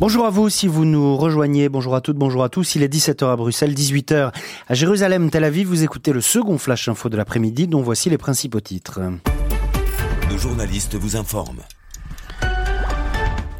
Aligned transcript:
Bonjour 0.00 0.24
à 0.24 0.30
vous 0.30 0.48
si 0.48 0.66
vous 0.66 0.86
nous 0.86 1.14
rejoignez, 1.14 1.68
bonjour 1.68 1.94
à 1.94 2.00
toutes, 2.00 2.16
bonjour 2.16 2.42
à 2.42 2.48
tous. 2.48 2.74
Il 2.74 2.82
est 2.82 2.88
17h 2.88 3.30
à 3.30 3.36
Bruxelles, 3.36 3.74
18h 3.74 4.32
à 4.66 4.74
Jérusalem, 4.74 5.28
Tel 5.28 5.44
Aviv. 5.44 5.68
Vous 5.68 5.82
écoutez 5.82 6.14
le 6.14 6.22
second 6.22 6.56
flash 6.56 6.88
info 6.88 7.10
de 7.10 7.18
l'après-midi 7.18 7.66
dont 7.66 7.82
voici 7.82 8.08
les 8.08 8.16
principaux 8.16 8.60
titres. 8.60 9.00
Nos 10.30 10.38
journalistes 10.38 10.94
vous 10.94 11.16
informent. 11.16 11.60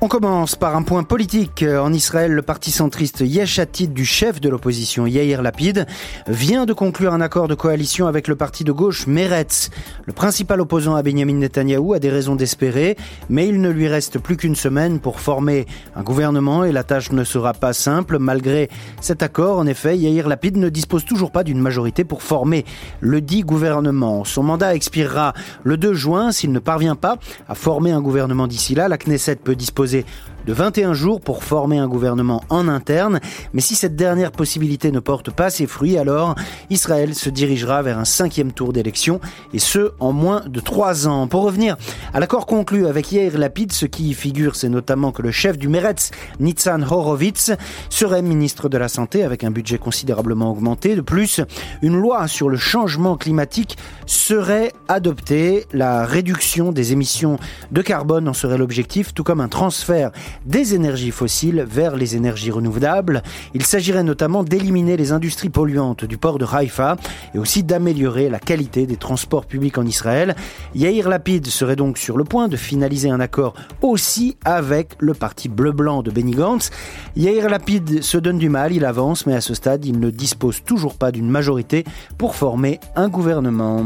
On 0.02 0.08
commence 0.08 0.56
par 0.56 0.76
un 0.76 0.82
point 0.82 1.02
politique. 1.02 1.62
En 1.62 1.92
Israël, 1.92 2.32
le 2.32 2.40
parti 2.40 2.70
centriste 2.70 3.20
Yesh 3.20 3.58
Atid 3.58 3.92
du 3.92 4.06
chef 4.06 4.40
de 4.40 4.48
l'opposition 4.48 5.06
Yair 5.06 5.42
Lapid 5.42 5.86
vient 6.26 6.64
de 6.64 6.72
conclure 6.72 7.12
un 7.12 7.20
accord 7.20 7.48
de 7.48 7.54
coalition 7.54 8.06
avec 8.06 8.27
le 8.27 8.34
parti 8.34 8.64
de 8.64 8.72
gauche 8.72 9.06
Meretz. 9.06 9.68
Le 10.06 10.14
principal 10.14 10.58
opposant 10.62 10.94
à 10.94 11.02
Benjamin 11.02 11.34
Netanyahou 11.34 11.92
a 11.92 11.98
des 11.98 12.08
raisons 12.08 12.34
d'espérer, 12.34 12.96
mais 13.28 13.46
il 13.46 13.60
ne 13.60 13.68
lui 13.68 13.88
reste 13.88 14.18
plus 14.18 14.38
qu'une 14.38 14.56
semaine 14.56 15.00
pour 15.00 15.20
former 15.20 15.66
un 15.94 16.02
gouvernement 16.02 16.64
et 16.64 16.72
la 16.72 16.82
tâche 16.82 17.12
ne 17.12 17.22
sera 17.22 17.52
pas 17.52 17.74
simple. 17.74 18.19
Malgré 18.19 18.70
cet 19.02 19.22
accord, 19.22 19.58
en 19.58 19.66
effet, 19.66 19.98
Yair 19.98 20.28
Lapid 20.28 20.56
ne 20.56 20.70
dispose 20.70 21.05
toujours 21.05 21.30
pas 21.30 21.44
d'une 21.44 21.60
majorité 21.60 22.05
pour 22.05 22.22
former 22.22 22.64
le 23.00 23.20
dit 23.20 23.42
gouvernement. 23.42 24.24
Son 24.24 24.44
mandat 24.44 24.74
expirera 24.74 25.34
le 25.62 25.77
2 25.77 25.92
juin. 25.92 26.32
S'il 26.32 26.52
ne 26.52 26.58
parvient 26.58 26.96
pas 26.96 27.19
à 27.50 27.55
former 27.55 27.91
un 27.91 28.00
gouvernement 28.00 28.46
d'ici 28.46 28.74
là, 28.74 28.88
la 28.88 28.96
Knesset 28.96 29.36
peut 29.36 29.55
disposer 29.55 29.89
fazer 29.90 30.04
de 30.50 30.54
21 30.54 30.95
jours 30.95 31.20
pour 31.20 31.45
former 31.45 31.78
un 31.78 31.86
gouvernement 31.86 32.42
en 32.48 32.66
interne. 32.66 33.20
Mais 33.52 33.60
si 33.60 33.77
cette 33.77 33.95
dernière 33.95 34.32
possibilité 34.32 34.91
ne 34.91 34.98
porte 34.98 35.30
pas 35.30 35.48
ses 35.48 35.68
fruits, 35.68 35.96
alors 35.96 36.34
Israël 36.70 37.14
se 37.14 37.30
dirigera 37.30 37.82
vers 37.82 38.00
un 38.00 38.04
cinquième 38.04 38.50
tour 38.50 38.72
d'élection, 38.72 39.20
et 39.55 39.60
ce, 39.60 39.92
en 40.00 40.12
moins 40.12 40.42
de 40.48 40.58
trois 40.58 41.06
ans. 41.06 41.28
Pour 41.28 41.44
revenir 41.44 41.77
à 42.12 42.19
l'accord 42.19 42.47
conclu 42.47 42.88
avec 42.88 43.12
Yair 43.12 43.38
Lapid, 43.38 43.70
ce 43.70 43.86
qui 43.86 44.10
y 44.10 44.14
figure, 44.14 44.56
c'est 44.56 44.69
notamment 44.69 45.12
que 45.12 45.22
le 45.22 45.30
chef 45.30 45.56
du 45.56 45.69
Meretz, 45.69 46.10
Nitzan 46.41 46.82
Horowitz, 46.82 47.53
serait 47.88 48.20
ministre 48.20 48.69
de 48.69 48.77
la 48.77 48.88
Santé 48.88 49.22
avec 49.22 49.44
un 49.44 49.53
budget 49.53 49.78
considérablement 49.78 50.50
augmenté. 50.50 50.97
De 50.97 51.00
plus, 51.00 51.41
une 51.80 51.97
loi 51.97 52.27
sur 52.27 52.48
le 52.48 52.56
changement 52.56 53.16
climatique 53.16 53.78
serait 54.06 54.72
adoptée. 54.88 55.66
La 55.72 56.05
réduction 56.05 56.72
des 56.72 56.92
émissions 56.92 57.38
de 57.70 57.82
carbone 57.82 58.28
en 58.28 58.32
serait 58.32 58.58
l'objectif, 58.58 59.14
tout 59.14 59.22
comme 59.22 59.41
un 59.41 59.48
transfert 59.48 60.10
des 60.46 60.74
énergies 60.74 61.10
fossiles 61.10 61.64
vers 61.69 61.96
les 61.96 62.16
énergies 62.16 62.50
renouvelables. 62.50 63.22
Il 63.55 63.64
s'agirait 63.64 64.02
notamment 64.02 64.44
d'éliminer 64.44 64.97
les 64.97 65.12
industries 65.12 65.50
polluantes 65.50 66.05
du 66.05 66.19
port 66.19 66.38
de 66.38 66.47
Haïfa 66.50 66.97
et 67.34 67.38
aussi 67.38 67.62
d'améliorer 67.62 68.28
la 68.28 68.38
qualité 68.38 68.86
des 68.86 68.97
transports 68.97 69.47
publics 69.47 69.78
en 69.78 69.86
Israël. 69.86 70.34
Yair 70.74 71.08
Lapid 71.08 71.47
serait 71.47 71.77
donc 71.77 71.98
sur 71.98 72.16
le 72.16 72.24
point 72.24 72.48
de 72.48 72.56
finaliser 72.56 73.10
un 73.10 73.20
accord 73.20 73.55
aussi 73.82 74.36
avec 74.44 74.94
le 74.98 75.14
parti 75.14 75.48
bleu-blanc 75.48 76.02
de 76.02 76.10
Benny 76.10 76.32
Gantz. 76.32 76.70
Yair 77.16 77.48
Lapid 77.48 78.02
se 78.02 78.19
donne 78.19 78.38
du 78.38 78.48
mal, 78.48 78.72
il 78.72 78.84
avance, 78.84 79.27
mais 79.27 79.34
à 79.34 79.41
ce 79.41 79.54
stade, 79.54 79.84
il 79.84 80.00
ne 80.00 80.10
dispose 80.10 80.62
toujours 80.64 80.94
pas 80.94 81.12
d'une 81.12 81.28
majorité 81.28 81.84
pour 82.19 82.34
former 82.34 82.80
un 82.97 83.08
gouvernement. 83.08 83.84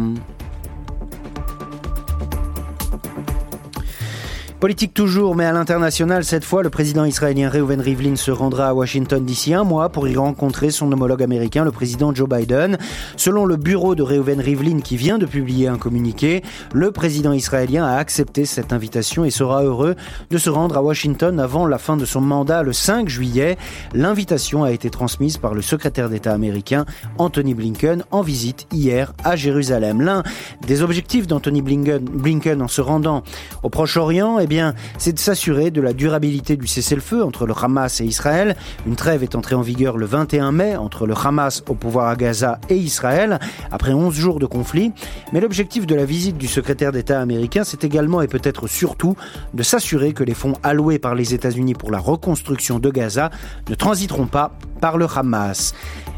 Politique 4.65 4.95
toujours, 4.95 5.37
mais 5.37 5.45
à 5.45 5.53
l'international, 5.53 6.25
cette 6.25 6.43
fois, 6.43 6.63
le 6.63 6.71
président 6.71 7.05
israélien 7.05 7.51
Reuven 7.51 7.83
Rivlin 7.83 8.17
se 8.17 8.31
rendra 8.31 8.69
à 8.69 8.73
Washington 8.73 9.23
d'ici 9.23 9.53
un 9.53 9.63
mois 9.63 9.91
pour 9.91 10.09
y 10.09 10.17
rencontrer 10.17 10.71
son 10.71 10.91
homologue 10.91 11.23
américain, 11.23 11.65
le 11.65 11.71
président 11.71 12.15
Joe 12.15 12.27
Biden. 12.27 12.79
Selon 13.19 13.45
le 13.45 13.57
bureau 13.57 13.95
de 13.95 14.03
Reuven 14.03 14.41
Rivlin 14.41 14.81
qui 14.81 14.97
vient 14.97 15.19
de 15.19 15.27
publier 15.27 15.69
un 15.69 15.77
communiqué, 15.77 16.43
le 16.73 16.93
président 16.93 17.35
israélien 17.35 17.85
a 17.85 17.97
accepté 17.97 18.47
cette 18.47 18.73
invitation 18.73 19.27
et 19.27 19.31
sera 19.31 19.63
heureux 19.63 19.97
de 20.31 20.39
se 20.39 20.49
rendre 20.49 20.79
à 20.79 20.83
Washington 20.83 21.39
avant 21.41 21.67
la 21.67 21.77
fin 21.77 21.99
de 21.99 22.07
son 22.07 22.23
mandat 22.23 22.63
le 22.63 22.73
5 22.73 23.07
juillet. 23.07 23.59
L'invitation 23.93 24.65
a 24.65 24.73
été 24.73 24.89
transmise 24.89 25.37
par 25.37 25.53
le 25.53 25.61
secrétaire 25.61 26.09
d'État 26.09 26.33
américain 26.33 26.87
Anthony 27.19 27.53
Blinken 27.53 28.03
en 28.11 28.23
visite 28.23 28.67
hier 28.73 29.13
à 29.25 29.37
Jérusalem. 29.37 30.01
L'un 30.01 30.23
des 30.67 30.81
objectifs 30.81 31.27
d'Anthony 31.27 31.61
Blinken, 31.61 32.63
en 32.63 32.69
se 32.69 32.81
rendant 32.81 33.25
au 33.63 33.69
Proche-Orient, 33.69 34.39
eh 34.59 34.71
c'est 34.99 35.13
de 35.13 35.19
s'assurer 35.19 35.71
de 35.71 35.81
la 35.81 35.93
durabilité 35.93 36.57
du 36.57 36.67
cessez-le-feu 36.67 37.23
entre 37.23 37.47
le 37.47 37.55
Hamas 37.61 38.01
et 38.01 38.05
Israël. 38.05 38.57
Une 38.87 38.97
trêve 38.97 39.23
est 39.23 39.35
entrée 39.35 39.55
en 39.55 39.63
vigueur 39.63 39.97
le 39.97 40.07
21 40.07 40.53
mai 40.53 40.77
entre 40.77 41.07
le 41.07 41.15
Hamas 41.15 41.63
au 41.69 41.75
pouvoir 41.75 42.09
à 42.09 42.17
Gaza 42.17 42.59
et 42.69 42.77
Israël, 42.77 43.39
après 43.71 43.93
11 43.93 44.15
jours 44.15 44.39
de 44.39 44.47
conflit. 44.47 44.93
Mais 45.33 45.41
l'objectif 45.41 45.87
de 45.87 45.95
la 45.95 46.05
visite 46.05 46.39
du 46.39 46.47
secrétaire 46.47 46.93
d'État 46.93 47.21
américain, 47.21 47.65
c'est 47.65 47.85
également 47.85 48.23
et 48.23 48.29
peut-être 48.29 48.67
surtout 48.67 49.17
de 49.53 49.63
s'assurer 49.63 50.13
que 50.13 50.25
les 50.25 50.35
fonds 50.35 50.55
alloués 50.63 50.99
par 50.99 51.15
les 51.15 51.35
États-Unis 51.35 51.75
pour 51.75 51.91
la 51.91 51.99
reconstruction 51.99 52.79
de 52.79 52.91
Gaza 52.91 53.31
ne 53.69 53.75
transiteront 53.75 54.27
pas 54.27 54.53
par 54.81 54.99
le 54.99 55.07
Hamas. 55.15 55.75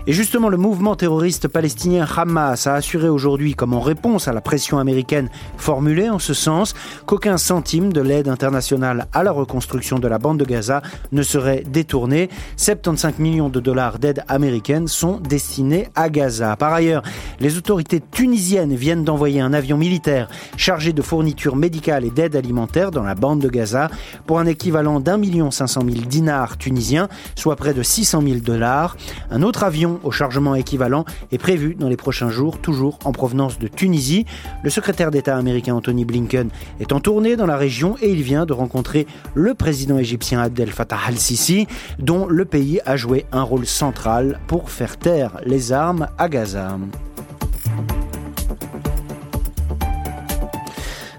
Et 0.08 0.12
justement, 0.12 0.48
le 0.48 0.56
mouvement 0.56 0.94
terroriste 0.94 1.48
palestinien 1.48 2.06
Hamas 2.16 2.68
a 2.68 2.74
assuré 2.74 3.08
aujourd'hui, 3.08 3.56
comme 3.56 3.74
en 3.74 3.80
réponse 3.80 4.28
à 4.28 4.32
la 4.32 4.40
pression 4.40 4.78
américaine 4.78 5.28
formulée 5.56 6.08
en 6.08 6.20
ce 6.20 6.32
sens, 6.32 6.74
qu'aucun 7.06 7.38
centime 7.38 7.92
de 7.92 8.00
l'aide 8.00 8.28
internationale 8.28 9.08
à 9.12 9.24
la 9.24 9.32
reconstruction 9.32 9.98
de 9.98 10.06
la 10.06 10.18
bande 10.18 10.38
de 10.38 10.44
Gaza 10.44 10.80
ne 11.10 11.24
serait 11.24 11.64
détourné. 11.66 12.30
75 12.56 13.18
millions 13.18 13.48
de 13.48 13.58
dollars 13.58 13.98
d'aide 13.98 14.22
américaine 14.28 14.86
sont 14.86 15.18
destinés 15.18 15.88
à 15.96 16.08
Gaza. 16.08 16.54
Par 16.54 16.72
ailleurs, 16.72 17.02
les 17.40 17.58
autorités 17.58 18.00
tunisiennes 18.00 18.76
viennent 18.76 19.02
d'envoyer 19.02 19.40
un 19.40 19.52
avion 19.52 19.76
militaire 19.76 20.28
chargé 20.56 20.92
de 20.92 21.02
fournitures 21.02 21.56
médicales 21.56 22.04
et 22.04 22.10
d'aide 22.10 22.36
alimentaire 22.36 22.92
dans 22.92 23.02
la 23.02 23.16
bande 23.16 23.40
de 23.40 23.48
Gaza 23.48 23.90
pour 24.24 24.38
un 24.38 24.46
équivalent 24.46 25.00
d'un 25.00 25.18
million 25.18 25.50
cinq 25.50 25.66
cent 25.66 25.82
mille 25.82 26.06
dinars 26.06 26.58
tunisiens, 26.58 27.08
soit 27.34 27.56
près 27.56 27.74
de 27.74 27.82
600 27.82 28.22
000 28.22 28.36
dollars. 28.36 28.96
Un 29.32 29.42
autre 29.42 29.64
avion 29.64 29.95
au 30.04 30.10
chargement 30.10 30.54
équivalent 30.54 31.04
est 31.32 31.38
prévu 31.38 31.74
dans 31.74 31.88
les 31.88 31.96
prochains 31.96 32.30
jours, 32.30 32.58
toujours 32.58 32.98
en 33.04 33.12
provenance 33.12 33.58
de 33.58 33.68
Tunisie. 33.68 34.26
Le 34.62 34.70
secrétaire 34.70 35.10
d'État 35.10 35.36
américain 35.36 35.74
Anthony 35.74 36.04
Blinken 36.04 36.50
est 36.80 36.92
en 36.92 37.00
tournée 37.00 37.36
dans 37.36 37.46
la 37.46 37.56
région 37.56 37.96
et 38.00 38.10
il 38.10 38.22
vient 38.22 38.46
de 38.46 38.52
rencontrer 38.52 39.06
le 39.34 39.54
président 39.54 39.98
égyptien 39.98 40.40
Abdel 40.40 40.70
Fattah 40.70 40.98
al-Sisi, 41.06 41.66
dont 41.98 42.26
le 42.26 42.44
pays 42.44 42.80
a 42.86 42.96
joué 42.96 43.26
un 43.32 43.42
rôle 43.42 43.66
central 43.66 44.40
pour 44.46 44.70
faire 44.70 44.96
taire 44.96 45.40
les 45.44 45.72
armes 45.72 46.08
à 46.18 46.28
Gaza. 46.28 46.78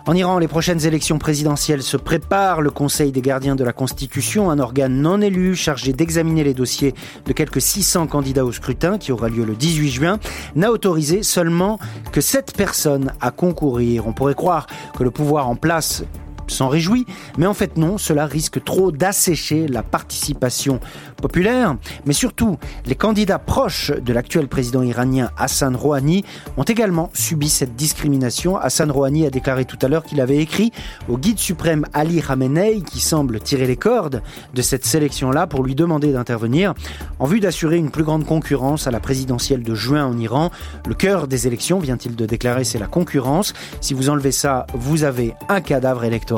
En 0.08 0.16
Iran, 0.16 0.40
les 0.40 0.48
prochaines 0.48 0.86
élections 0.86 1.20
présidentielles 1.20 1.84
se 1.84 1.98
préparent. 1.98 2.62
Le 2.62 2.70
Conseil 2.70 3.12
des 3.12 3.20
gardiens 3.20 3.58
de 3.58 3.66
la 3.66 3.74
Constitution, 3.74 4.50
un 4.50 4.58
organe 4.58 5.02
non 5.02 5.20
élu 5.20 5.54
chargé 5.54 5.92
d'examiner 5.92 6.46
les 6.46 6.54
dossiers 6.54 6.96
de 7.26 7.34
quelques 7.34 7.60
600 7.60 8.08
candidats 8.08 8.46
au 8.46 8.54
scrutin 8.54 8.98
qui 8.98 9.12
aura 9.12 9.28
lieu 9.28 9.44
le 9.44 9.54
18 9.54 9.90
juin, 9.90 10.20
n'a 10.56 10.72
autorisé 10.72 11.24
seulement 11.24 11.78
que 12.14 12.22
7 12.22 12.56
personnes 12.56 13.12
à 13.20 13.32
concourir. 13.32 14.08
On 14.08 14.14
pourrait 14.14 14.34
croire 14.34 14.68
que 14.98 15.04
le 15.04 15.12
pouvoir 15.12 15.50
en 15.50 15.58
place 15.58 16.06
s'en 16.48 16.68
réjouit, 16.68 17.06
mais 17.38 17.46
en 17.46 17.54
fait 17.54 17.78
non, 17.78 17.98
cela 17.98 18.26
risque 18.26 18.64
trop 18.64 18.92
d'assécher 18.92 19.68
la 19.68 19.84
participation 19.84 20.80
populaire. 21.22 21.76
Mais 22.06 22.14
surtout, 22.14 22.58
les 22.86 22.96
candidats 22.96 23.40
proches 23.40 23.92
de 23.92 24.14
l'actuel 24.14 24.48
président 24.48 24.82
iranien 24.82 25.30
Hassan 25.38 25.76
Rouhani 25.76 26.24
ont 26.58 26.64
également 26.64 27.10
subi 27.14 27.50
cette 27.50 27.76
discrimination. 27.76 28.58
Hassan 28.58 28.92
Rouhani 28.92 29.26
a 29.26 29.30
déclaré 29.30 29.66
tout 29.66 29.78
à 29.82 29.88
l'heure 29.88 30.04
qu'il 30.04 30.22
avait 30.22 30.38
écrit 30.38 30.72
au 31.10 31.18
guide 31.18 31.40
suprême 31.40 31.86
Ali 31.94 32.22
Khamenei, 32.22 32.82
qui 32.82 33.00
semble 33.00 33.40
tirer 33.40 33.68
les 33.68 33.78
cordes 33.78 34.22
de 34.54 34.62
cette 34.62 34.86
sélection-là, 34.86 35.48
pour 35.48 35.64
lui 35.64 35.76
demander 35.76 36.12
d'intervenir 36.12 36.74
en 37.20 37.26
vue 37.26 37.40
d'assurer 37.40 37.78
une 37.78 37.92
plus 37.92 38.04
grande 38.04 38.26
concurrence 38.26 38.88
à 38.88 38.92
la 38.92 39.00
présidentielle 39.00 39.64
de 39.64 39.76
juin 39.76 40.06
en 40.06 40.18
Iran. 40.18 40.52
Le 40.88 40.94
cœur 40.94 41.28
des 41.28 41.48
élections, 41.48 41.80
vient-il 41.80 42.16
de 42.16 42.26
déclarer, 42.26 42.64
c'est 42.64 42.80
la 42.80 42.88
concurrence. 42.88 43.54
Si 43.82 43.94
vous 43.94 44.10
enlevez 44.10 44.32
ça, 44.32 44.66
vous 44.74 45.04
avez 45.04 45.34
un 45.50 45.62
cadavre 45.62 46.04
électoral 46.04 46.37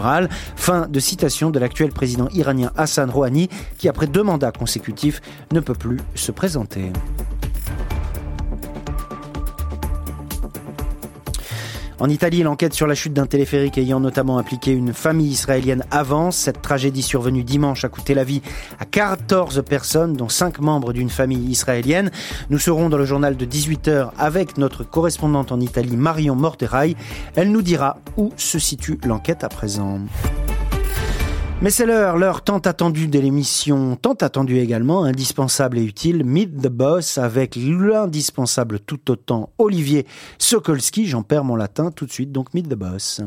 Fin 0.56 0.88
de 0.88 1.00
citation 1.00 1.50
de 1.50 1.60
l'actuel 1.60 1.92
président 1.92 2.28
iranien 2.34 2.72
Hassan 2.78 3.10
Rouhani 3.10 3.50
qui, 3.78 3.88
après 3.88 4.07
deux 4.07 4.24
mandats 4.24 4.51
consécutifs, 4.51 5.22
ne 5.51 5.60
peut 5.60 5.74
plus 5.74 6.00
se 6.16 6.31
présenter. 6.31 6.92
En 12.00 12.07
Italie, 12.07 12.44
l'enquête 12.44 12.74
sur 12.74 12.88
la 12.88 12.96
chute 12.96 13.12
d'un 13.12 13.25
téléphérique 13.25 13.78
ayant 13.78 14.00
notamment 14.00 14.38
impliqué 14.38 14.72
une 14.72 14.94
famille 14.94 15.31
israélienne 15.31 15.84
avance. 15.92 16.38
Cette 16.38 16.62
tragédie 16.62 17.01
survenue 17.01 17.44
dimanche 17.44 17.84
a 17.84 17.90
coûté 17.90 18.13
la 18.13 18.24
vie 18.24 18.42
à 18.80 18.86
14 18.86 19.63
personnes, 19.68 20.13
dont 20.13 20.30
5 20.30 20.60
membres 20.60 20.94
d'une 20.94 21.10
famille 21.10 21.50
israélienne. 21.50 22.10
Nous 22.50 22.60
serons 22.60 22.88
dans 22.88 22.98
le 22.98 23.06
journal 23.06 23.36
de 23.36 23.46
18h 23.46 24.12
avec 24.18 24.57
notre 24.57 24.86
correspondante 24.86 25.51
en 25.51 25.60
Italie, 25.60 25.98
Marion 25.98 26.36
Morterail. 26.36 26.96
Elle 27.36 27.51
nous 27.51 27.62
dira 27.62 27.98
où 28.16 28.31
se 28.38 28.60
situe 28.60 28.98
l'enquête 29.04 29.44
à 29.44 29.50
présent. 29.50 30.00
Mais 31.62 31.72
c'est 31.72 31.86
l'heure, 31.86 32.16
l'heure 32.16 32.42
tant 32.42 32.60
attendue 32.60 33.10
de 33.10 33.20
l'émission, 33.20 33.98
tant 33.98 34.14
attendue 34.14 34.60
également, 34.60 35.04
indispensable 35.04 35.78
et 35.78 35.84
utile, 35.84 36.24
Meet 36.24 36.62
the 36.62 36.70
Boss 36.70 37.18
avec 37.18 37.58
l'indispensable 37.58 38.80
tout 38.80 39.12
autant 39.12 39.50
Olivier 39.58 40.08
Sokolski. 40.38 41.06
J'en 41.06 41.22
perds 41.22 41.44
mon 41.44 41.58
latin 41.58 41.92
tout 41.92 42.06
de 42.06 42.12
suite, 42.12 42.32
donc 42.32 42.54
Meet 42.54 42.70
the 42.70 42.76
Boss. 42.76 43.20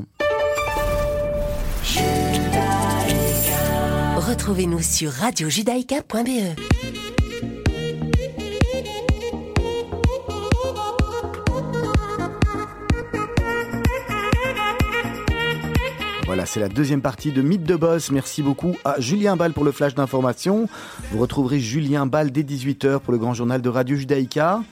Retrouvez-nous 4.16 4.80
sur 4.80 5.10
radiojudaïka.be. 5.10 7.01
Voilà, 16.32 16.46
c'est 16.46 16.60
la 16.60 16.70
deuxième 16.70 17.02
partie 17.02 17.30
de 17.30 17.42
Mythe 17.42 17.64
de 17.64 17.76
Boss. 17.76 18.10
Merci 18.10 18.42
beaucoup 18.42 18.74
à 18.86 18.98
Julien 18.98 19.36
Ball 19.36 19.52
pour 19.52 19.64
le 19.64 19.70
flash 19.70 19.94
d'information. 19.94 20.66
Vous 21.10 21.18
retrouverez 21.18 21.60
Julien 21.60 22.06
Ball 22.06 22.30
dès 22.30 22.40
18h 22.40 23.00
pour 23.00 23.12
le 23.12 23.18
grand 23.18 23.34
journal 23.34 23.60
de 23.60 23.68
Radio 23.68 23.96
Judaïka. 23.96 24.62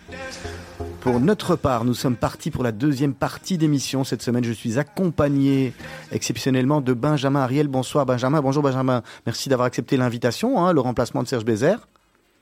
Pour 1.03 1.21
notre 1.21 1.57
part, 1.57 1.85
nous 1.85 1.93
sommes 1.93 2.17
partis 2.17 2.51
pour 2.51 2.65
la 2.65 2.73
deuxième 2.73 3.13
partie 3.13 3.59
d'émission. 3.59 4.05
Cette 4.05 4.23
semaine, 4.23 4.43
je 4.43 4.53
suis 4.53 4.79
accompagné 4.79 5.75
exceptionnellement 6.13 6.81
de 6.81 6.95
Benjamin 6.95 7.41
Ariel. 7.41 7.69
Bonsoir 7.69 8.07
Benjamin. 8.07 8.41
Bonjour 8.41 8.63
Benjamin. 8.63 9.03
Merci 9.27 9.51
d'avoir 9.51 9.67
accepté 9.67 9.99
l'invitation, 9.99 10.65
hein, 10.65 10.73
le 10.73 10.81
remplacement 10.81 11.23
de 11.23 11.29
Serge 11.29 11.45
Bézère. 11.45 11.89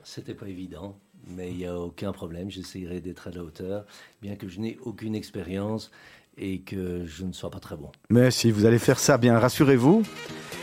C'était 0.04 0.34
pas 0.34 0.46
évident, 0.46 0.96
mais 1.26 1.50
il 1.50 1.56
n'y 1.56 1.66
a 1.66 1.76
aucun 1.76 2.12
problème. 2.12 2.52
J'essayerai 2.52 3.00
d'être 3.00 3.26
à 3.26 3.32
la 3.32 3.42
hauteur, 3.42 3.84
bien 4.22 4.36
que 4.36 4.46
je 4.46 4.60
n'ai 4.60 4.78
aucune 4.84 5.16
expérience 5.16 5.90
et 6.38 6.60
que 6.60 7.04
je 7.06 7.24
ne 7.24 7.32
sois 7.32 7.50
pas 7.50 7.58
très 7.58 7.76
bon. 7.76 7.90
Mais 8.10 8.30
si, 8.30 8.50
vous 8.50 8.64
allez 8.64 8.78
faire 8.78 8.98
ça 8.98 9.18
bien, 9.18 9.38
rassurez-vous. 9.38 10.02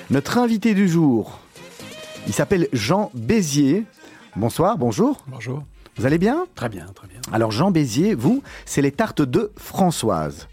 Notre 0.09 0.37
invité 0.37 0.73
du 0.73 0.87
jour, 0.87 1.39
il 2.27 2.33
s'appelle 2.33 2.67
Jean 2.73 3.11
Bézier. 3.13 3.85
Bonsoir, 4.35 4.77
bonjour. 4.77 5.23
Bonjour. 5.27 5.63
Vous 5.97 6.05
allez 6.05 6.17
bien? 6.17 6.45
Très 6.55 6.69
bien, 6.69 6.85
très 6.87 7.07
bien. 7.07 7.19
Alors 7.31 7.51
Jean 7.51 7.71
Bézier, 7.71 8.15
vous, 8.15 8.43
c'est 8.65 8.81
les 8.81 8.91
tartes 8.91 9.21
de 9.21 9.51
Françoise. 9.57 10.47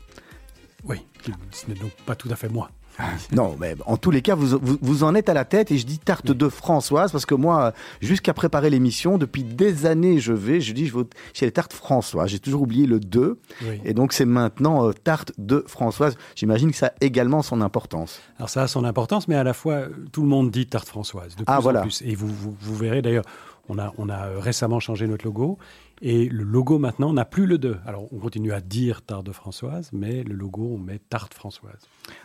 Oui, 0.85 1.05
ce 1.51 1.67
n'est 1.69 1.79
donc 1.79 1.93
pas 2.07 2.15
tout 2.15 2.29
à 2.31 2.37
fait 2.37 2.49
moi. 2.49 2.71
Non, 3.33 3.57
mais 3.59 3.75
en 3.87 3.97
tous 3.97 4.11
les 4.11 4.23
cas, 4.23 4.35
vous, 4.35 4.59
vous, 4.61 4.79
vous, 4.81 5.05
en 5.05 5.15
êtes 5.15 5.29
à 5.29 5.35
la 5.35 5.45
tête 5.45 5.71
et 5.71 5.79
je 5.79 5.87
dis 5.87 5.99
tarte 5.99 6.31
de 6.31 6.49
Françoise 6.49 7.11
parce 7.13 7.27
que 7.27 7.35
moi, 7.35 7.73
jusqu'à 8.01 8.35
préparer 8.35 8.71
l'émission, 8.71 9.19
depuis 9.19 9.45
des 9.45 9.87
années, 9.87 10.19
je 10.19 10.33
vais, 10.33 10.61
je 10.61 10.73
dis, 10.73 10.87
je 10.87 10.97
vais 10.97 11.05
chez 11.33 11.47
les 11.47 11.53
tartes 11.53 11.73
Françoise. 11.73 12.29
J'ai 12.29 12.39
toujours 12.39 12.63
oublié 12.63 12.87
le 12.87 13.01
2 13.01 13.39
Oui. 13.63 13.81
et 13.85 13.95
donc 13.95 14.13
c'est 14.13 14.25
maintenant 14.27 14.87
euh, 14.89 14.93
tarte 14.93 15.33
de 15.39 15.65
Françoise. 15.67 16.17
J'imagine 16.37 16.71
que 16.71 16.77
ça 16.77 16.87
a 16.89 16.93
également 17.01 17.43
son 17.43 17.61
importance. 17.61 18.21
Alors 18.39 18.51
ça 18.51 18.63
a 18.63 18.69
son 18.69 18.85
importance, 18.85 19.27
mais 19.29 19.37
à 19.37 19.45
la 19.45 19.55
fois, 19.55 19.83
tout 20.13 20.23
le 20.23 20.29
monde 20.29 20.51
dit 20.51 20.67
tarte 20.67 20.89
françoise, 20.89 21.31
de 21.31 21.37
plus 21.37 21.45
Ah, 21.47 21.59
en 21.59 21.63
voilà. 21.63 21.81
plus. 21.83 22.03
Et 22.05 22.15
vous, 22.15 22.29
vous, 22.29 22.55
vous 22.61 22.75
verrez 22.77 23.03
d'ailleurs, 23.03 23.25
on 23.69 23.79
a, 23.79 23.93
on 23.97 24.09
a 24.09 24.27
euh, 24.27 24.39
récemment 24.39 24.81
changé 24.81 25.07
notre 25.07 25.25
logo. 25.25 25.59
Et 26.05 26.29
le 26.29 26.43
logo 26.43 26.79
maintenant 26.81 27.13
n'a 27.13 27.25
plus 27.25 27.47
le 27.47 27.59
2. 27.59 27.77
Alors 27.87 28.09
on 28.13 28.19
continue 28.19 28.53
à 28.53 28.61
dire 28.61 29.03
tarte 29.03 29.25
de 29.25 29.31
Françoise, 29.33 29.89
mais 29.93 30.25
le 30.25 30.35
logo, 30.35 30.73
on 30.75 30.79
met 30.79 31.01
tarte 31.09 31.33
Françoise. 31.33 31.79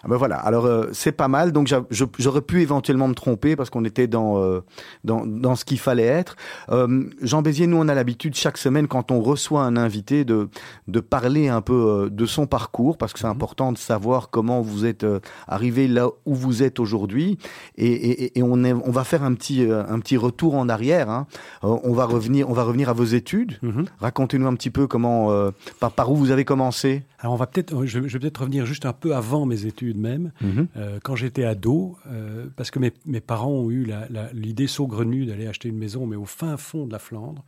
Ah 0.04 0.08
ben 0.08 0.18
voilà, 0.18 0.38
alors 0.38 0.66
euh, 0.66 0.88
c'est 0.94 1.12
pas 1.12 1.28
mal. 1.28 1.52
Donc 1.52 1.72
j'aurais 1.92 2.42
pu 2.42 2.62
éventuellement 2.64 3.08
me 3.08 3.14
tromper 3.14 3.56
parce 3.56 3.70
qu'on 3.70 3.86
était 3.86 4.08
dans, 4.08 4.42
euh, 4.42 4.62
dans, 5.04 5.28
dans 5.28 5.56
ce 5.56 5.64
qu'il 5.64 5.78
fallait 5.78 6.04
être. 6.06 6.36
Euh, 6.70 7.04
Jean 7.22 7.44
Bézier, 7.44 7.68
nous 7.68 7.78
on 7.78 7.88
a 7.88 7.94
l'habitude 7.94 8.34
chaque 8.34 8.58
semaine 8.58 8.88
quand 8.88 9.12
on 9.12 9.22
reçoit 9.22 9.62
un 9.64 9.78
invité 9.78 10.26
de, 10.26 10.50
de 10.88 11.00
parler 11.00 11.48
un 11.48 11.62
peu 11.62 12.10
de 12.12 12.26
son 12.26 12.48
parcours 12.48 12.98
parce 12.98 13.14
que 13.14 13.20
c'est 13.20 13.28
important 13.28 13.72
de 13.72 13.78
savoir 13.78 14.32
comment 14.32 14.62
vous 14.62 14.86
êtes 14.86 15.06
arrivé 15.48 15.88
là 15.88 16.10
où 16.26 16.34
vous 16.34 16.64
êtes 16.64 16.80
aujourd'hui. 16.80 17.38
Et, 17.78 17.86
et, 17.94 18.40
et 18.40 18.44
on, 18.44 18.64
est, 18.64 18.74
on 18.74 18.92
va 18.92 19.04
faire 19.04 19.22
un 19.24 19.36
petit, 19.36 19.62
un 19.70 20.00
petit 20.00 20.18
retour 20.18 20.56
en 20.56 20.68
arrière. 20.68 21.12
hein. 21.12 21.28
On, 21.62 21.94
va 21.94 22.06
revenir, 22.06 22.50
on 22.50 22.54
va 22.54 22.64
revenir 22.64 22.90
à 22.90 22.94
vos 22.94 23.04
études. 23.06 23.60
Mhm. 23.68 23.86
Racontez-nous 24.00 24.48
un 24.48 24.56
petit 24.56 24.70
peu 24.70 24.88
comment, 24.88 25.32
euh, 25.32 25.52
par, 25.80 25.92
par 25.92 26.12
où 26.12 26.16
vous 26.16 26.32
avez 26.32 26.46
commencé. 26.46 27.04
Alors 27.20 27.34
on 27.34 27.38
va 27.38 27.48
peut-être, 27.48 27.86
je, 27.86 28.08
je 28.08 28.14
vais 28.14 28.20
peut-être 28.20 28.42
revenir 28.42 28.66
juste 28.66 28.86
un 28.86 28.94
peu 28.94 29.16
avant 29.16 29.46
mes 29.46 29.66
études 29.66 29.98
même. 29.98 30.32
Euh, 30.76 31.00
quand 31.04 31.16
j'étais 31.16 31.44
ado, 31.44 31.98
euh, 32.08 32.46
parce 32.56 32.72
que 32.72 32.80
mes, 32.80 32.94
mes 33.06 33.22
parents 33.22 33.52
ont 33.52 33.70
eu 33.70 33.92
l'idée 34.34 34.68
saugrenue 34.68 35.26
d'aller 35.26 35.48
acheter 35.48 35.70
une 35.70 35.78
maison, 35.78 36.06
mais 36.06 36.16
au 36.16 36.26
fin 36.26 36.58
fond 36.58 36.86
de 36.86 36.92
la 36.92 37.00
Flandre, 37.00 37.44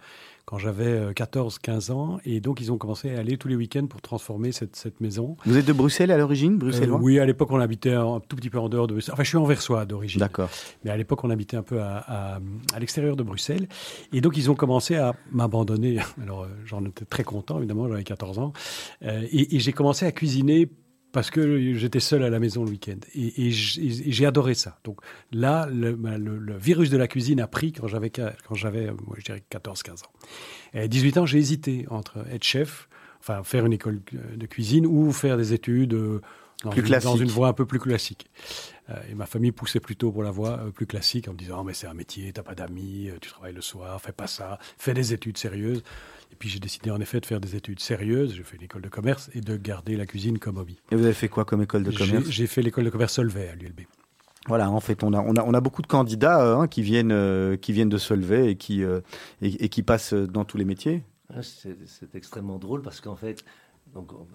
quand 0.50 0.58
j'avais 0.58 1.12
14-15 1.14 1.92
ans, 1.92 2.18
et 2.26 2.40
donc 2.40 2.60
ils 2.60 2.72
ont 2.72 2.80
commencé 2.80 3.14
à 3.14 3.20
aller 3.20 3.38
tous 3.38 3.48
les 3.50 3.56
week-ends 3.56 3.86
pour 3.86 4.02
transformer 4.02 4.52
cette, 4.52 4.76
cette 4.76 5.00
maison. 5.00 5.38
Vous 5.46 5.58
êtes 5.58 5.66
de 5.68 5.74
Bruxelles 5.74 6.10
à 6.10 6.18
l'origine, 6.18 6.54
Euh, 6.56 6.58
bruxellois 6.58 6.98
oui, 7.00 7.20
à 7.20 7.26
l'époque 7.28 7.52
on 7.52 7.60
habitait 7.60 7.94
un, 7.94 8.20
tout 8.28 8.36
petit 8.36 8.50
peu 8.50 8.58
en 8.58 8.68
dehors 8.68 8.88
de 8.88 8.94
Bruxelles. 8.94 9.14
Enfin, 9.14 9.22
je 9.24 9.30
suis 9.30 9.38
anversois 9.38 9.86
d'origine. 9.86 10.20
D'accord. 10.20 10.50
Mais 10.84 10.90
à 10.90 10.98
l'époque, 10.98 11.24
on 11.24 11.30
habitait 11.30 11.56
un 11.58 11.62
peu 11.62 11.80
à, 11.80 11.98
à- 11.98 12.40
à 12.74 12.80
l'extérieur 12.80 13.16
de 13.16 13.22
Bruxelles. 13.22 13.68
Et 14.12 14.22
donc, 14.22 14.38
ils 14.38 14.50
ont 14.50 14.56
commencé 14.56 14.96
à 14.96 15.14
m'abandonner. 15.32 16.00
Alors, 16.24 16.42
euh, 16.44 16.48
j'en 16.66 16.84
étais 16.84 17.06
très 17.06 17.24
content, 17.24 17.60
évidemment, 17.60 17.88
j'avais 17.88 18.04
14 18.04 18.40
ans. 18.40 18.52
Euh, 19.04 19.22
et 19.32 19.56
et 19.56 19.60
j'ai 19.60 19.72
commencé 19.74 20.08
à 20.08 20.12
cuisiner 20.12 20.68
parce 21.12 21.32
que 21.32 21.74
j'étais 21.76 22.00
seul 22.00 22.24
à 22.24 22.30
la 22.30 22.40
maison 22.40 22.64
le 22.64 22.70
week-end. 22.70 22.98
Et, 23.16 23.52
j'ai 23.52 24.26
adoré 24.26 24.54
ça. 24.54 24.80
Donc 24.84 25.00
là, 25.32 25.68
le, 25.72 25.92
le- 25.92 26.38
le 26.38 26.58
virus 26.58 26.90
de 26.90 26.98
la 26.98 27.08
cuisine 27.08 27.40
a 27.40 27.48
pris 27.48 27.72
quand 27.72 27.88
j'avais, 27.88 28.10
quand 28.10 28.56
je 28.56 28.68
dirais 29.24 29.44
14-15 29.52 30.04
ans. 30.04 30.12
Et 30.74 30.82
à 30.82 30.88
18 30.88 31.18
ans, 31.18 31.26
j'ai 31.26 31.40
hésité 31.40 31.86
entre 31.90 32.20
être 32.32 32.44
chef, 32.44 32.88
enfin 33.20 33.44
faire 33.44 33.66
une 33.66 33.74
école 33.74 34.02
euh, 34.14 34.36
de 34.36 34.46
cuisine 34.46 34.86
ou 34.86 35.12
faire 35.12 35.38
des 35.38 35.54
études 35.54 35.94
euh, 35.94 36.22
dans, 36.64 36.72
Plus 36.72 36.82
une, 36.82 37.00
dans 37.00 37.16
une 37.16 37.30
voie 37.30 37.48
un 37.48 37.54
peu 37.54 37.66
plus 37.66 37.80
classique. 37.80 38.28
Euh, 38.90 38.96
et 39.10 39.16
ma 39.16 39.26
famille 39.26 39.52
poussait 39.52 39.80
plutôt 39.80 40.12
pour 40.12 40.24
la 40.24 40.32
voie 40.32 40.72
plus 40.76 40.86
classique 40.86 41.28
en 41.28 41.34
me 41.34 41.38
disant 41.38 41.60
Oh, 41.62 41.64
mais 41.64 41.74
c'est 41.74 41.88
un 41.88 41.94
métier, 41.94 42.32
t'as 42.34 42.44
pas 42.44 42.56
d'amis, 42.56 43.10
tu 43.22 43.30
travailles 43.30 43.54
le 43.54 43.62
soir, 43.62 44.00
fais 44.02 44.12
pas 44.12 44.28
ça, 44.28 44.60
fais 44.78 44.94
des 44.94 45.14
études 45.14 45.38
sérieuses. 45.38 45.84
Et 46.32 46.36
puis 46.36 46.50
j'ai 46.50 46.60
décidé 46.60 46.92
en 46.92 47.00
effet 47.02 47.20
de 47.20 47.26
faire 47.26 47.40
des 47.40 47.56
études 47.56 47.80
sérieuses. 47.80 48.36
J'ai 48.36 48.44
fait 48.44 48.58
une 48.58 48.64
école 48.64 48.82
de 48.82 48.90
commerce 48.90 49.30
et 49.34 49.42
de 49.42 49.58
garder 49.58 49.96
la 49.98 50.06
cuisine 50.06 50.40
comme 50.40 50.58
hobby. 50.58 50.78
Et 50.92 50.96
vous 50.96 51.04
avez 51.04 51.14
fait 51.14 51.28
quoi 51.28 51.46
comme 51.46 51.62
école 51.62 51.84
de 51.84 51.92
commerce? 51.92 52.30
j'ai 52.30 52.48
fait 52.48 52.62
l'école 52.62 52.86
de 52.86 52.90
commerce 52.90 53.14
Solvay 53.14 53.50
à 53.50 53.56
l'ULB. 53.56 53.82
Voilà, 54.48 54.72
en 54.72 54.80
fait, 54.80 55.04
on 55.04 55.14
a, 55.14 55.20
on 55.20 55.36
a, 55.36 55.44
on 55.44 55.54
a 55.54 55.62
beaucoup 55.62 55.82
de 55.82 55.88
candidats 55.88 56.56
hein, 56.56 56.68
qui, 56.68 56.82
viennent, 56.82 57.12
euh, 57.12 57.58
qui 57.58 57.74
viennent 57.74 57.90
de 57.90 57.98
Solvay 57.98 58.52
et 58.52 58.56
qui, 58.56 58.84
euh, 58.84 59.02
et, 59.42 59.66
et 59.66 59.70
qui 59.70 59.84
passent 59.84 60.14
dans 60.14 60.46
tous 60.46 60.58
les 60.58 60.66
métiers. 60.66 61.04
Ah, 61.32 61.44
C'est 61.44 61.78
c'est 61.86 62.16
extrêmement 62.16 62.58
drôle 62.58 62.82
parce 62.82 63.02
qu'en 63.02 63.16
fait, 63.16 63.44
donc 63.94 64.14
on, 64.14 64.26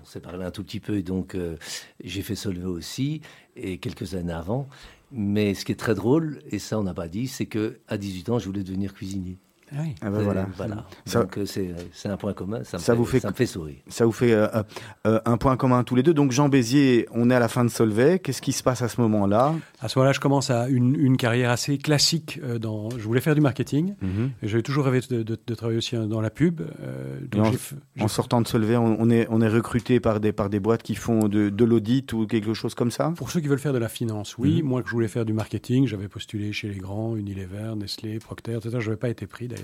on 0.00 0.04
s'est 0.04 0.20
parlé 0.20 0.44
un 0.44 0.50
tout 0.50 0.62
petit 0.62 0.78
peu 0.78 0.96
et 0.96 1.02
donc 1.02 1.34
euh, 1.34 1.56
j'ai 2.04 2.22
fait 2.22 2.34
Solvay 2.36 2.64
aussi 2.64 3.22
et 3.56 3.78
quelques 3.78 4.14
années 4.14 4.32
avant. 4.32 4.68
Mais 5.10 5.54
ce 5.54 5.64
qui 5.64 5.72
est 5.72 5.76
très 5.76 5.94
drôle, 5.94 6.40
et 6.50 6.60
ça 6.60 6.78
on 6.78 6.84
n'a 6.84 6.94
pas 6.94 7.08
dit, 7.08 7.26
c'est 7.26 7.46
que 7.46 7.80
à 7.88 7.96
18 7.96 8.28
ans, 8.28 8.38
je 8.38 8.46
voulais 8.46 8.62
devenir 8.62 8.94
cuisinier. 8.94 9.38
Oui. 9.72 9.94
Ah 10.02 10.10
ben 10.10 10.18
Euh, 10.18 10.22
voilà. 10.22 10.46
voilà. 10.56 10.84
Ça- 11.04 11.20
Donc 11.22 11.38
euh, 11.38 11.46
c'est 11.46 11.70
c'est 11.92 12.08
un 12.08 12.16
point 12.16 12.32
commun. 12.32 12.64
Ça 12.64 12.76
me, 12.76 12.82
Ça 12.82 12.92
fait, 12.92 12.98
vous 12.98 13.04
fait- 13.04 13.20
ça 13.20 13.28
me 13.30 13.34
fait 13.34 13.46
sourire. 13.46 13.76
Ça 13.88 14.04
vous 14.04 14.12
fait 14.12 14.32
euh, 14.32 14.46
euh, 14.54 14.62
euh, 15.06 15.20
un 15.24 15.36
point 15.36 15.56
commun 15.56 15.84
tous 15.84 15.94
les 15.94 16.02
deux. 16.02 16.14
Donc 16.14 16.32
Jean 16.32 16.48
Bézier, 16.48 17.06
on 17.12 17.30
est 17.30 17.34
à 17.34 17.38
la 17.40 17.48
fin 17.48 17.64
de 17.64 17.70
Solvay. 17.70 18.18
Qu'est-ce 18.18 18.42
qui 18.42 18.52
se 18.52 18.62
passe 18.62 18.82
à 18.82 18.88
ce 18.88 19.00
moment-là? 19.00 19.54
À 19.80 19.88
ce 19.88 19.98
moment-là, 19.98 20.12
je 20.12 20.20
commence 20.20 20.50
à 20.50 20.68
une, 20.68 20.94
une 20.96 21.16
carrière 21.16 21.50
assez 21.50 21.78
classique. 21.78 22.40
euh, 22.42 22.58
dans, 22.58 22.90
je 22.90 23.02
voulais 23.04 23.20
faire 23.20 23.34
du 23.34 23.40
marketing. 23.40 23.94
Et 24.42 24.48
J'avais 24.48 24.62
toujours 24.62 24.84
rêvé 24.84 25.00
de, 25.08 25.22
de- 25.22 25.38
de 25.46 25.54
travailler 25.54 25.78
aussi 25.78 25.96
euh, 25.96 26.06
dans 26.06 26.20
la 26.20 26.30
pub. 26.30 26.60
euh, 26.60 27.20
donc 27.30 27.46
en- 27.46 28.04
f- 28.04 28.08
sortant 28.08 28.40
de 28.40 28.46
Solvay, 28.48 28.76
on, 28.76 28.96
on 29.00 29.08
est, 29.10 29.26
on 29.30 29.40
est 29.40 29.48
recruté 29.48 30.00
par 30.00 30.20
des, 30.20 30.32
par 30.32 30.50
des 30.50 30.60
boîtes 30.60 30.82
qui 30.82 30.94
font 30.94 31.28
de, 31.28 31.48
de 31.48 31.64
l'audit 31.64 32.12
ou 32.12 32.26
quelque 32.26 32.54
chose 32.54 32.74
comme 32.74 32.90
ça? 32.90 33.12
Pour 33.16 33.30
ceux 33.30 33.40
qui 33.40 33.48
veulent 33.48 33.58
faire 33.58 33.72
de 33.72 33.78
la 33.78 33.88
finance, 33.88 34.36
oui. 34.38 34.62
Mhm. 34.62 34.68
Moi, 34.68 34.82
que 34.82 34.88
je 34.88 34.92
voulais 34.94 35.08
faire 35.08 35.24
du 35.24 35.32
marketing, 35.32 35.86
j'avais 35.86 36.08
postulé 36.08 36.52
chez 36.52 36.68
les 36.68 36.78
grands, 36.78 37.16
Unilever, 37.16 37.74
Nestlé, 37.76 38.18
Procter, 38.18 38.52
etc. 38.54 38.76
Je 38.80 38.86
n'avais 38.86 38.96
pas 38.96 39.08
été 39.08 39.26
pris 39.26 39.46
d'ailleurs. 39.48 39.59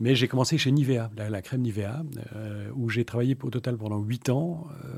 Mais 0.00 0.14
j'ai 0.14 0.28
commencé 0.28 0.58
chez 0.58 0.70
Nivea, 0.72 1.10
la, 1.16 1.30
la 1.30 1.42
crème 1.42 1.62
Nivea, 1.62 2.02
euh, 2.34 2.68
où 2.74 2.88
j'ai 2.88 3.04
travaillé 3.04 3.36
au 3.42 3.50
total 3.50 3.76
pendant 3.76 3.98
8 3.98 4.28
ans, 4.30 4.66
euh, 4.84 4.88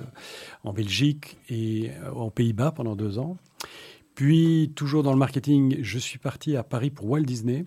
en 0.64 0.72
Belgique 0.72 1.38
et 1.48 1.90
euh, 2.04 2.10
aux 2.10 2.30
Pays-Bas 2.30 2.72
pendant 2.72 2.96
2 2.96 3.18
ans. 3.18 3.36
Puis, 4.14 4.72
toujours 4.74 5.02
dans 5.04 5.12
le 5.12 5.18
marketing, 5.18 5.78
je 5.82 5.98
suis 5.98 6.18
parti 6.18 6.56
à 6.56 6.62
Paris 6.64 6.90
pour 6.90 7.08
Walt 7.08 7.22
Disney. 7.22 7.64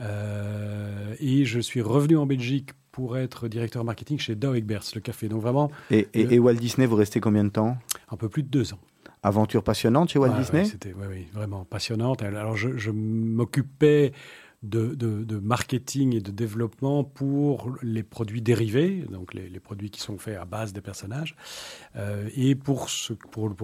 Euh, 0.00 1.14
et 1.20 1.44
je 1.44 1.60
suis 1.60 1.80
revenu 1.80 2.16
en 2.16 2.26
Belgique 2.26 2.70
pour 2.92 3.16
être 3.16 3.48
directeur 3.48 3.84
marketing 3.84 4.18
chez 4.18 4.34
Dow 4.34 4.54
Egberts, 4.54 4.84
le 4.94 5.00
café. 5.00 5.28
Donc 5.28 5.42
vraiment, 5.42 5.70
et, 5.90 6.08
et, 6.14 6.24
Le- 6.24 6.32
et 6.34 6.38
Walt 6.38 6.54
Disney, 6.54 6.86
vous 6.86 6.96
restez 6.96 7.20
combien 7.20 7.44
de 7.44 7.50
temps? 7.50 7.76
Un 8.10 8.16
peu 8.16 8.28
plus 8.28 8.42
de 8.42 8.48
2 8.48 8.74
ans. 8.74 8.78
Aventure 9.22 9.62
passionnante 9.64 10.10
chez 10.10 10.18
Walt 10.18 10.36
Disney? 10.38 10.62
ouais, 10.62 10.68
C'était 10.68 10.94
vraiment 11.32 11.64
passionnante. 11.64 12.22
Alors, 12.22 12.56
je, 12.56 12.76
je 12.76 12.90
m'occupais 12.92 14.12
de, 14.62 15.38
marketing 15.38 16.14
et 16.14 16.20
de 16.20 16.30
développement 16.30 17.04
pour 17.04 17.76
les 17.82 18.02
produits 18.02 18.42
dérivés, 18.42 19.04
donc 19.10 19.34
les, 19.34 19.60
produits 19.60 19.90
qui 19.90 20.00
sont 20.00 20.18
faits 20.18 20.36
à 20.36 20.44
base 20.44 20.72
des 20.72 20.80
personnages, 20.80 21.36
euh, 21.96 22.28
et 22.36 22.54
pour, 22.54 22.88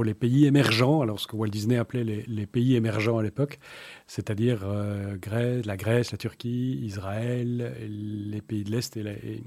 les 0.04 0.14
pays 0.14 0.46
émergents, 0.46 1.00
alors 1.00 1.18
ce 1.18 1.26
que 1.26 1.36
Walt 1.36 1.48
Disney 1.48 1.76
appelait 1.76 2.24
les 2.26 2.46
pays 2.46 2.76
émergents 2.76 3.18
à 3.18 3.22
l'époque, 3.22 3.58
c'est-à-dire 4.06 4.60
euh, 4.64 5.16
Grèce, 5.16 5.64
la 5.66 5.76
Grèce, 5.76 6.12
la 6.12 6.18
Turquie, 6.18 6.78
Israël, 6.82 7.74
les 7.88 8.42
pays 8.42 8.64
de 8.64 8.70
l'Est 8.70 8.96
et 8.96 9.02
la- 9.02 9.10
euh, 9.10 9.38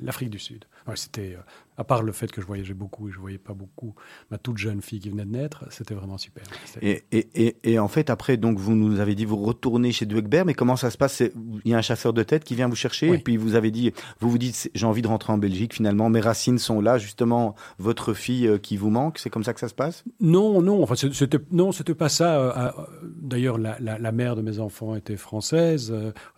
l'Afrique 0.00 0.30
du 0.30 0.38
Sud. 0.38 0.64
Ouais, 0.86 0.94
c'était, 0.96 1.34
euh, 1.36 1.40
à 1.76 1.82
part 1.84 2.02
le 2.04 2.12
fait 2.12 2.30
que 2.30 2.40
je 2.40 2.46
voyageais 2.46 2.72
beaucoup 2.74 3.08
et 3.08 3.12
je 3.12 3.18
voyais 3.18 3.38
pas 3.38 3.52
beaucoup 3.52 3.94
ma 4.30 4.38
toute 4.38 4.56
jeune 4.58 4.80
fille 4.80 5.00
qui 5.00 5.10
venait 5.10 5.24
de 5.24 5.30
naître, 5.30 5.64
c'était 5.70 5.94
vraiment 5.94 6.16
super. 6.18 6.44
Et, 6.80 7.02
et, 7.10 7.28
et, 7.34 7.56
et 7.64 7.78
en 7.80 7.88
fait, 7.88 8.08
après, 8.08 8.36
donc, 8.36 8.58
vous 8.58 8.74
nous 8.76 9.00
avez 9.00 9.14
dit 9.16 9.24
vous 9.24 9.36
retournez 9.36 9.90
chez 9.90 10.06
Duegbert, 10.06 10.44
mais 10.46 10.54
comment 10.54 10.76
ça 10.76 10.90
se 10.90 10.96
passe? 10.96 11.20
Il 11.64 11.70
y 11.70 11.74
a 11.74 11.78
un 11.78 11.82
chasseur 11.82 12.12
de 12.12 12.22
tête 12.22 12.44
qui 12.44 12.54
vient 12.54 12.68
vous 12.68 12.76
chercher, 12.76 13.10
Oui. 13.10 13.16
et 13.16 13.20
puis 13.20 13.36
vous 13.36 13.56
avez 13.56 13.70
dit, 13.72 13.92
vous 14.20 14.30
vous 14.30 14.38
dites, 14.38 14.70
j'ai 14.74 14.86
envie 14.86 15.02
de 15.02 15.08
rentrer 15.08 15.32
en 15.32 15.38
Belgique, 15.38 15.74
finalement, 15.74 16.08
mes 16.08 16.20
racines 16.20 16.58
sont 16.58 16.80
là, 16.80 16.98
justement, 16.98 17.56
votre 17.78 18.14
fille 18.14 18.48
qui 18.62 18.76
vous 18.76 18.90
manque, 18.90 19.18
c'est 19.18 19.30
comme 19.30 19.44
ça 19.44 19.52
que 19.52 19.60
ça 19.60 19.68
se 19.68 19.74
passe? 19.74 20.04
Non, 20.20 20.62
non, 20.62 20.82
enfin, 20.82 20.94
c'était, 20.94 21.38
non, 21.50 21.72
c'était 21.72 21.94
pas 21.96 22.08
ça. 22.08 22.74
D'ailleurs, 23.02 23.58
la, 23.58 23.76
la- 23.80 23.95
la, 23.98 24.12
mère 24.12 24.36
de 24.36 24.42
mes 24.42 24.58
enfants 24.58 24.94
était 24.94 25.16
française 25.16 25.94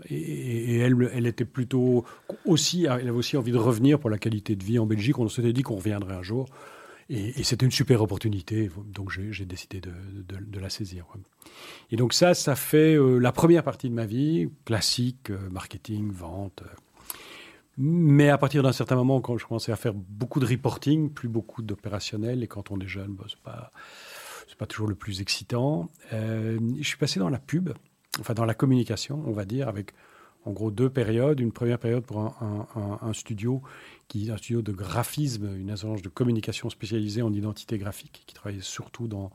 et, 0.08 0.78
elle, 0.78 1.26
était 1.26 1.44
plutôt 1.44 2.04
aussi, 2.44 2.84
elle 2.84 2.90
avait 2.90 3.10
aussi 3.10 3.36
envie 3.36 3.52
de 3.52 3.58
revenir 3.58 3.98
pour 3.98 4.10
la 4.10 4.18
qualité 4.18 4.56
de 4.56 4.64
vie 4.64 4.78
en 4.78 4.86
Belgique. 4.86 5.18
On 5.18 5.28
s'était 5.28 5.52
dit 5.52 5.62
qu'on 5.62 5.76
reviendrait 5.76 6.14
un 6.14 6.22
jour. 6.22 6.46
Et, 7.10 7.42
c'était 7.42 7.64
une 7.64 7.72
super 7.72 8.02
opportunité, 8.02 8.70
donc 8.84 9.10
j'ai 9.10 9.44
décidé 9.46 9.80
de, 9.80 10.60
la 10.60 10.68
saisir. 10.68 11.06
Et 11.90 11.96
donc 11.96 12.12
ça, 12.12 12.34
ça 12.34 12.54
fait 12.54 12.98
la 12.98 13.32
première 13.32 13.62
partie 13.62 13.88
de 13.88 13.94
ma 13.94 14.04
vie, 14.04 14.50
classique, 14.64 15.30
marketing, 15.50 16.10
vente. 16.12 16.62
Mais 17.80 18.28
à 18.28 18.36
partir 18.38 18.64
d'un 18.64 18.72
certain 18.72 18.96
moment, 18.96 19.20
quand 19.20 19.38
je 19.38 19.46
commençais 19.46 19.70
à 19.70 19.76
faire 19.76 19.94
beaucoup 19.94 20.40
de 20.40 20.46
reporting, 20.46 21.10
plus 21.10 21.28
beaucoup 21.28 21.62
d'opérationnel, 21.62 22.42
et 22.42 22.48
quand 22.48 22.72
on 22.72 22.80
est 22.80 22.88
jeune, 22.88 23.12
bon, 23.12 23.24
c'est 23.28 23.38
pas 23.38 23.70
pas 24.58 24.66
toujours 24.66 24.88
le 24.88 24.94
plus 24.94 25.20
excitant. 25.20 25.88
Euh, 26.12 26.58
je 26.78 26.86
suis 26.86 26.96
passé 26.96 27.20
dans 27.20 27.30
la 27.30 27.38
pub, 27.38 27.70
enfin 28.20 28.34
dans 28.34 28.44
la 28.44 28.54
communication, 28.54 29.22
on 29.26 29.32
va 29.32 29.44
dire, 29.44 29.68
avec 29.68 29.92
en 30.44 30.52
gros 30.52 30.70
deux 30.70 30.90
périodes. 30.90 31.40
Une 31.40 31.52
première 31.52 31.78
période 31.78 32.04
pour 32.04 32.18
un, 32.20 33.12
studio 33.12 33.62
qui 34.08 34.30
un 34.30 34.36
studio 34.36 34.62
de 34.62 34.72
graphisme, 34.72 35.56
une 35.56 35.70
agence 35.70 36.02
de 36.02 36.08
communication 36.08 36.70
spécialisée 36.70 37.22
en 37.22 37.32
identité 37.32 37.78
graphique, 37.78 38.24
qui 38.26 38.34
travaillait 38.34 38.62
surtout 38.62 39.08
dans, 39.08 39.30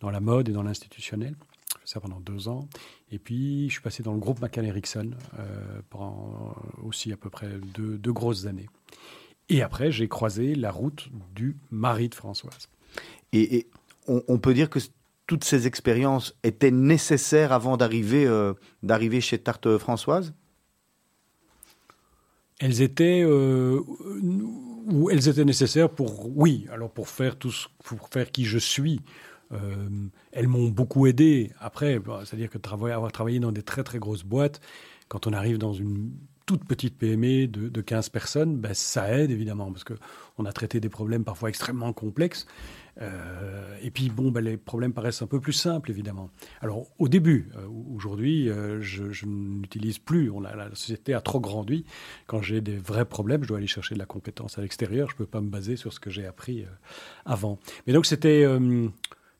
dans 0.00 0.10
la 0.10 0.20
mode 0.20 0.48
et 0.48 0.52
dans 0.52 0.62
l'institutionnel. 0.62 1.36
Ça 1.84 2.00
pendant 2.00 2.20
deux 2.20 2.48
ans. 2.48 2.68
Et 3.10 3.18
puis, 3.18 3.68
je 3.68 3.72
suis 3.72 3.82
passé 3.82 4.02
dans 4.02 4.12
le 4.12 4.20
groupe 4.20 4.40
McCann 4.40 4.64
Erickson 4.64 5.10
euh, 5.38 5.80
pendant 5.90 6.54
aussi 6.84 7.12
à 7.12 7.16
peu 7.16 7.28
près 7.28 7.48
deux, 7.74 8.12
grosses 8.12 8.46
années. 8.46 8.68
Et 9.48 9.62
après, 9.62 9.90
j'ai 9.90 10.06
croisé 10.06 10.54
la 10.54 10.70
route 10.70 11.08
du 11.34 11.56
mari 11.70 12.08
de 12.08 12.14
Françoise. 12.14 12.68
Et 13.32 13.66
on, 14.06 14.38
peut 14.38 14.54
dire 14.54 14.68
que 14.70 14.78
toutes 15.26 15.44
ces 15.44 15.66
expériences 15.66 16.34
étaient 16.42 16.70
nécessaires 16.70 17.52
avant 17.52 17.76
d'arriver 17.76 18.26
euh, 18.26 18.54
chez 19.20 19.38
Tarte 19.38 19.78
Françoise? 19.78 20.34
Elles 22.60 22.82
étaient 22.82 23.22
euh, 23.24 23.80
ou 24.86 25.10
elles 25.10 25.28
étaient 25.28 25.44
nécessaires 25.44 25.90
pour 25.90 26.36
oui 26.36 26.66
alors 26.72 26.90
pour 26.90 27.08
faire 27.08 27.36
tout 27.36 27.52
pour 27.82 28.08
faire 28.08 28.30
qui 28.30 28.44
je 28.44 28.58
suis. 28.58 29.00
Euh, 29.52 29.88
elles 30.30 30.48
m'ont 30.48 30.68
beaucoup 30.68 31.06
aidé. 31.06 31.50
Après, 31.58 32.00
c'est-à-dire 32.24 32.48
que 32.48 32.58
travailler, 32.58 32.94
avoir 32.94 33.12
travaillé 33.12 33.38
dans 33.38 33.52
des 33.52 33.62
très 33.62 33.82
très 33.82 33.98
grosses 33.98 34.24
boîtes, 34.24 34.60
quand 35.08 35.26
on 35.26 35.32
arrive 35.32 35.58
dans 35.58 35.74
une 35.74 36.12
toute 36.52 36.68
petite 36.68 36.98
PME 36.98 37.46
de, 37.46 37.68
de 37.68 37.80
15 37.80 38.10
personnes, 38.10 38.56
ben, 38.58 38.74
ça 38.74 39.10
aide 39.10 39.30
évidemment, 39.30 39.72
parce 39.72 39.84
qu'on 39.84 40.44
a 40.44 40.52
traité 40.52 40.80
des 40.80 40.90
problèmes 40.90 41.24
parfois 41.24 41.48
extrêmement 41.48 41.92
complexes. 41.92 42.46
Euh, 43.00 43.74
et 43.82 43.90
puis, 43.90 44.10
bon, 44.10 44.30
ben, 44.30 44.44
les 44.44 44.58
problèmes 44.58 44.92
paraissent 44.92 45.22
un 45.22 45.26
peu 45.26 45.40
plus 45.40 45.54
simples, 45.54 45.90
évidemment. 45.90 46.30
Alors, 46.60 46.88
au 46.98 47.08
début, 47.08 47.48
euh, 47.56 47.66
aujourd'hui, 47.94 48.50
euh, 48.50 48.82
je, 48.82 49.24
n'utilise 49.24 49.98
plus. 49.98 50.30
On 50.30 50.44
a, 50.44 50.54
la 50.54 50.68
société 50.74 51.14
a 51.14 51.22
trop 51.22 51.40
grandi. 51.40 51.86
Quand 52.26 52.42
j'ai 52.42 52.60
des 52.60 52.76
vrais 52.76 53.06
problèmes, 53.06 53.42
je 53.44 53.48
dois 53.48 53.58
aller 53.58 53.66
chercher 53.66 53.94
de 53.94 53.98
la 53.98 54.06
compétence 54.06 54.58
à 54.58 54.62
l'extérieur. 54.62 55.08
Je 55.08 55.14
ne 55.14 55.18
peux 55.18 55.26
pas 55.26 55.40
me 55.40 55.48
baser 55.48 55.76
sur 55.76 55.92
ce 55.92 56.00
que 56.00 56.10
j'ai 56.10 56.26
appris 56.26 56.66
avant. 57.24 57.58
Mais 57.86 57.94
donc, 57.94 58.04
c'était. 58.04 58.46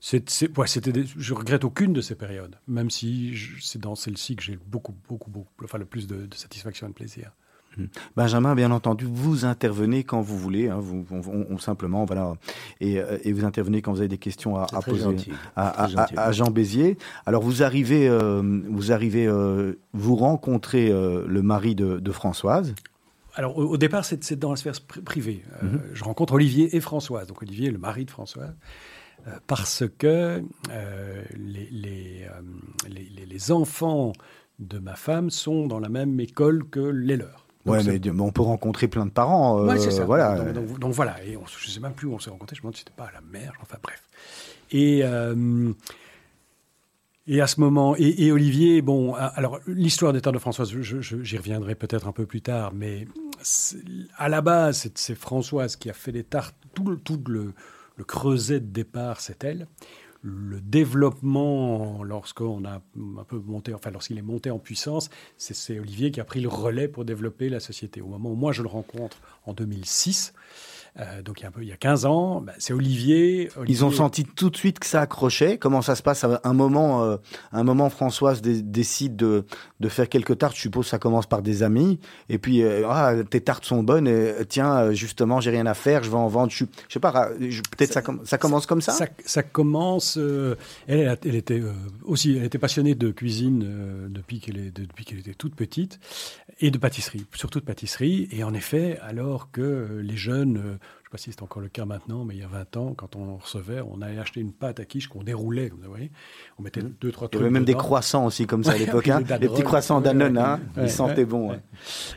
C'est, 0.05 0.59
ouais, 0.59 0.67
c'était 0.67 0.93
je 1.17 1.33
regrette 1.33 1.63
aucune 1.63 1.93
de 1.93 2.01
ces 2.01 2.17
périodes, 2.17 2.57
même 2.67 2.91
si 2.91 3.35
c'est 3.61 3.81
dans 3.81 3.95
celle-ci 3.95 4.35
que 4.35 4.43
j'ai 4.43 4.59
beaucoup, 4.67 4.93
beaucoup, 5.09 5.31
beaucoup, 5.31 5.49
enfin 5.63 5.79
le 5.79 5.85
plus 5.85 6.09
de, 6.09 6.27
de 6.27 6.35
satisfaction 6.35 6.89
et 6.89 6.91
de 6.91 6.95
plaisir. 6.95 7.31
Mmh. 7.77 7.85
Benjamin, 8.17 8.57
bien 8.57 8.73
entendu, 8.73 9.07
vous 9.09 9.45
intervenez 9.45 10.03
quand 10.03 10.21
vous 10.21 10.37
voulez, 10.37 10.69
hein, 10.69 10.79
vous, 10.81 11.07
on, 11.11 11.57
simplement, 11.59 12.05
voilà, 12.05 12.35
euh, 12.83 13.19
et, 13.23 13.33
vous 13.33 13.45
intervenez 13.45 13.81
quand 13.81 13.93
vous 13.93 14.01
avez 14.01 14.09
des 14.09 14.19
questions 14.19 14.57
à, 14.57 14.67
poser 14.83 15.07
à, 15.55 16.33
Jean 16.33 16.51
Bézier. 16.51 16.99
Alors 17.25 17.45
vous 17.45 17.63
arrivez, 17.63 18.09
euh, 18.09 18.43
vous 18.69 18.91
arrivez, 18.91 19.29
euh, 19.29 19.79
vous 19.93 20.17
rencontrez 20.17 20.91
le 20.91 21.43
mari 21.43 21.77
de, 21.77 22.11
Françoise. 22.11 22.75
Alors 23.35 23.57
au, 23.57 23.77
départ, 23.77 24.05
c'est 24.05 24.35
dans 24.35 24.51
la 24.51 24.57
sphère 24.57 24.75
privée. 25.05 25.45
Mmh. 25.63 25.77
Je 25.95 26.03
rencontre 26.03 26.33
Olivier 26.35 26.77
et 26.77 26.81
Françoise. 26.81 27.29
Donc 27.29 27.41
Olivier, 27.41 27.71
le 27.71 27.79
mari 27.79 28.05
de 28.05 28.11
Françoise. 28.11 28.53
Parce 29.47 29.85
que 29.99 30.43
les, 31.37 31.69
les, 31.71 33.27
les 33.27 33.53
enfants 33.53 34.13
de 34.59 34.79
ma 34.79 34.95
femme 34.95 35.31
sont 35.31 35.67
dans 35.67 35.81
la 35.81 35.89
même 35.89 36.19
école 36.21 36.69
que 36.69 36.81
les 36.81 37.17
leurs. 37.17 37.47
Ouais, 37.65 37.83
mais, 37.85 38.01
on 38.21 38.33
peut 38.33 38.43
rencontrer 38.43 38.89
plein 38.89 39.07
de 39.07 39.11
parents. 39.11 39.61
Euh, 39.61 39.77
c'est 39.77 39.93
ça. 39.93 40.05
Voilà. 40.05 40.53
Donc, 40.53 40.93
voilà. 40.93 41.23
Et 41.25 41.37
on, 41.37 41.47
je 41.47 41.67
ne 41.67 41.71
sais 41.71 41.81
même 41.81 41.93
plus 41.93 42.09
où 42.09 42.15
on 42.15 42.19
s'est 42.19 42.31
rencontrés. 42.31 42.57
Je 42.57 42.61
me 42.61 42.65
demande 42.65 42.75
si 42.75 42.81
c'était 42.81 42.97
pas 42.97 43.05
à 43.05 43.13
la 43.13 43.21
mer. 43.21 43.53
Enfin 43.63 43.77
bref. 43.83 44.03
Et 44.73 45.03
euh, 45.05 45.73
et 47.29 47.41
à 47.41 47.47
ce 47.47 47.61
moment, 47.61 47.95
et, 47.97 48.33
Olivier, 48.33 48.83
bon, 48.83 49.15
alors 49.15 49.61
l'histoire 49.69 50.13
des 50.13 50.21
terres 50.21 50.33
de 50.33 50.41
Françoise, 50.41 50.73
j'y 50.73 51.39
reviendrai 51.39 51.77
peut-être 51.77 52.09
un 52.09 52.13
peu 52.13 52.27
plus 52.27 52.41
tard, 52.41 52.73
mais 52.75 53.07
à 54.19 54.29
la 54.29 54.41
base, 54.41 54.91
c'est 54.97 55.15
Françoise 55.15 55.77
qui 55.77 55.89
a 55.89 55.93
fait 55.93 56.11
les 56.11 56.25
tartes. 56.25 56.57
Tout, 56.75 56.97
tout 56.97 57.23
le, 57.29 57.53
le 57.97 58.05
creuset 58.05 58.61
de 58.61 58.67
départ, 58.67 59.21
c'est 59.21 59.45
elle 59.45 59.69
le 60.23 60.61
développement, 60.61 62.05
lorsqu'on 62.05 62.65
a 62.65 62.75
un 62.75 63.25
peu 63.25 63.39
monté, 63.39 63.75
enfin 63.75 63.91
lorsqu'il 63.91 64.19
est 64.19 64.23
monté 64.23 64.53
en 64.53 64.61
puissance, 64.61 65.11
c'est 65.37 65.81
Olivier 65.81 66.13
qui 66.13 66.21
a 66.21 66.25
pris 66.25 66.41
le 66.41 66.49
relais 66.49 66.87
pour 66.87 67.05
développer 67.05 67.49
la 67.49 67.59
société. 67.59 68.01
Au 68.01 68.07
moment 68.07 68.31
où 68.31 68.37
moi 68.37 68.53
je 68.53 68.63
le 68.63 68.69
rencontre 68.69 69.21
en 69.47 69.53
2006, 69.53 70.33
euh, 71.01 71.23
donc 71.23 71.41
il 71.41 71.45
y, 71.45 71.47
a 71.47 71.49
un 71.49 71.53
peu, 71.53 71.63
il 71.63 71.69
y 71.69 71.73
a 71.73 71.77
15 71.77 72.05
ans, 72.05 72.43
bah, 72.43 72.53
c'est 72.59 72.75
Olivier, 72.75 73.49
Ils 73.67 73.83
ont 73.83 73.91
senti 73.91 74.25
tout 74.25 74.51
de 74.51 74.57
suite 74.59 74.79
que 74.79 74.85
ça 74.85 75.01
accrochait. 75.01 75.57
Comment 75.57 75.81
ça 75.81 75.95
se 75.95 76.03
passe 76.03 76.23
à 76.25 76.41
un 76.45 76.53
moment 76.53 77.03
euh, 77.03 77.17
un 77.53 77.65
moment, 77.65 77.89
Françoise 77.89 78.43
décide 78.43 79.17
de, 79.17 79.47
de 79.81 79.89
faire 79.89 80.11
quelques 80.11 80.37
tartes. 80.37 80.55
Je 80.55 80.61
suppose 80.61 80.85
que 80.85 80.91
ça 80.91 80.99
commence 80.99 81.27
par 81.27 81.41
des 81.41 81.63
amis. 81.63 81.99
Et 82.29 82.37
puis, 82.37 82.63
euh, 82.63 82.87
ah, 82.89 83.15
tes 83.29 83.41
tartes 83.41 83.65
sont 83.65 83.83
bonnes. 83.83 84.07
Et, 84.07 84.35
tiens, 84.47 84.93
justement, 84.93 85.41
j'ai 85.41 85.51
rien 85.51 85.65
à 85.65 85.73
faire. 85.73 86.03
Je 86.03 86.11
vais 86.11 86.17
en 86.17 86.29
vendre. 86.29 86.53
Je, 86.53 86.67
je 86.89 86.93
sais 86.93 87.01
pas. 87.01 87.31
Peut-être 87.31 87.93
ça, 87.93 88.03
ça, 88.25 88.37
commence 88.37 88.67
comme 88.67 88.83
ça? 88.83 88.95
Ça, 89.25 89.43
commence. 89.43 90.19
Elle, 90.87 91.19
elle, 91.25 91.35
était 91.35 91.63
aussi, 92.03 92.37
elle 92.37 92.45
était 92.45 92.59
passionnée 92.59 92.95
de 92.95 93.11
cuisine 93.11 94.11
depuis 94.11 94.41
qu'elle 94.41 94.73
depuis 94.73 95.07
qu'elle 95.07 95.21
était 95.21 95.35
toute 95.35 95.55
petite 95.55 96.01
et 96.61 96.71
de 96.71 96.79
pâtisserie, 96.79 97.25
surtout 97.35 97.61
de 97.61 97.65
pâtisserie. 97.65 98.29
Et 98.31 98.45
en 98.45 98.53
effet, 98.53 98.99
alors 99.01 99.51
que 99.51 100.01
les 100.03 100.17
jeunes 100.17 100.79
pas 101.13 101.19
si 101.19 101.31
c'est 101.31 101.43
encore 101.43 101.61
le 101.61 101.69
cas 101.69 101.85
maintenant, 101.85 102.25
mais 102.25 102.35
il 102.35 102.41
y 102.41 102.43
a 102.43 102.49
20 102.49 102.77
ans, 102.79 102.95
quand 102.97 103.17
on 103.17 103.37
recevait, 103.37 103.83
on 103.83 104.01
allait 104.01 104.19
acheter 104.19 104.41
une 104.41 104.53
pâte 104.53 104.81
à 104.81 104.87
quiche 104.87 105.09
qu'on 105.09 105.23
déroulait, 105.23 105.69
vous 105.69 105.77
voyez. 105.87 106.11
On 106.59 106.63
mettait 106.63 106.81
mmh. 106.81 106.95
deux, 107.03 107.13
trois 107.13 107.29
trucs. 107.29 107.39
Il 107.39 107.43
y 107.43 107.45
avait 107.45 107.53
même 107.53 107.67
des 107.67 107.75
croissants 107.75 108.25
aussi, 108.25 108.47
comme 108.47 108.65
ça 108.65 108.73
à 108.73 108.79
l'époque. 108.79 109.09
hein. 109.09 109.23
Les 109.39 109.49
petits 109.49 109.63
croissants 109.63 110.01
Danone, 110.01 110.39
hein. 110.39 110.59
ils 110.79 110.91
sentaient 110.91 111.27
bon. 111.27 111.61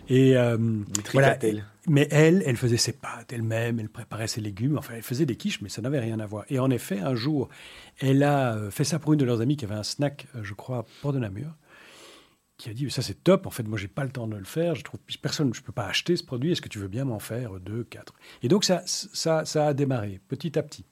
Et 0.07 0.37
euh, 0.37 0.57
voilà. 1.11 1.37
Mais 1.87 2.07
elle, 2.09 2.41
elle 2.45 2.55
faisait 2.55 2.77
ses 2.77 2.93
pâtes 2.93 3.31
elle-même, 3.31 3.79
elle 3.79 3.89
préparait 3.89 4.27
ses 4.27 4.41
légumes, 4.41 4.77
enfin, 4.77 4.93
elle 4.95 5.03
faisait 5.03 5.25
des 5.25 5.35
quiches, 5.35 5.61
mais 5.61 5.69
ça 5.69 5.81
n'avait 5.81 5.99
rien 5.99 6.19
à 6.19 6.25
voir. 6.25 6.45
Et 6.49 6.57
en 6.57 6.71
effet, 6.71 6.99
un 6.99 7.15
jour, 7.15 7.49
elle 7.99 8.23
a 8.23 8.55
euh, 8.55 8.71
fait 8.71 8.85
ça 8.85 8.97
pour 8.97 9.13
une 9.13 9.19
de 9.19 9.25
leurs 9.25 9.41
amies 9.41 9.57
qui 9.57 9.65
avait 9.65 9.75
un 9.75 9.83
snack, 9.83 10.25
euh, 10.35 10.39
je 10.41 10.53
crois, 10.53 10.79
à 10.79 10.85
Port 11.01 11.13
de 11.13 11.19
Namur 11.19 11.49
qui 12.57 12.69
a 12.69 12.73
dit 12.73 12.89
ça 12.89 13.01
c'est 13.01 13.23
top 13.23 13.45
en 13.45 13.49
fait 13.49 13.63
moi 13.63 13.77
j'ai 13.77 13.87
pas 13.87 14.03
le 14.03 14.11
temps 14.11 14.27
de 14.27 14.35
le 14.35 14.45
faire 14.45 14.75
je 14.75 14.83
trouve 14.83 14.99
personne 15.21 15.53
je 15.53 15.61
peux 15.61 15.71
pas 15.71 15.87
acheter 15.87 16.15
ce 16.15 16.23
produit 16.23 16.51
est-ce 16.51 16.61
que 16.61 16.69
tu 16.69 16.79
veux 16.79 16.87
bien 16.87 17.05
m'en 17.05 17.19
faire 17.19 17.59
deux 17.59 17.83
quatre? 17.83 18.13
Et 18.43 18.47
donc 18.47 18.63
ça 18.63 18.83
ça 18.85 19.45
ça 19.45 19.67
a 19.67 19.73
démarré 19.73 20.19
petit 20.27 20.57
à 20.57 20.63
petit. 20.63 20.85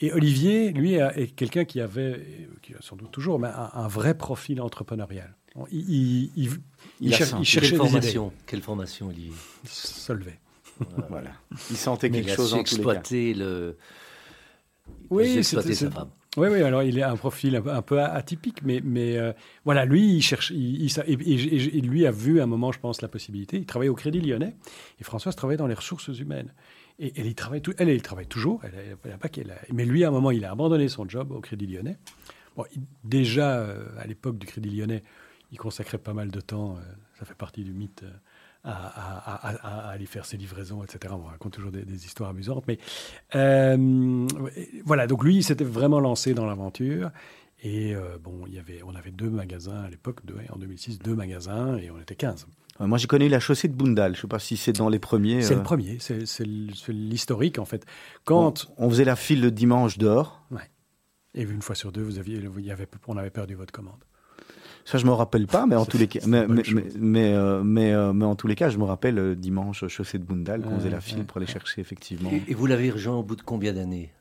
Et 0.00 0.12
Olivier 0.12 0.72
lui 0.72 0.94
est 0.94 1.34
quelqu'un 1.36 1.64
qui 1.64 1.80
avait 1.80 2.48
qui 2.62 2.74
a 2.74 2.78
sans 2.80 2.96
doute 2.96 3.12
toujours 3.12 3.38
mais 3.38 3.48
un, 3.48 3.86
vrai 3.88 4.14
profil 4.14 4.60
entrepreneurial. 4.60 5.36
Il, 5.70 6.30
il, 6.34 6.50
il, 7.00 7.14
cherchait 7.14 7.60
quelle 7.60 7.76
formation, 7.76 8.26
idées. 8.28 8.36
quelle 8.46 8.62
formation 8.62 9.08
Olivier? 9.08 9.34
Solvay 9.64 10.38
voilà. 11.10 11.30
Il 11.70 11.76
sentait 11.76 12.10
quelque 12.10 12.34
chose 12.34 12.54
en 12.54 12.64
tous 12.64 12.78
les 12.78 12.84
cas. 12.84 13.02
le 13.12 13.76
oui 15.10 15.44
c'était 15.44 15.74
sa 15.74 15.90
femme 15.90 16.10
oui, 16.38 16.48
oui, 16.50 16.62
alors 16.62 16.82
il 16.82 17.02
a 17.02 17.10
un 17.10 17.16
profil 17.16 17.56
un, 17.56 17.82
peu 17.82 18.00
atypique, 18.00 18.62
mais, 18.62 18.80
mais 18.82 19.18
euh, 19.18 19.32
voilà, 19.66 19.84
lui, 19.84 20.16
il 20.16 20.22
cherche, 20.22 20.50
il, 20.50 20.86
il, 20.86 21.88
lui 21.88 22.06
a 22.06 22.10
vu 22.10 22.40
à 22.40 22.44
un 22.44 22.46
moment, 22.46 22.72
je 22.72 22.80
pense, 22.80 23.02
la 23.02 23.08
possibilité. 23.08 23.58
Il 23.58 23.66
travaillait 23.66 23.90
au 23.90 23.94
Crédit 23.94 24.20
Lyonnais, 24.20 24.54
et 24.98 25.04
Françoise 25.04 25.36
travaillait 25.36 25.58
dans 25.58 25.66
les 25.66 25.74
ressources 25.74 26.08
humaines. 26.08 26.54
Et 26.98 27.12
elle, 27.16 27.26
il 27.26 27.34
travaille, 27.34 27.60
elle, 27.76 27.90
elle 27.90 28.00
travaille 28.00 28.26
toujours, 28.26 28.62
elle, 28.64 28.96
elle, 29.04 29.18
pas 29.18 29.28
qu'elle 29.28 29.54
mais 29.72 29.84
lui, 29.84 30.04
à 30.04 30.08
un 30.08 30.10
moment, 30.10 30.30
il 30.30 30.44
a 30.46 30.50
abandonné 30.50 30.88
son 30.88 31.06
job 31.06 31.32
au 31.32 31.40
Crédit 31.40 31.66
Lyonnais. 31.66 31.98
Bon, 32.56 32.64
déjà, 33.04 33.58
euh, 33.58 33.86
à 33.98 34.06
l'époque 34.06 34.38
du 34.38 34.46
Crédit 34.46 34.70
Lyonnais, 34.70 35.02
il 35.50 35.58
consacrait 35.58 35.98
pas 35.98 36.14
mal 36.14 36.30
de 36.30 36.40
temps, 36.40 36.76
euh, 36.76 36.80
ça 37.18 37.26
fait 37.26 37.34
partie 37.34 37.62
du 37.62 37.74
mythe 37.74 38.04
à, 38.64 39.90
aller 39.90 40.06
faire 40.06 40.24
ses 40.24 40.36
livraisons, 40.36 40.82
etc. 40.84 41.14
On 41.16 41.24
raconte 41.24 41.52
toujours 41.52 41.72
des, 41.72 42.04
histoires 42.04 42.30
amusantes. 42.30 42.64
Mais 42.68 42.78
euh, 43.34 44.26
voilà, 44.84 45.06
donc 45.06 45.24
lui, 45.24 45.36
il 45.36 45.42
s'était 45.42 45.64
vraiment 45.64 46.00
lancé 46.00 46.34
dans 46.34 46.46
l'aventure. 46.46 47.10
Et 47.64 47.94
euh, 47.94 48.18
bon, 48.20 48.44
il 48.46 48.54
y 48.54 48.58
avait, 48.58 48.82
on 48.84 48.94
avait 48.94 49.12
deux 49.12 49.30
magasins 49.30 49.82
à 49.82 49.88
l'époque, 49.88 50.20
en 50.50 50.58
2006, 50.58 50.98
deux 50.98 51.14
magasins, 51.14 51.76
et 51.76 51.90
on 51.90 52.00
était 52.00 52.16
15. 52.16 52.46
Moi, 52.80 52.98
j'ai 52.98 53.06
connu 53.06 53.28
la 53.28 53.38
chaussée 53.38 53.68
de 53.68 53.74
Bundal. 53.74 54.14
Je 54.14 54.18
ne 54.18 54.22
sais 54.22 54.28
pas 54.28 54.40
si 54.40 54.56
c'est 54.56 54.72
dans 54.72 54.88
les 54.88 54.98
premiers. 54.98 55.42
C'est 55.42 55.54
le 55.54 55.60
euh, 55.60 55.62
premier, 55.62 55.98
c'est 56.00 56.46
l'historique, 56.88 57.58
en 57.58 57.64
fait. 57.64 57.84
Quand... 58.24 58.72
On, 58.78 58.90
faisait 58.90 59.04
la 59.04 59.14
file 59.14 59.40
le 59.40 59.52
dimanche 59.52 59.98
dehors. 59.98 60.44
Ouais. 60.50 60.68
Et 61.34 61.42
une 61.42 61.62
fois 61.62 61.74
sur 61.76 61.92
deux, 61.92 62.02
vous 62.02 62.18
aviez, 62.18 62.38
il 62.38 62.64
y 62.64 62.72
avait, 62.72 62.88
on 63.06 63.16
avait 63.16 63.30
perdu 63.30 63.54
votre 63.54 63.72
commande. 63.72 64.02
Ça, 64.84 64.98
je 64.98 65.06
me 65.06 65.12
rappelle 65.12 65.46
pas, 65.46 65.66
mais 65.66 65.76
en 65.76 65.84
tous 65.86 65.98
les 65.98 66.08
cas, 66.08 66.20
mais, 66.26 66.46
mais, 66.48 66.64
chose. 66.64 66.74
mais, 66.74 66.84
mais, 66.98 67.32
euh, 67.34 67.62
mais, 67.62 67.92
euh, 67.92 68.12
mais 68.12 68.24
en 68.24 68.34
tous 68.34 68.46
les 68.48 68.54
cas, 68.56 68.68
je 68.68 68.78
me 68.78 68.84
rappelle 68.84 69.18
euh, 69.18 69.34
dimanche 69.36 69.86
chaussée 69.86 70.18
de 70.18 70.24
Bundal 70.24 70.62
qu'on 70.62 70.70
Ouais, 70.70 70.76
faisait 70.78 70.90
la 70.90 71.00
file 71.00 71.18
ouais, 71.18 71.24
pour 71.24 71.36
aller 71.36 71.46
chercher 71.46 71.80
effectivement. 71.80 72.30
Et, 72.30 72.50
et 72.50 72.54
vous 72.54 72.66
l'avez 72.66 72.90
rejoint 72.90 73.16
au 73.16 73.22
bout 73.22 73.36
de 73.36 73.42
combien 73.42 73.72
d'années 73.72 74.12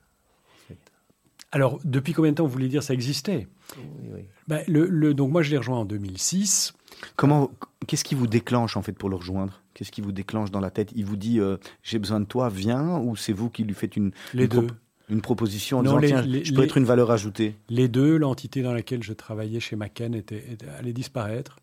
Alors, 1.51 1.79
depuis 1.83 2.13
combien 2.13 2.31
de 2.31 2.37
temps 2.37 2.45
vous 2.45 2.51
voulez 2.51 2.69
dire 2.69 2.83
ça 2.83 2.93
existait? 2.93 3.47
Oui, 3.77 4.09
oui. 4.13 4.21
Ben, 4.47 4.61
le, 4.67 4.85
le- 4.85 5.13
Donc 5.13 5.31
moi, 5.31 5.41
je 5.41 5.51
l'ai 5.51 5.57
rejoint 5.57 5.79
en 5.79 5.85
2006. 5.85 6.73
Comment, 7.15 7.51
qu'est-ce 7.87 8.03
qui 8.03 8.15
vous 8.15 8.27
déclenche 8.27 8.77
en 8.77 8.81
fait 8.81 8.93
pour 8.93 9.09
le 9.09 9.15
rejoindre? 9.15 9.61
Qu'est-ce 9.73 9.91
qui 9.91 10.01
vous 10.01 10.11
déclenche 10.11 10.51
dans 10.51 10.59
la 10.59 10.69
tête? 10.71 10.91
Il 10.95 11.05
vous 11.05 11.15
dit 11.17 11.39
euh, 11.39 11.57
j'ai 11.83 11.99
besoin 11.99 12.19
de 12.19 12.25
toi, 12.25 12.49
viens, 12.49 12.99
ou 12.99 13.15
c'est 13.15 13.33
vous 13.33 13.49
qui 13.49 13.63
lui 13.63 13.73
faites 13.73 13.95
une, 13.97 14.11
Les 14.33 14.43
une, 14.43 14.49
deux. 14.49 14.67
Une 15.11 15.21
proposition 15.21 15.79
en 15.79 15.83
Non, 15.83 15.91
disant 15.91 15.99
les- 15.99 16.07
tiens, 16.07 16.21
les- 16.21 16.43
je 16.45 16.53
peux 16.53 16.61
les- 16.61 16.65
être 16.67 16.77
une 16.77 16.85
valeur 16.85 17.11
ajoutée 17.11 17.55
Les 17.69 17.87
deux, 17.87 18.17
l'entité 18.17 18.63
dans 18.63 18.73
laquelle 18.73 19.03
je 19.03 19.13
travaillais 19.13 19.59
chez 19.59 19.75
Macken 19.75 20.15
était, 20.15 20.51
était- 20.51 20.67
allait 20.69 20.93
disparaître. 20.93 21.57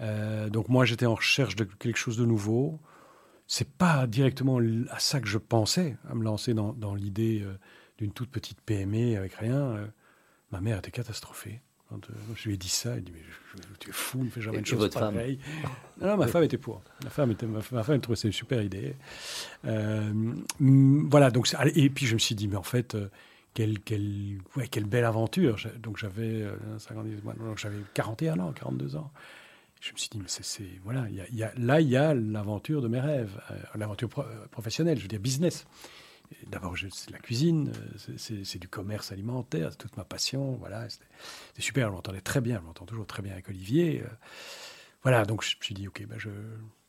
Euh, 0.00 0.48
donc 0.48 0.68
moi, 0.68 0.84
j'étais 0.86 1.06
en 1.06 1.14
recherche 1.14 1.56
de 1.56 1.64
quelque 1.64 1.98
chose 1.98 2.16
de 2.16 2.24
nouveau. 2.24 2.80
C'est 3.46 3.68
pas 3.68 4.06
directement 4.06 4.58
à 4.90 4.98
ça 4.98 5.20
que 5.20 5.28
je 5.28 5.38
pensais, 5.38 5.96
à 6.08 6.14
me 6.14 6.24
lancer 6.24 6.54
dans, 6.54 6.72
dans 6.72 6.94
l'idée 6.94 7.42
euh, 7.44 7.52
d'une 7.98 8.12
toute 8.12 8.30
petite 8.30 8.60
PME 8.62 9.16
avec 9.16 9.34
rien. 9.34 9.56
Euh, 9.58 9.86
ma 10.52 10.60
mère 10.60 10.78
était 10.78 10.90
catastrophée. 10.90 11.60
Quand 11.90 12.08
euh, 12.08 12.14
je 12.36 12.48
lui 12.48 12.54
ai 12.54 12.56
dit 12.56 12.68
ça, 12.68 12.94
elle 12.96 13.02
dit 13.04 13.12
mais 13.12 13.20
je- 13.20 13.58
je- 13.60 13.68
tu 13.80 13.90
es 13.90 13.92
fou, 13.92 14.22
ne 14.24 14.30
fais 14.30 14.40
jamais 14.40 14.56
Et- 14.56 14.60
une 14.60 14.64
chose 14.66 14.78
pareille. 15.12 15.38
Non, 16.00 16.06
non, 16.06 16.16
ma 16.16 16.26
femme 16.28 16.44
était 16.44 16.56
pour. 16.56 16.82
Ma 17.04 17.10
femme 17.10 17.32
était, 17.32 17.46
ma, 17.46 17.58
ma 17.72 17.82
femme 17.82 18.00
trouvait 18.00 18.16
ça 18.16 18.28
une 18.28 18.32
super 18.32 18.62
idée. 18.62 18.94
Euh, 19.66 20.12
voilà, 20.58 21.30
donc 21.30 21.48
et 21.74 21.90
puis 21.90 22.06
je 22.06 22.14
me 22.14 22.18
suis 22.18 22.34
dit 22.34 22.48
mais 22.48 22.56
en 22.56 22.62
fait. 22.62 22.94
euh, 22.94 23.08
quelle, 23.52 23.80
quelle, 23.80 24.38
ouais, 24.54 24.68
quelle 24.68 24.84
belle 24.84 25.04
aventure. 25.04 25.56
Donc 25.82 25.96
j'avais 25.98 26.42
euh, 26.44 26.54
50, 26.78 27.04
moi, 27.24 27.34
donc 27.34 27.58
j'avais 27.58 27.78
41 27.94 28.38
ans, 28.38 28.52
42 28.52 28.94
ans. 28.94 29.10
Je 29.80 29.92
me 29.92 29.98
suis 29.98 30.08
dit, 30.08 30.18
mais 30.18 30.26
c'est, 30.28 30.64
voilà, 30.84 31.06
il 31.08 31.16
y 31.16 31.20
a- 31.20 31.26
il 31.32 31.36
y 31.36 31.42
a- 31.42 31.52
là, 31.58 31.80
il 31.80 31.88
y 31.88 31.96
a 31.96 32.14
l'aventure 32.14 32.80
de 32.80 32.86
mes 32.86 33.00
rêves, 33.00 33.40
l'aventure 33.74 34.08
pro- 34.08 34.22
professionnelle, 34.52 34.98
je 34.98 35.02
veux 35.02 35.08
dire 35.08 35.18
business. 35.18 35.66
D'abord, 36.46 36.74
c'est 36.78 37.08
de 37.08 37.12
la 37.12 37.18
cuisine, 37.18 37.72
euh, 37.74 37.98
c'est, 37.98 38.18
c'est- 38.18 38.44
c'est 38.44 38.58
du 38.58 38.68
commerce 38.68 39.12
alimentaire, 39.12 39.68
c'est 39.72 39.78
toute 39.78 39.96
ma 39.96 40.04
passion. 40.04 40.52
Voilà, 40.56 40.88
c'était 40.88 41.06
super, 41.58 41.88
je 41.88 41.92
m'entendais 41.94 42.20
très 42.20 42.40
bien, 42.40 42.58
je 42.60 42.66
m'entends 42.66 42.86
toujours 42.86 43.06
très 43.06 43.22
bien 43.22 43.32
avec 43.32 43.48
Olivier. 43.48 44.02
euh. 44.04 44.08
voilà, 45.02 45.24
donc 45.24 45.42
je 45.44 45.56
me 45.56 45.62
suis 45.62 45.74
dit, 45.74 45.88
ok, 45.88 46.06
ben 46.06 46.18
je, 46.18 46.30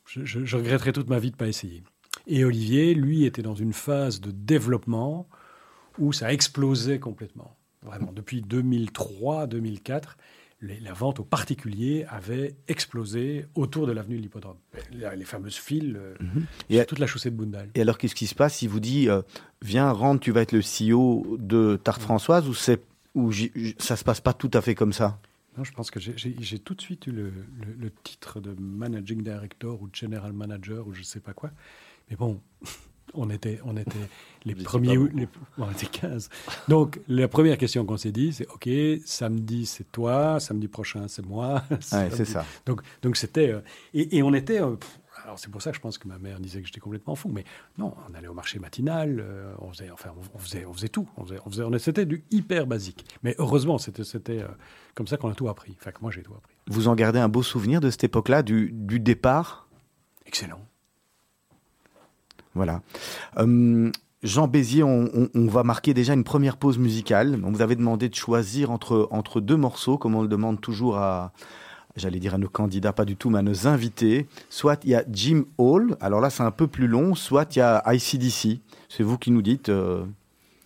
je, 0.06 0.56
regretterai 0.56 0.92
toute 0.92 1.08
ma 1.08 1.18
vie 1.18 1.30
de 1.30 1.34
ne 1.34 1.38
pas 1.38 1.48
essayer. 1.48 1.82
Et 2.26 2.44
Olivier, 2.44 2.94
lui, 2.94 3.24
était 3.24 3.42
dans 3.42 3.54
une 3.54 3.72
phase 3.72 4.20
de 4.20 4.30
développement 4.30 5.28
où 5.98 6.12
ça 6.12 6.32
explosait 6.32 7.00
complètement. 7.00 7.56
Vraiment, 7.82 8.12
depuis 8.12 8.42
2003-2004, 8.42 10.16
les- 10.62 10.80
la 10.80 10.92
vente 10.92 11.20
aux 11.20 11.24
particuliers 11.24 12.06
avait 12.08 12.54
explosé 12.68 13.46
autour 13.54 13.86
de 13.86 13.92
l'avenue 13.92 14.16
de 14.16 14.22
l'Hippodrome. 14.22 14.56
Les, 14.92 15.06
les 15.16 15.24
fameuses 15.24 15.56
files 15.56 15.96
euh, 16.00 16.14
Et 16.70 16.74
sur 16.74 16.82
à- 16.82 16.84
toute 16.86 16.98
la 17.00 17.06
chaussée 17.06 17.30
de 17.30 17.36
Bundal. 17.36 17.68
Et 17.74 17.80
alors, 17.82 17.98
qu'est-ce 17.98 18.14
qui 18.14 18.26
se 18.26 18.34
passe? 18.34 18.62
Il 18.62 18.68
vous 18.68 18.80
dit 18.80 19.08
euh, 19.08 19.22
viens, 19.60 19.90
rentre, 19.90 20.20
tu 20.20 20.30
vas 20.32 20.40
être 20.42 20.52
le 20.52 20.62
CEO 20.62 21.36
de 21.38 21.78
Tarte 21.82 22.00
Françoise, 22.00 22.48
ou 22.48 22.54
ou 23.14 23.30
ça 23.78 23.96
se 23.96 24.04
passe 24.04 24.20
pas 24.22 24.32
tout 24.32 24.50
à 24.54 24.62
fait 24.62 24.74
comme 24.74 24.92
ça? 24.94 25.18
Non, 25.58 25.64
je 25.64 25.72
pense 25.72 25.90
que 25.90 26.00
j'ai- 26.00 26.58
tout 26.60 26.74
de 26.74 26.80
suite 26.80 27.06
eu 27.08 27.12
le, 27.12 27.24
le- 27.24 27.74
le 27.78 27.90
titre 28.02 28.40
de 28.40 28.54
managing 28.58 29.22
director 29.22 29.82
ou 29.82 29.88
general 29.92 30.32
manager 30.32 30.86
ou 30.88 30.94
je 30.94 31.02
sais 31.02 31.20
pas 31.20 31.34
quoi. 31.34 31.50
Mais 32.08 32.16
bon, 32.16 32.40
on 33.14 33.28
était, 33.30 33.60
on 33.64 33.76
était 33.76 33.90
les 34.44 34.54
Vous 34.54 34.62
premiers. 34.64 34.96
les- 35.14 35.28
on 35.58 35.70
était 35.70 35.86
15. 35.86 36.28
Donc, 36.68 37.00
la 37.08 37.28
première 37.28 37.58
question 37.58 37.84
qu'on 37.84 37.96
s'est 37.96 38.12
dit, 38.12 38.32
c'est 38.32 38.46
OK, 38.48 38.68
samedi, 39.04 39.66
c'est 39.66 39.90
toi, 39.92 40.40
samedi 40.40 40.68
prochain, 40.68 41.06
c'est 41.08 41.24
moi. 41.26 41.62
Ouais, 41.92 42.10
c'est 42.10 42.24
ça. 42.24 42.44
Donc, 42.66 42.82
donc 43.02 43.16
c'était. 43.16 43.50
euh, 43.50 43.60
et, 43.94 44.16
et 44.18 44.22
on 44.22 44.32
était. 44.34 44.60
euh, 44.60 44.76
pff, 44.76 44.98
alors, 45.24 45.38
c'est 45.38 45.50
pour 45.52 45.62
ça 45.62 45.70
que 45.70 45.76
je 45.76 45.80
pense 45.80 45.98
que 45.98 46.08
ma 46.08 46.18
mère 46.18 46.40
disait 46.40 46.60
que 46.60 46.66
j'étais 46.66 46.80
complètement 46.80 47.14
fou. 47.14 47.28
Mais 47.32 47.44
non, 47.78 47.94
on 48.10 48.14
allait 48.14 48.26
au 48.26 48.34
marché 48.34 48.58
matinal, 48.58 49.20
euh, 49.20 49.52
on, 49.60 49.70
faisait, 49.70 49.88
enfin, 49.90 50.10
on, 50.16 50.36
on 50.36 50.38
faisait, 50.40 50.64
on 50.64 50.72
faisait 50.72 50.88
tout. 50.88 51.08
On 51.16 51.24
faisait, 51.24 51.38
on 51.46 51.50
faisait, 51.50 51.62
on- 51.62 51.78
c'était 51.78 52.06
du 52.06 52.24
hyper 52.32 52.66
basique. 52.66 53.04
Mais 53.22 53.36
heureusement, 53.38 53.78
c'était 53.78 54.02
c'était, 54.02 54.40
euh, 54.42 54.48
comme 54.96 55.06
ça 55.06 55.16
qu'on 55.18 55.30
a 55.30 55.34
tout 55.34 55.48
appris. 55.48 55.76
Enfin, 55.80 55.92
que 55.92 56.00
moi, 56.02 56.10
j'ai 56.10 56.22
tout 56.22 56.34
appris. 56.34 56.54
Vous 56.66 56.88
en 56.88 56.96
gardez 56.96 57.20
un 57.20 57.28
beau 57.28 57.44
souvenir 57.44 57.80
de 57.80 57.88
cette 57.90 58.02
époque-là, 58.02 58.42
du, 58.42 58.72
du 58.72 58.98
départ? 58.98 59.68
Excellent. 60.26 60.60
Voilà. 62.54 62.82
Euh, 63.38 63.90
Jean 64.22 64.46
Bézier, 64.46 64.82
on, 64.82 65.08
on- 65.14 65.28
on 65.34 65.46
va 65.46 65.62
marquer 65.64 65.94
déjà 65.94 66.14
une 66.14 66.24
première 66.24 66.56
pause 66.56 66.78
musicale. 66.78 67.40
On 67.44 67.50
vous 67.50 67.62
avait 67.62 67.76
demandé 67.76 68.08
de 68.08 68.14
choisir 68.14 68.70
entre, 68.70 69.08
entre 69.10 69.40
deux 69.40 69.56
morceaux, 69.56 69.98
comme 69.98 70.14
on 70.14 70.22
le 70.22 70.28
demande 70.28 70.60
toujours 70.60 70.96
à, 70.96 71.32
j'allais 71.96 72.20
dire 72.20 72.34
à 72.34 72.38
nos 72.38 72.48
candidats, 72.48 72.92
pas 72.92 73.04
du 73.04 73.16
tout, 73.16 73.30
mais 73.30 73.38
à 73.40 73.42
nos 73.42 73.66
invités. 73.66 74.26
Soit 74.48 74.80
il 74.84 74.90
y 74.90 74.94
a 74.94 75.04
Jim 75.10 75.44
Hall, 75.58 75.96
alors 76.00 76.20
là 76.20 76.30
c'est 76.30 76.44
un 76.44 76.50
peu 76.52 76.66
plus 76.68 76.86
long, 76.86 77.14
soit 77.16 77.56
il 77.56 77.58
y 77.58 77.62
a 77.62 77.82
ICDC. 77.92 78.60
C'est 78.88 79.02
vous 79.02 79.18
qui 79.18 79.30
nous 79.32 79.42
dites. 79.42 79.68
euh, 79.70 80.04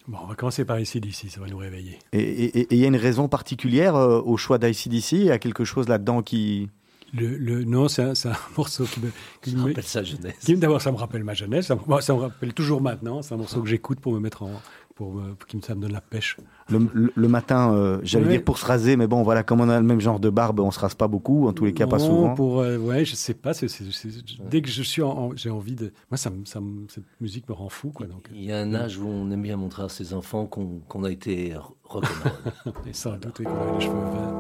Bon, 0.09 0.19
on 0.23 0.27
va 0.27 0.35
commencer 0.37 0.65
par 0.65 0.79
ici, 0.79 1.01
d'ici, 1.01 1.31
ça 1.31 1.41
va 1.41 1.47
nous 1.49 1.57
réveiller. 1.57 1.99
et 2.13 2.73
il 2.75 2.79
y 2.79 2.85
a 2.85 2.89
une 2.89 2.95
raison 2.97 3.27
particulière 3.27 3.97
euh, 3.97 4.21
au 4.25 4.37
choix 4.37 4.59
d'ICDC 4.59 5.13
Il 5.13 5.25
y 5.25 5.31
a 5.31 5.39
quelque 5.39 5.65
chose 5.65 5.89
là-dedans 5.89 6.23
qui. 6.23 6.69
Le, 7.17 7.37
le, 7.37 7.65
non, 7.65 7.89
c'est 7.89 8.03
un, 8.03 8.15
c'est 8.15 8.29
un 8.29 8.37
morceau 8.57 8.85
qui 8.85 9.01
me. 9.01 9.11
Qui 9.43 9.51
Je 9.53 9.57
me 9.57 9.65
rappelle 9.69 9.85
sa 9.85 10.03
jeunesse. 10.03 10.35
D'abord, 10.49 10.81
ça 10.83 10.93
me 10.93 10.97
rappelle 10.97 11.25
ma 11.25 11.35
jeunesse. 11.35 11.67
Ça 11.67 11.77
me, 11.77 12.01
ça 12.01 12.15
me 12.15 12.21
rappelle 12.21 12.53
toujours 12.55 12.81
maintenant. 12.81 13.23
C'est 13.23 13.35
un 13.35 13.39
morceau 13.39 13.63
que 13.63 13.69
j'écoute 13.69 14.01
pour 14.01 14.13
me 14.13 14.21
mettre 14.21 14.43
en. 14.43 14.51
Pour, 14.95 15.13
me- 15.13 15.35
pour 15.35 15.47
qui 15.47 15.59
me, 15.59 15.63
ça 15.63 15.75
me 15.75 15.83
donne 15.83 15.93
la 15.93 16.01
pêche. 16.01 16.39
Le, 16.71 16.79
le- 16.95 17.13
le 17.15 17.29
matin, 17.29 17.71
euh, 17.75 17.99
j'allais 18.03 18.25
Ouais. 18.25 18.31
dire 18.33 18.45
pour 18.45 18.57
se 18.57 18.65
raser, 18.65 18.97
mais 18.97 19.07
bon, 19.07 19.23
voilà, 19.23 19.43
comme 19.43 19.61
on 19.61 19.69
a 19.69 19.79
le 19.79 19.85
même 19.85 20.01
genre 20.01 20.19
de 20.19 20.31
barbe, 20.31 20.59
on 20.61 20.71
se 20.71 20.81
rase 20.81 20.95
pas 20.95 21.07
beaucoup, 21.07 21.47
en 21.49 21.53
tous 21.53 21.67
les 21.67 21.75
cas 21.75 21.87
pas 21.87 21.99
Non, 21.99 22.07
souvent. 22.07 22.35
Pour, 22.35 22.61
euh, 22.61 22.79
ouais, 22.79 23.05
je 23.05 23.15
sais 23.15 23.35
pas. 23.35 23.53
c'est- 23.53 23.69
c'est- 23.69 23.93
c'est- 23.93 24.09
dès 24.49 24.63
que 24.63 24.71
je 24.71 24.83
suis 24.83 25.03
en, 25.03 25.11
en- 25.11 25.37
j'ai 25.37 25.51
envie 25.51 25.75
de. 25.75 25.93
Moi, 26.11 26.17
ça, 26.17 26.31
ça 26.47 26.61
cette 26.89 27.05
musique 27.21 27.47
me 27.51 27.53
rend 27.55 27.69
fou, 27.69 27.91
quoi. 27.91 28.07
Donc, 28.07 28.27
Il 28.35 28.43
y 28.43 28.51
a 28.53 28.57
un 28.59 28.75
âge 28.75 28.97
où 28.97 29.07
on 29.07 29.31
aime 29.31 29.43
bien 29.43 29.59
montrer 29.59 29.83
à 29.83 29.91
ses 29.91 30.15
enfants 30.15 30.47
qu'on 30.47 30.81
qu'on 30.89 31.05
a 31.05 31.11
été 31.11 31.53
rock'n'roll. 31.85 32.33
et 32.89 32.95
sans 32.95 33.19
doute, 33.19 33.43
qu'on 33.45 33.75
les 33.79 33.85
cheveux 33.85 33.93
verts. 33.93 34.35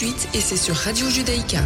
Suite 0.00 0.30
et 0.32 0.40
c'est 0.40 0.56
sur 0.56 0.74
Radio 0.76 1.10
Judaïka. 1.10 1.58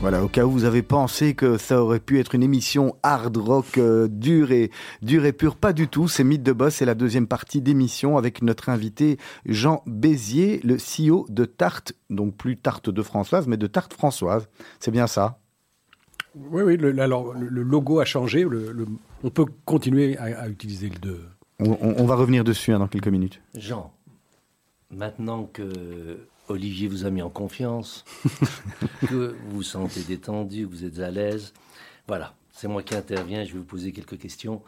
Voilà, 0.00 0.24
au 0.24 0.28
cas 0.28 0.46
où 0.46 0.50
vous 0.50 0.64
avez 0.64 0.80
pensé 0.80 1.34
que 1.34 1.58
ça 1.58 1.82
aurait 1.82 2.00
pu 2.00 2.18
être 2.20 2.34
une 2.34 2.42
émission 2.42 2.96
hard 3.02 3.36
rock 3.36 3.76
euh, 3.76 4.08
dure 4.08 4.50
et 4.50 4.70
dure 5.02 5.26
et 5.26 5.34
pure, 5.34 5.56
pas 5.56 5.74
du 5.74 5.88
tout. 5.88 6.08
C'est 6.08 6.24
Mythe 6.24 6.42
de 6.42 6.52
Boss, 6.52 6.76
c'est 6.76 6.86
la 6.86 6.94
deuxième 6.94 7.26
partie 7.26 7.60
d'émission 7.60 8.16
avec 8.16 8.40
notre 8.40 8.70
invité 8.70 9.18
Jean 9.44 9.82
Bézier, 9.84 10.62
le 10.64 10.78
CEO 10.78 11.26
de 11.28 11.44
Tarte, 11.44 11.92
donc 12.08 12.34
plus 12.34 12.56
Tarte 12.56 12.88
de 12.88 13.02
Françoise, 13.02 13.46
mais 13.46 13.58
de 13.58 13.66
Tarte 13.66 13.92
Françoise. 13.92 14.48
C'est 14.80 14.90
bien 14.90 15.06
ça? 15.06 15.38
Oui, 16.34 16.62
oui. 16.62 16.78
Le, 16.78 16.98
alors 16.98 17.34
le, 17.34 17.62
logo 17.62 18.00
a 18.00 18.06
changé. 18.06 18.42
Le, 18.42 18.86
on 19.22 19.28
peut 19.28 19.44
continuer 19.66 20.16
à, 20.16 20.44
à 20.44 20.48
utiliser 20.48 20.88
le 20.88 20.98
2. 20.98 21.20
On, 21.58 21.76
on, 21.98 22.06
va 22.06 22.14
revenir 22.14 22.42
dessus 22.42 22.72
hein, 22.72 22.78
dans 22.78 22.88
quelques 22.88 23.08
minutes. 23.08 23.42
Jean, 23.54 23.92
maintenant 24.90 25.44
que 25.44 26.22
Olivier 26.48 26.88
vous 26.88 27.04
a 27.04 27.10
mis 27.10 27.22
en 27.22 27.30
confiance, 27.30 28.04
que 29.08 29.36
vous 29.46 29.56
vous 29.56 29.62
sentez 29.62 30.02
détendu, 30.02 30.66
que 30.66 30.72
vous 30.72 30.84
êtes 30.84 30.98
à 30.98 31.10
l'aise. 31.10 31.52
Voilà, 32.08 32.34
c'est 32.50 32.68
moi 32.68 32.82
qui 32.82 32.94
interviens, 32.94 33.44
je 33.44 33.52
vais 33.52 33.58
vous 33.58 33.64
poser 33.64 33.92
quelques 33.92 34.18
questions. 34.18 34.62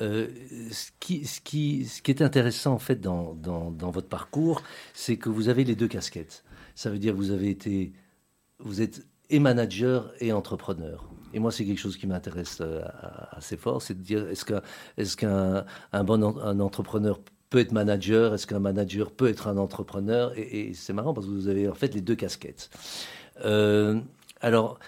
Euh, 0.00 0.28
ce, 0.70 0.90
qui, 1.00 1.24
ce, 1.26 1.40
qui, 1.40 1.86
ce, 1.86 2.02
qui, 2.02 2.10
est 2.10 2.22
intéressant 2.22 2.72
en 2.72 2.78
fait 2.78 3.00
dans, 3.00 3.34
dans, 3.34 3.70
dans 3.70 3.90
votre 3.90 4.08
parcours, 4.08 4.62
c'est 4.94 5.16
que 5.16 5.28
vous 5.28 5.48
avez 5.48 5.64
les 5.64 5.74
deux 5.74 5.88
casquettes. 5.88 6.44
Ça 6.74 6.90
veut 6.90 6.98
dire 6.98 7.12
que 7.12 7.18
vous 7.18 7.32
avez 7.32 7.50
été, 7.50 7.92
vous 8.60 8.80
êtes 8.80 9.04
et 9.30 9.40
manager 9.40 10.12
et 10.20 10.32
entrepreneur. 10.32 11.08
Et 11.34 11.38
moi, 11.38 11.52
c'est 11.52 11.64
quelque 11.64 11.78
chose 11.78 11.96
qui 11.96 12.06
m'intéresse 12.06 12.58
euh, 12.60 12.82
assez 13.32 13.56
fort, 13.56 13.82
c'est 13.82 13.94
de 13.94 14.02
dire 14.02 14.26
est-ce 14.28 15.16
qu'un 15.16 15.64
est 15.92 16.04
bon 16.04 16.38
un 16.38 16.60
entrepreneur 16.60 17.20
peut 17.50 17.58
être 17.58 17.72
manager 17.72 18.34
Est-ce 18.34 18.46
qu'un 18.46 18.58
manager 18.58 19.10
peut 19.10 19.28
être 19.28 19.48
un 19.48 19.56
entrepreneur 19.56 20.32
Et, 20.36 20.72
c'est 20.74 20.92
marrant 20.92 21.14
parce 21.14 21.26
que 21.26 21.32
vous 21.32 21.48
avez 21.48 21.68
en 21.68 21.74
fait 21.74 21.94
les 21.94 22.00
deux 22.00 22.14
casquettes. 22.14 22.70
Euh, 23.44 24.00
alors, 24.40 24.78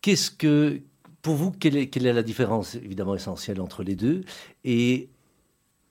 qu'est-ce 0.00 0.30
que, 0.30 0.80
pour 1.22 1.34
vous, 1.34 1.50
quelle 1.50 1.76
est, 1.76 1.88
quelle 1.88 2.06
est, 2.06 2.12
la 2.12 2.22
différence 2.22 2.74
évidemment 2.74 3.14
essentielle 3.14 3.60
entre 3.60 3.82
les 3.82 3.96
deux? 3.96 4.24
Et 4.64 5.08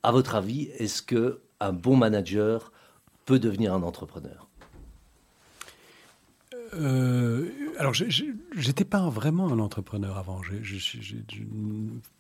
à 0.04 0.12
votre 0.12 0.36
avis, 0.36 0.70
est-ce 0.78 1.02
que 1.02 1.42
un 1.60 1.74
bon 1.74 1.96
manager 1.96 2.72
peut 3.26 3.40
devenir 3.40 3.74
un 3.74 3.84
entrepreneur? 3.84 4.48
Euh, 6.76 7.50
alors, 7.78 7.94
j'étais 7.94 8.86
pas 8.86 9.10
vraiment 9.10 9.48
un 9.52 9.60
entrepreneur 9.60 10.18
avant. 10.18 10.42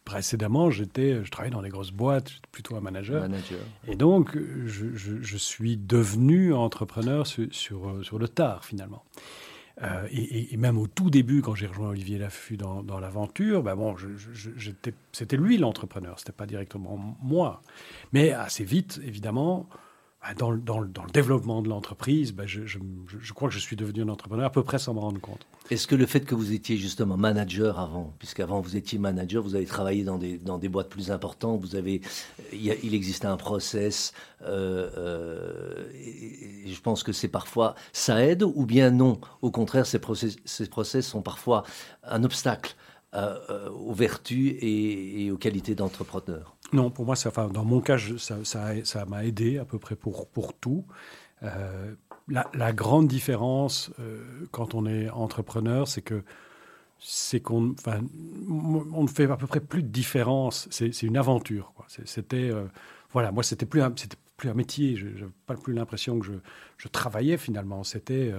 précédemment, 0.04 0.72
j'étais, 0.72 1.24
je 1.24 1.32
travaillais 1.32 1.54
dans 1.54 1.62
des 1.62 1.70
grosses 1.70 1.91
boîtes, 1.91 2.30
j'étais 2.30 2.50
plutôt 2.52 2.76
un 2.76 2.82
manager. 2.82 3.28
Et 3.88 3.96
donc, 3.96 4.38
je, 4.65 5.38
suis 5.38 5.78
devenu 5.78 6.54
entrepreneur 6.54 7.28
sur, 7.28 7.50
sur, 7.52 8.20
le 8.20 8.28
tard, 8.28 8.65
finalement. 8.65 9.04
Euh, 9.82 10.08
et, 10.10 10.56
même 10.56 10.78
au 10.78 10.88
tout 10.88 11.10
début, 11.10 11.41
quand 11.41 11.54
j'ai 11.54 11.68
rejoint 11.68 11.89
Olivier 11.89 12.18
Laffut 12.18 12.56
dans, 12.56 12.82
dans 12.82 13.00
l'aventure, 13.00 13.62
ben 13.62 13.76
bon, 13.76 13.96
c'était 15.12 15.38
lui 15.38 15.58
l'entrepreneur, 15.58 16.18
c'était 16.18 16.32
pas 16.32 16.46
directement 16.46 17.18
moi. 17.22 17.62
Mais 18.13 18.32
assez 18.32 18.63
vite, 18.63 19.02
évidemment, 19.04 19.68
dans, 20.34 20.54
dans, 20.54 20.80
le 20.80 20.90
développement 21.14 21.62
de 21.62 21.70
l'entreprise, 21.70 22.32
bah, 22.34 22.46
je, 22.46 22.80
crois 23.34 23.50
que 23.50 23.54
je 23.54 23.60
suis 23.60 23.76
devenu 23.76 24.02
un 24.02 24.10
entrepreneur 24.10 24.46
à 24.46 24.52
peu 24.52 24.64
près 24.64 24.80
sans 24.80 24.94
me 24.94 25.00
rendre 25.00 25.22
compte. 25.22 25.46
Est-ce 25.70 25.88
que 25.88 25.96
le 25.96 26.06
fait 26.06 26.22
que 26.22 26.36
vous 26.36 26.54
étiez 26.54 26.78
justement 26.78 27.18
manager 27.18 27.80
avant, 27.80 28.14
puisqu'avant 28.20 28.60
vous 28.60 28.76
étiez 28.76 28.98
manager, 28.98 29.44
vous 29.44 29.56
avez 29.56 29.66
travaillé 29.66 30.04
dans 30.04 30.18
des, 30.18 30.70
boîtes 30.70 30.90
plus 30.90 31.12
importantes, 31.12 31.62
vous 31.62 31.76
avez, 31.76 32.02
il, 32.52 32.76
il 32.84 32.94
existait 32.94 33.28
un 33.28 33.38
process, 33.38 34.14
euh, 34.44 34.90
euh, 34.98 35.86
je 36.66 36.82
pense 36.82 37.04
que 37.04 37.12
c'est 37.12 37.28
parfois, 37.28 37.76
ça 37.94 38.24
aide 38.24 38.44
ou 38.44 38.66
bien 38.66 38.92
non? 38.92 39.20
Au 39.42 39.52
contraire, 39.52 39.86
ces 39.86 40.00
process, 40.00 40.38
ces 40.46 40.68
process 40.68 41.08
sont 41.08 41.22
parfois 41.22 41.64
un 42.04 42.24
obstacle 42.24 42.76
euh, 43.16 43.70
aux 43.70 43.94
vertus 43.94 44.56
et, 44.60 45.32
aux 45.32 45.38
qualités 45.38 45.74
d'entrepreneur 45.74 46.55
Non, 46.73 46.89
pour 46.89 47.06
moi, 47.06 47.15
ça, 47.15 47.30
enfin, 47.30 47.47
dans 47.47 47.63
mon 47.63 47.80
cas, 47.80 47.97
ça, 48.17 48.38
ça, 48.43 49.06
m'a 49.06 49.25
aidé 49.25 49.58
à 49.58 49.65
peu 49.65 49.80
près 49.80 49.95
pour, 49.95 50.28
pour 50.28 50.54
tout. 50.54 50.86
Euh, 51.43 51.93
la, 52.28 52.73
grande 52.73 53.08
différence 53.08 53.91
quand 54.51 54.73
on 54.73 54.88
est 54.88 55.10
entrepreneur, 55.10 55.88
c'est 55.88 56.01
que 56.01 56.23
c'est 56.97 57.39
qu'on, 57.39 57.73
enfin, 57.73 57.99
on 58.49 59.04
ne 59.04 59.08
fait 59.08 59.30
à 59.30 59.38
peu 59.38 59.45
près 59.45 59.60
plus 59.60 59.84
de 59.84 59.89
différence. 59.89 60.67
C'est 60.71 61.04
une 61.04 61.17
aventure. 61.17 61.71
C'était, 62.06 62.51
voilà, 63.12 63.32
moi, 63.32 63.43
c'était 63.43 63.67
plus, 63.67 63.84
c'était 63.95 64.17
plus 64.38 64.49
un 64.49 64.56
métier. 64.56 64.95
Je 64.95 65.06
n'ai 65.06 65.32
pas 65.45 65.56
plus 65.56 65.73
l'impression 65.73 66.19
que 66.19 66.25
je, 66.25 66.34
je, 66.78 66.88
travaillais 66.88 67.38
finalement. 67.38 67.84
C'était, 67.84 68.34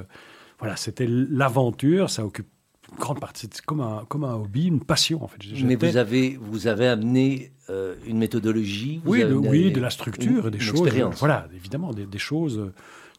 voilà, 0.59 0.75
c'était 0.75 1.07
l'aventure. 1.07 2.11
Ça 2.11 2.25
occupe 2.25 2.49
grande 2.97 3.21
partie, 3.21 3.49
c'est 3.51 3.65
comme 3.65 3.81
un, 3.81 4.05
comme 4.09 4.25
un 4.25 4.35
hobby, 4.35 4.67
une 4.67 4.81
passion 4.81 5.23
en 5.23 5.29
fait. 5.29 5.39
Mais 5.65 5.77
vous 5.77 5.97
avez, 5.97 6.39
vous 6.41 6.67
avez 6.67 6.89
amené 6.89 7.53
euh, 7.71 7.95
une 8.07 8.19
méthodologie 8.19 9.01
Oui, 9.05 9.25
oui, 9.25 9.73
de 9.73 9.81
la 9.81 9.91
structure, 9.91 10.51
des 10.51 10.59
choses. 10.59 10.89
Voilà, 11.19 11.49
évidemment, 11.55 11.93
des, 11.93 12.19
choses, 12.19 12.73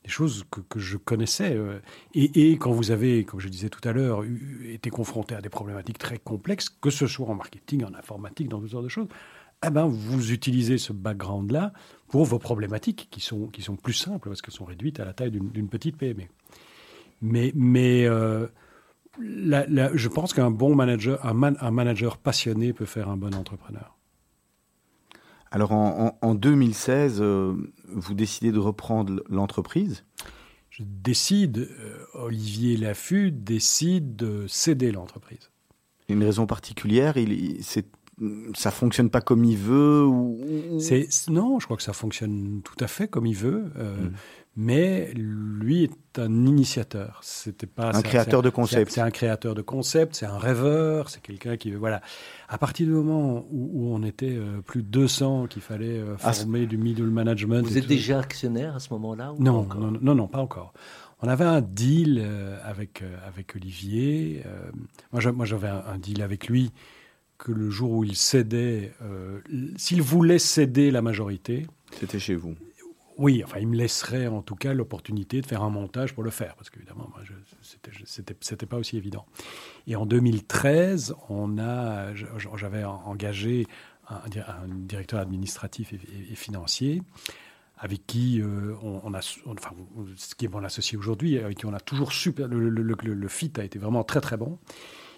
des 0.04 0.10
choses 0.10 0.46
que, 0.52 0.62
que 0.62 0.80
je 0.80 0.98
connaissais. 0.98 1.54
Euh, 1.56 1.80
et, 2.14 2.52
et, 2.52 2.58
quand 2.58 2.72
vous 2.72 2.92
avez, 2.92 3.24
comme 3.24 3.40
je 3.40 3.50
disais 3.50 3.70
tout 3.70 3.88
à 3.88 3.94
l'heure, 3.94 4.24
été 4.66 4.90
confronté 4.90 5.36
à 5.36 5.42
des 5.42 5.50
problématiques 5.50 5.98
très 5.98 6.18
complexes, 6.18 6.70
que 6.70 6.90
ce 6.90 7.08
soit 7.08 7.28
en 7.28 7.36
marketing, 7.36 7.84
en 7.84 7.94
informatique, 7.94 8.50
dans 8.50 8.60
toutes 8.60 8.72
sortes 8.72 8.86
de 8.86 8.90
choses, 8.90 9.08
eh 9.66 9.70
ben, 9.70 9.88
vous 9.88 10.32
utilisez 10.32 10.78
ce 10.78 10.94
background-là 10.94 11.74
pour 12.10 12.26
vos 12.26 12.40
problématiques 12.40 13.08
qui 13.10 13.22
sont, 13.22 13.48
qui 13.48 13.62
sont 13.62 13.76
plus 13.76 13.94
simples 13.94 14.30
parce 14.30 14.42
qu'elles 14.42 14.54
sont 14.54 14.66
réduites 14.66 15.00
à 15.00 15.06
la 15.06 15.14
taille 15.14 15.32
d'une 15.32 15.68
petite 15.68 15.98
PME. 15.98 16.24
Mais, 17.22 17.52
mais 17.56 18.06
euh, 18.06 18.48
je 19.20 20.08
pense 20.08 20.34
qu'un 20.34 20.52
bon 20.52 20.76
manager, 20.76 21.26
un, 21.26 21.72
manager 21.72 22.18
passionné 22.18 22.74
peut 22.74 22.86
faire 22.86 23.10
un 23.10 23.18
bon 23.18 23.34
entrepreneur. 23.36 23.98
Alors 25.50 25.72
en, 25.72 26.36
2016, 26.36 27.20
euh, 27.22 27.54
vous 27.88 28.14
décidez 28.14 28.52
de 28.52 28.60
reprendre 28.60 29.24
l'entreprise? 29.30 30.04
Je 30.70 30.84
décide, 30.86 31.58
euh, 31.58 32.04
Olivier 32.14 32.78
Laffut 32.78 33.32
décide 33.32 34.16
de 34.16 34.46
céder 34.48 34.92
l'entreprise. 34.92 35.50
Une 36.10 36.24
raison 36.24 36.46
particulière 36.46 37.18
il, 37.18 37.64
Ça 38.56 38.72
fonctionne 38.72 39.10
pas 39.10 39.22
comme 39.22 39.46
il 39.46 39.58
veut 39.58 40.06
ou... 40.06 40.38
Non, 41.30 41.60
je 41.60 41.66
crois 41.66 41.78
que 41.78 41.84
ça 41.84 41.94
fonctionne 41.94 42.62
tout 42.64 42.84
à 42.84 42.88
fait 42.88 43.08
comme 43.08 43.26
il 43.26 43.36
veut. 43.36 43.72
Euh, 43.78 43.96
hmm 43.96 44.14
mais 44.60 45.14
lui 45.14 45.84
est 45.84 46.18
un 46.18 46.46
initiateur. 46.48 47.20
C'était 47.22 47.68
pas 47.68 47.96
un 47.96 48.02
créateur 48.02 48.42
de 48.42 48.50
concept. 48.50 48.92
C'est 48.92 49.02
un 49.02 49.12
créateur 49.12 49.54
de 49.54 49.62
concept, 49.62 50.16
c'est 50.16 50.26
un 50.26 50.40
rêveur, 50.40 51.12
c'est 51.12 51.22
quelqu'un 51.22 51.58
qui 51.58 51.72
voilà. 51.72 52.02
À 52.50 52.58
partir 52.58 52.88
du 52.88 52.94
moment 52.94 53.46
où, 53.52 53.94
on 53.94 54.02
était 54.02 54.36
euh, 54.36 54.62
plus 54.66 54.82
de 54.82 54.88
200, 54.88 55.46
qu'il 55.46 55.62
fallait 55.62 56.00
euh, 56.00 56.16
ah, 56.24 56.34
former 56.34 56.66
du 56.66 56.78
middle 56.78 57.06
management. 57.06 57.62
Vous 57.62 57.78
êtes 57.78 57.86
déjà 57.86 58.20
actionnaire 58.20 58.76
à 58.76 58.80
ce 58.80 58.92
moment-là 58.94 59.36
non, 59.38 59.68
non, 59.76 59.92
non, 60.02 60.16
non, 60.16 60.28
pas 60.28 60.40
encore. 60.40 60.74
On 61.22 61.28
avait 61.28 61.46
un 61.46 61.62
deal 61.62 62.20
euh, 62.20 62.58
avec 62.64 63.04
avec 63.28 63.56
Olivier. 63.56 64.44
moi, 65.12 65.46
j'avais 65.46 65.68
un, 65.68 65.84
un, 65.88 66.00
deal 66.00 66.24
avec 66.24 66.48
lui 66.48 66.72
que 67.38 67.52
le 67.52 67.70
jour 67.70 67.92
où 67.92 68.04
il 68.04 68.16
cédait, 68.16 68.92
s'il 69.76 70.02
voulait 70.02 70.40
céder 70.40 70.90
la 70.90 71.04
majorité. 71.04 71.68
C'était 72.00 72.18
chez 72.18 72.34
vous. 72.34 72.56
Oui, 73.18 73.42
enfin, 73.44 73.58
il 73.60 73.68
me 73.68 73.76
laisserait 73.76 74.28
en 74.28 74.44
tout 74.44 74.56
cas 74.56 74.74
l'opportunité 74.74 75.42
de 75.42 75.48
faire 75.48 75.64
un 75.64 75.72
montage 75.72 76.14
pour 76.14 76.24
le 76.24 76.30
faire, 76.30 76.56
parce 76.56 76.70
qu'évidemment, 76.70 77.10
c'était 77.62 78.66
pas 78.68 78.78
aussi 78.78 78.96
évident. 78.96 79.26
Et 79.88 79.96
en 79.96 80.06
2013, 80.06 81.16
on 81.30 81.58
a, 81.58 82.14
j'avais 82.56 82.84
engagé 82.84 83.66
un, 84.10 84.68
directeur 84.68 85.20
administratif 85.20 85.94
et, 85.94 86.36
financier 86.36 87.02
avec 87.80 88.06
qui 88.08 88.42
euh, 88.42 88.74
on, 88.82 89.14
a, 89.14 89.20
enfin, 89.46 89.72
ce 90.16 90.34
qui 90.34 90.46
est 90.46 90.48
mon 90.48 90.64
associé 90.64 90.98
aujourd'hui, 90.98 91.38
avec 91.38 91.60
qui 91.60 91.66
on 91.66 91.74
a 91.74 91.80
toujours 91.80 92.12
super, 92.12 92.48
le, 92.48 93.28
fit 93.28 93.52
a 93.58 93.64
été 93.64 93.78
vraiment 93.78 94.04
très 94.04 94.22
très 94.22 94.38
bon, 94.38 94.58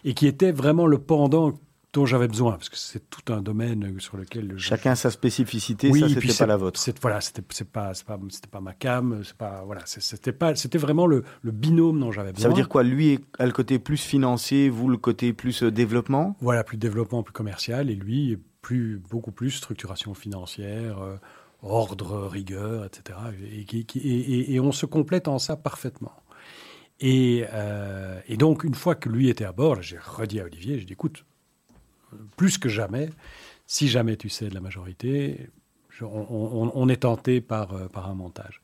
et 0.04 0.14
qui 0.14 0.28
était 0.28 0.52
vraiment 0.52 0.86
le 0.86 0.98
pendant 0.98 1.54
dont 1.92 2.06
j'avais 2.06 2.28
besoin, 2.28 2.54
parce 2.54 2.70
que 2.70 2.78
c'est 2.78 3.10
tout 3.10 3.34
un 3.34 3.42
domaine 3.42 4.00
sur 4.00 4.18
lequel... 4.18 4.54
Chacun 4.58 4.92
a 4.92 4.96
sa 4.96 5.10
spécificité, 5.10 5.90
oui, 5.90 6.02
ça, 6.02 6.10
c'était 6.10 6.34
pas 6.34 6.46
la 6.46 6.58
vôtre. 6.58 6.80
Voilà, 7.02 7.20
c'était 7.20 7.42
pas, 7.42 7.94
pas, 8.06 8.20
pas 8.52 8.62
ma 8.62 8.74
cam, 8.74 9.24
pas, 9.38 9.64
voilà, 9.66 9.82
c'était 9.86 10.32
pas, 10.32 10.56
c'était 10.56 10.78
vraiment 10.78 11.08
le, 11.08 11.24
le, 11.42 11.52
binôme 11.52 12.00
dont 12.00 12.12
j'avais 12.12 12.32
besoin. 12.32 12.44
Ça 12.44 12.50
veut 12.50 12.56
dire 12.56 12.70
quoi 12.70 12.84
Lui 12.84 13.20
a 13.40 13.46
le 13.46 13.52
côté 13.52 13.80
plus 13.80 13.98
financier, 13.98 14.70
vous 14.70 14.88
le 14.88 14.98
côté 14.98 15.34
plus 15.34 15.64
euh, 15.64 15.72
développement? 15.72 16.36
Voilà, 16.42 16.64
plus 16.64 16.78
développement, 16.78 17.24
plus 17.24 17.34
commercial, 17.34 17.90
et 17.90 17.96
lui, 17.96 18.38
plus, 18.62 19.02
beaucoup 19.10 19.32
plus 19.32 19.52
structuration 19.52 20.14
financière, 20.14 21.02
euh, 21.02 21.16
ordre, 21.64 22.28
rigueur, 22.28 22.86
etc. 22.86 23.18
Et, 23.52 23.66
et, 23.96 24.54
et, 24.54 24.60
on 24.60 24.72
se 24.72 24.86
complète 24.86 25.28
en 25.28 25.40
ça 25.40 25.56
parfaitement. 25.58 26.14
Et, 27.00 27.46
euh, 27.54 28.20
et, 28.28 28.38
donc, 28.38 28.64
une 28.64 28.76
fois 28.76 28.96
que 28.96 29.10
lui 29.10 29.30
était 29.30 29.46
à 29.46 29.54
bord, 29.54 29.82
j'ai 29.82 29.98
redit 29.98 30.40
à 30.40 30.46
Olivier, 30.46 30.80
j'ai 30.80 30.86
dit, 30.86 30.94
écoute, 30.94 31.26
plus 32.38 32.58
que 32.58 32.70
jamais, 32.70 33.10
si 33.68 33.88
jamais 33.88 34.18
tu 34.18 34.28
de 34.28 34.54
la 34.54 34.62
majorité, 34.62 35.50
on, 36.02 36.90
est 36.90 37.02
tenté 37.02 37.42
par, 37.42 37.74
euh, 37.74 37.88
par 37.88 38.10
un 38.10 38.16
montage. 38.16 38.62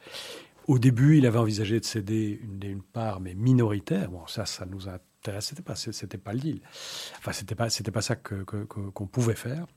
Au 0.67 0.79
début, 0.79 1.17
il 1.17 1.25
avait 1.25 1.38
envisagé 1.38 1.79
de 1.79 1.86
céder 1.86 2.39
une, 2.41 2.63
une 2.63 2.81
part, 2.81 3.19
mais 3.19 3.36
minoritaire. 3.36 4.10
Bon, 4.10 4.25
ça, 4.25 4.45
ça 4.45 4.65
nous 4.65 4.89
intéressait 4.89 5.62
pas. 5.62 5.75
C'était 5.75 6.17
pas 6.17 6.34
le 6.34 6.39
deal. 6.39 6.62
Enfin, 7.19 7.34
c'était 7.34 7.55
pas, 7.55 7.69
c'était 7.69 7.91
pas 7.91 8.01
ça 8.01 8.15
que- 8.15 8.43
qu'on 8.43 9.08
pouvait 9.08 9.36
faire. 9.36 9.67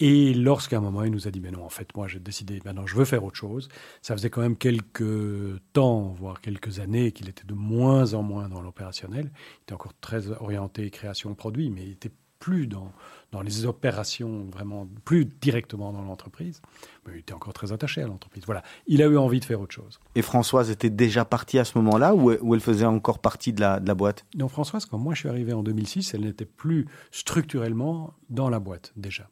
Et 0.00 0.32
lorsqu'à 0.32 0.76
un 0.76 0.80
moment, 0.80 1.02
il 1.02 1.10
nous 1.10 1.26
a 1.26 1.30
dit, 1.30 1.40
mais 1.40 1.50
non, 1.50 1.64
en 1.64 1.68
fait, 1.70 1.96
moi, 1.96 2.06
j'ai 2.06 2.20
décidé, 2.20 2.60
maintenant, 2.64 2.86
je 2.86 2.94
veux 2.94 3.04
faire 3.04 3.24
autre 3.24 3.36
chose. 3.36 3.68
Ça 4.00 4.14
faisait 4.14 4.30
quand 4.30 4.42
même 4.42 4.56
quelques 4.56 5.60
temps, 5.72 6.12
voire 6.12 6.40
quelques 6.40 6.78
années, 6.78 7.10
qu'il 7.12 7.28
était 7.28 7.46
de 7.46 7.54
moins 7.54 8.14
en 8.14 8.22
moins 8.22 8.48
dans 8.48 8.60
l'opérationnel. 8.60 9.32
Il 9.32 9.62
était 9.62 9.72
encore 9.72 9.94
très 10.00 10.28
orienté 10.30 10.90
création 10.90 11.34
produit, 11.34 11.70
mais 11.70 11.84
il 11.84 11.92
était 11.92 12.12
plus 12.38 12.66
dans, 12.66 12.92
dans 13.32 13.42
les 13.42 13.66
opérations, 13.66 14.46
vraiment, 14.52 14.86
plus 15.04 15.24
directement 15.24 15.92
dans 15.92 16.02
l'entreprise. 16.02 16.62
Mais 17.06 17.14
il 17.14 17.18
était 17.20 17.32
encore 17.32 17.52
très 17.52 17.72
attaché 17.72 18.02
à 18.02 18.06
l'entreprise. 18.06 18.44
Voilà, 18.46 18.62
il 18.86 19.02
a 19.02 19.06
eu 19.06 19.16
envie 19.18 19.40
de 19.40 19.44
faire 19.44 19.60
autre 19.60 19.74
chose. 19.74 19.98
Et 20.14 20.22
Françoise 20.22 20.70
était 20.70 20.90
déjà 20.90 21.24
partie 21.24 21.58
à 21.58 21.64
ce 21.64 21.76
moment-là 21.78 22.14
ou, 22.14 22.32
ou 22.32 22.54
elle 22.54 22.60
faisait 22.60 22.84
encore 22.86 23.18
partie 23.18 23.52
de 23.52 23.60
la, 23.60 23.80
de 23.80 23.88
la 23.88 23.94
boîte? 23.94 24.24
Donc 24.34 24.50
Françoise, 24.50 24.86
quand 24.86 24.98
moi 24.98 25.14
je 25.14 25.20
suis 25.20 25.28
arrivé 25.28 25.52
en 25.52 25.62
2006, 25.62 26.14
elle 26.14 26.22
n'était 26.22 26.44
plus 26.44 26.86
structurellement 27.10 28.14
dans 28.30 28.48
la 28.48 28.60
boîte 28.60 28.92
déjà. 28.96 29.28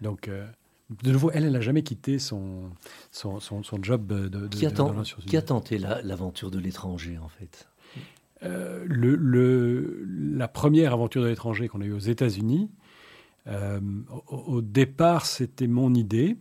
Donc, 0.00 0.28
euh, 0.28 0.46
de 1.02 1.10
nouveau, 1.12 1.30
elle, 1.32 1.44
elle 1.44 1.52
n'a 1.52 1.60
jamais 1.60 1.82
quitté 1.82 2.18
son, 2.18 2.70
son, 3.10 3.40
son, 3.40 3.62
son 3.62 3.82
job 3.82 4.06
de, 4.06 4.28
de, 4.28 4.48
Qui 4.48 4.66
a, 4.66 4.70
qui 5.26 5.42
tenté 5.42 5.78
la- 5.78 6.00
l'aventure 6.02 6.50
de 6.50 6.58
l'étranger, 6.58 7.18
en 7.18 7.28
fait? 7.28 7.68
Euh, 8.44 8.84
le, 8.86 9.16
le- 9.16 10.04
la 10.06 10.46
première 10.48 10.92
aventure 10.92 11.22
de 11.22 11.28
l'étranger 11.28 11.68
qu'on 11.68 11.80
a 11.80 11.84
eue 11.84 11.92
aux 11.92 11.98
États-Unis, 11.98 12.70
euh, 13.48 13.80
au, 14.28 14.36
au 14.36 14.60
départ, 14.62 15.26
c'était 15.26 15.66
mon 15.66 15.92
idée. 15.94 16.36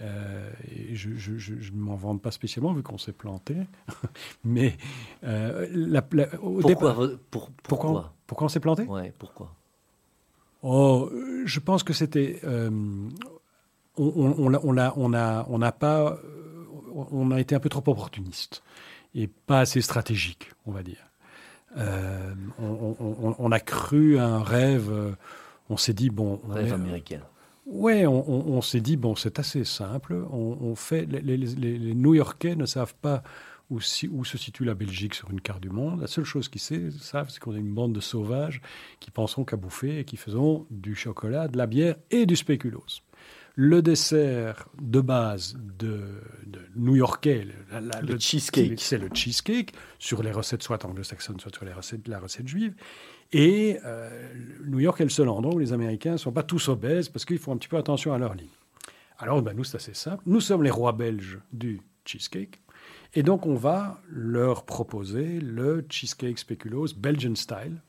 Euh, 0.00 0.50
et 0.68 0.94
je 0.94 1.10
ne 1.10 1.76
m'en 1.78 1.94
vante 1.94 2.20
pas 2.22 2.30
spécialement 2.30 2.72
vu 2.72 2.82
qu'on 2.82 2.98
s'est 2.98 3.12
planté. 3.12 3.56
Mais 4.44 4.76
la- 5.22 6.06
la- 6.12 6.40
au 6.42 6.60
Pourquoi 6.60 6.62
départ, 6.66 6.96
pour- 6.96 7.10
pourquoi, 7.30 7.50
Pourquoi 7.62 8.12
pourquoi 8.26 8.44
on 8.46 8.48
s'est 8.48 8.60
planté? 8.60 8.82
Ouais, 8.84 9.12
pourquoi? 9.18 9.54
Oh, 10.62 11.10
je 11.44 11.60
pense 11.60 11.82
que 11.82 11.92
c'était. 11.92 12.40
on, 12.44 13.08
on, 13.96 14.34
on, 14.38 14.54
a- 14.54 14.60
on 14.64 14.76
a, 14.76 14.92
on 14.96 15.12
a, 15.14 15.46
on 15.48 15.58
n'a 15.58 15.72
pas. 15.72 16.18
On 16.94 17.30
a 17.30 17.40
été 17.40 17.54
un 17.54 17.60
peu 17.60 17.68
trop 17.68 17.80
opportuniste 17.86 18.62
et 19.14 19.26
pas 19.26 19.60
assez 19.60 19.80
stratégique, 19.82 20.50
on 20.66 20.72
va 20.72 20.82
dire. 20.82 21.06
Euh, 21.76 22.32
on, 22.58 22.96
on- 22.98 23.16
on- 23.28 23.34
on 23.38 23.52
a 23.52 23.60
cru 23.60 24.18
à 24.18 24.26
un 24.26 24.42
rêve. 24.42 24.88
euh, 24.90 25.12
On 25.68 25.76
s'est 25.76 25.92
dit 25.94 26.10
bon. 26.10 26.40
on 26.48 26.52
Rêve 26.54 26.68
est- 26.68 26.72
américain. 26.72 27.20
Ouais, 27.66 28.06
on, 28.06 28.60
s'est 28.62 28.80
dit, 28.80 28.96
bon, 28.96 29.16
c'est 29.16 29.40
assez 29.40 29.64
simple. 29.64 30.14
On, 30.30 30.76
fait, 30.76 31.04
les, 31.06 31.20
les- 31.20 31.36
les- 31.36 31.78
les 31.78 31.94
New-Yorkais 31.96 32.54
ne 32.54 32.64
savent 32.64 32.94
pas 33.02 33.24
où, 33.70 33.80
si- 33.80 34.06
où 34.06 34.24
se 34.24 34.38
situe 34.38 34.64
la 34.64 34.74
Belgique 34.74 35.14
sur 35.14 35.28
une 35.32 35.40
carte 35.40 35.60
du 35.62 35.68
monde. 35.70 36.00
La 36.00 36.06
seule 36.06 36.22
chose 36.24 36.48
qu'ils 36.48 36.60
savent, 36.60 37.28
c'est 37.28 37.40
qu'on 37.40 37.56
est 37.56 37.58
une 37.58 37.74
bande 37.74 37.92
de 37.92 37.98
sauvages 37.98 38.60
qui 39.00 39.10
penseront 39.10 39.42
qu'à 39.44 39.56
bouffer 39.56 39.98
et 39.98 40.04
qui 40.04 40.16
faisons 40.16 40.64
du 40.70 40.94
chocolat, 40.94 41.48
de 41.48 41.58
la 41.58 41.66
bière 41.66 41.96
et 42.12 42.24
du 42.24 42.36
spéculoos. 42.36 43.00
Le 43.58 43.80
dessert 43.80 44.68
de 44.80 45.00
base 45.00 45.56
de, 45.78 46.20
de 46.46 46.60
New-Yorkais, 46.76 47.46
le, 48.02 48.18
cheesecake. 48.18 48.78
c'est 48.78 48.98
le 48.98 49.08
cheesecake, 49.12 49.72
sur 49.98 50.22
les 50.22 50.30
recettes 50.30 50.62
soit 50.62 50.84
anglo-saxonnes, 50.84 51.40
soit 51.40 51.54
sur 51.54 51.64
les 51.64 51.72
recettes, 51.72 52.06
la 52.06 52.20
recette 52.20 52.46
juive. 52.46 52.74
Et 53.32 53.78
euh, 53.86 54.10
New 54.66 54.80
York 54.80 55.00
est 55.00 55.04
le 55.04 55.10
seul 55.10 55.30
endroit 55.30 55.54
où 55.54 55.58
les 55.58 55.72
Américains 55.72 56.12
ne 56.12 56.16
sont 56.18 56.32
pas 56.32 56.42
tous 56.42 56.68
obèses 56.68 57.08
parce 57.08 57.24
qu'ils 57.24 57.38
font 57.38 57.52
un 57.52 57.56
petit 57.56 57.68
peu 57.68 57.78
attention 57.78 58.12
à 58.12 58.18
leur 58.18 58.34
ligne. 58.34 58.46
Alors, 59.18 59.40
ben, 59.40 59.56
nous, 59.56 59.64
c'est 59.64 59.78
assez 59.78 59.94
simple. 59.94 60.22
Nous 60.26 60.40
sommes 60.40 60.62
les 60.62 60.70
rois 60.70 60.92
belges 60.92 61.38
du 61.50 61.80
cheesecake. 62.04 62.60
Et 63.14 63.22
donc, 63.22 63.46
on 63.46 63.54
va 63.54 64.02
leur 64.10 64.66
proposer 64.66 65.40
le 65.40 65.86
cheesecake 65.88 66.38
spéculoos 66.38 66.88
Belgian 66.94 67.34
style. 67.34 67.80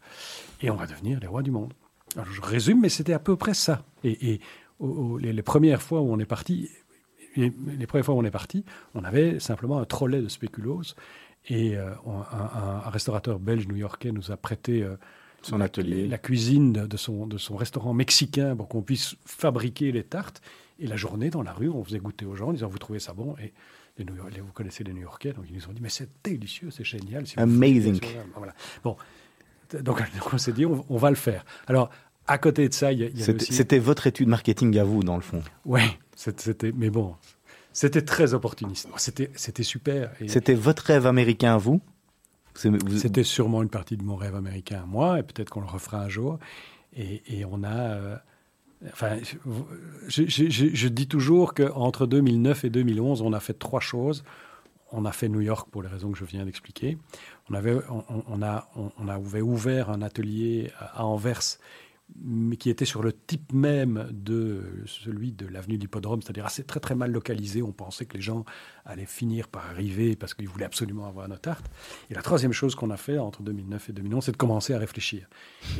Et 0.62 0.70
on 0.70 0.76
va 0.76 0.88
devenir 0.88 1.20
les 1.20 1.28
rois 1.28 1.44
du 1.44 1.52
monde. 1.52 1.74
Alors, 2.16 2.32
je 2.32 2.42
résume, 2.42 2.80
mais 2.80 2.90
c'était 2.90 3.12
à 3.12 3.20
peu 3.20 3.36
près 3.36 3.54
ça. 3.54 3.84
Et, 4.06 4.32
et 4.32 4.42
au- 4.80 4.88
au- 4.88 5.18
les, 5.18 5.34
les 5.34 5.42
premières 5.44 5.82
fois 5.82 6.02
où 6.02 6.12
on 6.12 6.20
est 6.20 6.26
parti, 6.26 6.70
les, 7.36 7.52
les 7.78 7.88
premières 7.88 8.06
fois 8.06 8.16
où 8.16 8.20
on 8.20 8.24
est 8.26 8.32
parti, 8.32 8.64
on 8.96 9.04
avait 9.04 9.40
simplement 9.40 9.80
un 9.80 9.86
trolley 9.86 10.22
de 10.22 10.28
spéculoos. 10.28 10.94
Et 11.50 11.78
euh, 11.78 11.92
on- 12.06 12.20
un, 12.20 12.90
restaurateur 12.90 13.40
belge 13.40 13.68
new-yorkais 13.68 14.12
nous 14.12 14.32
a 14.32 14.38
prêté 14.38 14.84
euh, 14.84 14.96
Son 15.42 15.58
la- 15.60 15.66
atelier. 15.66 16.08
la 16.08 16.18
cuisine 16.18 16.74
de, 16.74 16.86
de 16.88 16.98
son, 16.98 17.26
de 17.28 17.38
son 17.38 17.56
restaurant 17.56 17.94
mexicain 17.94 18.56
pour 18.56 18.68
qu'on 18.68 18.82
puisse 18.82 19.16
fabriquer 19.26 19.92
les 19.92 20.04
tartes. 20.04 20.42
Et 20.80 20.88
la 20.88 20.96
journée, 20.98 21.30
dans 21.30 21.42
la 21.44 21.54
rue, 21.54 21.70
on 21.70 21.84
faisait 21.84 22.00
goûter 22.00 22.26
aux 22.26 22.36
gens 22.36 22.50
en 22.50 22.54
disant 22.54 22.68
Vous 22.68 22.78
trouvez 22.80 23.00
ça 23.00 23.14
bon? 23.14 23.36
Et 23.42 23.54
les 23.98 24.06
New 24.06 24.16
York- 24.16 24.32
les- 24.34 24.42
vous 24.42 24.52
connaissez 24.52 24.84
les 24.84 24.94
New-Yorkais, 24.94 25.34
donc 25.34 25.46
ils 25.50 25.56
nous 25.56 25.68
ont 25.70 25.74
dit 25.74 25.82
Mais 25.82 25.90
c'est 25.90 26.10
délicieux, 26.24 26.70
c'est 26.70 26.84
génial. 26.84 27.26
si 27.26 27.40
Amazing. 27.40 28.00
Voilà. 28.36 28.54
Bon, 28.84 28.96
donc, 29.84 29.98
donc 30.20 30.34
on 30.34 30.38
s'est 30.38 30.54
dit 30.54 30.66
on, 30.66 30.86
on 30.90 30.98
va 30.98 31.10
le 31.10 31.16
faire. 31.16 31.46
Alors, 31.68 31.90
à 32.28 32.38
côté 32.38 32.68
de 32.70 32.74
ça, 32.74 32.92
il 32.92 33.00
y, 33.00 33.02
y 33.20 33.24
avait 33.24 33.36
aussi. 33.36 33.54
c'était 33.54 33.80
votre 33.80 34.08
étude 34.08 34.28
marketing 34.28 34.78
à 34.78 34.84
vous, 34.84 35.04
dans 35.04 35.16
le 35.16 35.22
fond. 35.22 35.42
Oui, 35.66 35.82
c'était. 36.16 36.72
Mais 36.76 36.90
bon, 36.90 37.16
c'était 37.74 38.02
très 38.04 38.34
opportuniste. 38.34 38.88
C'était 38.98 39.32
c'était 39.36 39.64
super. 39.64 40.12
Et- 40.22 40.28
C'était 40.28 40.54
votre 40.56 40.84
rêve 40.84 41.08
américain 41.08 41.56
à 41.56 41.58
vous? 41.58 41.82
C'était 42.98 43.24
sûrement 43.24 43.62
une 43.62 43.70
partie 43.70 43.98
de 43.98 44.04
mon 44.04 44.16
rêve 44.16 44.36
américain 44.36 44.82
à 44.84 44.86
moi, 44.86 45.20
et 45.20 45.24
peut-être 45.24 45.50
qu'on 45.52 45.62
le 45.62 45.68
refera 45.68 46.02
un 46.02 46.10
jour. 46.10 46.40
Et, 46.96 47.22
et 47.28 47.46
on 47.46 47.64
a. 47.64 47.76
euh, 47.92 48.16
enfin, 48.92 49.18
je, 50.08 50.24
je- 50.28 50.50
je- 50.50 50.74
je 50.74 50.88
dis 50.88 51.08
toujours 51.08 51.54
qu'entre 51.54 52.08
2009 52.08 52.66
et 52.66 52.70
2011, 52.72 53.22
on 53.22 53.34
a 53.34 53.40
fait 53.40 53.54
trois 53.54 53.80
choses. 53.80 54.24
On 54.92 55.06
a 55.06 55.12
fait 55.12 55.28
New 55.30 55.42
York 55.42 55.68
pour 55.70 55.84
les 55.84 55.90
raisons 55.90 56.12
que 56.12 56.18
je 56.18 56.24
viens 56.26 56.46
d'expliquer. 56.46 56.98
On 57.52 57.54
avait, 57.54 57.76
on, 58.30 58.42
a, 58.42 58.70
on, 58.76 58.90
on 58.98 59.08
avait 59.10 59.42
ouvert 59.42 59.90
un 59.92 60.02
atelier 60.02 60.72
à 60.80 61.04
Anvers, 61.06 61.42
mais 62.16 62.56
qui 62.56 62.70
était 62.70 62.86
sur 62.86 63.04
le 63.04 63.12
type 63.14 63.52
même 63.54 64.08
de 64.12 64.64
celui 64.86 65.34
de 65.34 65.46
l'avenue 65.46 65.78
de 65.78 65.88
c'est-à-dire 66.22 66.46
assez 66.46 66.64
très 66.64 66.80
très 66.80 66.96
mal 66.96 67.12
localisé. 67.12 67.62
On 67.62 67.74
pensait 67.74 68.06
que 68.06 68.16
les 68.16 68.22
gens 68.22 68.46
allaient 68.86 69.06
finir 69.06 69.48
par 69.48 69.66
arriver 69.70 70.16
parce 70.16 70.34
qu'ils 70.34 70.48
voulaient 70.48 70.66
absolument 70.66 71.08
avoir 71.08 71.28
nos 71.28 71.38
tartes. 71.38 71.70
Et 72.10 72.14
la 72.14 72.22
troisième 72.22 72.54
chose 72.54 72.76
qu'on 72.76 72.90
a 72.92 72.98
fait 72.98 73.18
entre 73.18 73.44
2009 73.44 73.90
et 73.90 73.94
2011, 73.94 74.24
c'est 74.24 74.32
de 74.32 74.38
commencer 74.38 74.74
à 74.74 74.80
réfléchir 74.80 75.28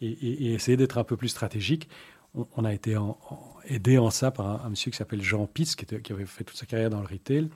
et, 0.00 0.52
essayer 0.52 0.76
d'être 0.76 0.98
un 0.98 1.04
peu 1.04 1.16
plus 1.16 1.28
stratégique. 1.28 1.88
On, 2.34 2.64
a 2.64 2.72
été 2.72 2.96
en- 2.96 3.18
en- 3.28 3.56
aidé 3.64 3.98
en 3.98 4.10
ça 4.10 4.30
par 4.30 4.64
un, 4.64 4.70
monsieur 4.70 4.90
qui 4.90 4.96
s'appelle 4.96 5.22
Jean 5.22 5.46
Pitts, 5.46 5.74
qui, 5.74 5.84
qui 6.00 6.12
avait 6.12 6.26
fait 6.26 6.44
toute 6.44 6.56
sa 6.56 6.66
carrière 6.66 6.90
dans 6.90 7.00
le 7.00 7.06
retail, 7.06 7.48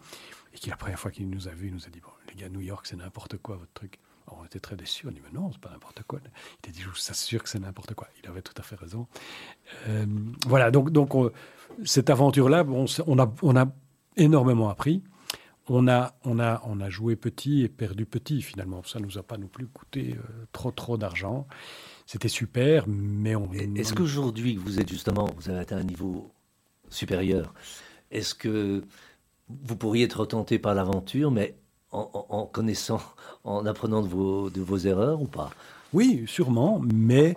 et 0.52 0.58
qui 0.58 0.70
la 0.70 0.76
première 0.76 0.98
fois 0.98 1.12
qu'il 1.12 1.28
nous 1.30 1.46
a 1.46 1.52
vus, 1.52 1.68
il 1.68 1.74
nous 1.74 1.86
a 1.86 1.90
dit, 1.90 2.00
bon, 2.00 2.10
les 2.28 2.34
gars, 2.34 2.48
New 2.48 2.60
York, 2.60 2.86
c'est 2.86 2.96
n'importe 2.96 3.38
quoi, 3.38 3.56
votre 3.56 3.72
truc. 3.72 4.00
On 4.28 4.44
était 4.44 4.60
très 4.60 4.76
déçus, 4.76 5.06
on 5.06 5.10
dit, 5.10 5.20
mais 5.22 5.38
non, 5.38 5.50
c'est 5.52 5.60
pas 5.60 5.70
n'importe 5.70 6.02
quoi. 6.06 6.18
Il 6.64 6.70
a 6.70 6.72
dit, 6.72 6.80
je 6.80 6.88
vous 6.88 6.96
assure 7.10 7.42
que 7.42 7.48
c'est 7.48 7.58
n'importe 7.58 7.94
quoi. 7.94 8.08
Il 8.22 8.28
avait 8.28 8.42
tout 8.42 8.54
à 8.56 8.62
fait 8.62 8.76
raison. 8.76 9.06
Euh, 9.88 10.06
voilà, 10.46 10.70
donc, 10.70 10.90
donc 10.90 11.14
on- 11.14 11.30
cette 11.84 12.08
aventure-là, 12.10 12.64
on, 12.66 13.18
a, 13.18 13.32
on 13.42 13.56
a 13.56 13.66
énormément 14.16 14.68
appris. 14.70 15.02
On 15.68 15.88
a, 15.88 16.14
on, 16.24 16.38
a, 16.40 16.62
on 16.66 16.80
a 16.80 16.90
joué 16.90 17.16
petit 17.16 17.62
et 17.62 17.68
perdu 17.68 18.04
petit, 18.06 18.42
finalement. 18.42 18.82
Ça 18.84 18.98
ne 18.98 19.04
nous 19.06 19.18
a 19.18 19.22
pas 19.22 19.38
non 19.38 19.46
plus 19.48 19.66
coûté 19.66 20.14
euh, 20.18 20.46
trop, 20.52 20.70
trop 20.70 20.96
d'argent. 20.98 21.46
C'était 22.06 22.28
super, 22.28 22.84
mais 22.86 23.34
on... 23.34 23.50
Est-ce 23.52 23.94
qu'aujourd'hui, 23.94 24.56
vous 24.56 24.78
êtes 24.78 24.90
justement, 24.90 25.28
vous 25.36 25.48
avez 25.48 25.60
atteint 25.60 25.78
un 25.78 25.84
niveau 25.84 26.32
supérieur, 26.90 27.54
est-ce 28.10 28.34
que 28.34 28.84
vous 29.48 29.76
pourriez 29.76 30.04
être 30.04 30.26
tenté 30.26 30.58
par 30.58 30.74
l'aventure, 30.74 31.30
mais 31.30 31.56
en, 31.94 32.46
connaissant, 32.46 33.00
en 33.44 33.64
apprenant 33.66 34.02
de 34.02 34.08
vos, 34.08 34.50
de 34.50 34.60
vos 34.60 34.78
erreurs 34.78 35.20
ou 35.20 35.26
pas? 35.26 35.50
Oui, 35.92 36.24
sûrement, 36.26 36.80
mais... 36.92 37.36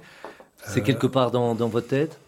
C'est 0.66 0.82
quelque 0.82 1.08
part 1.08 1.32
dans, 1.32 1.56
dans 1.56 1.68
votre 1.70 1.88
tête? 1.88 2.20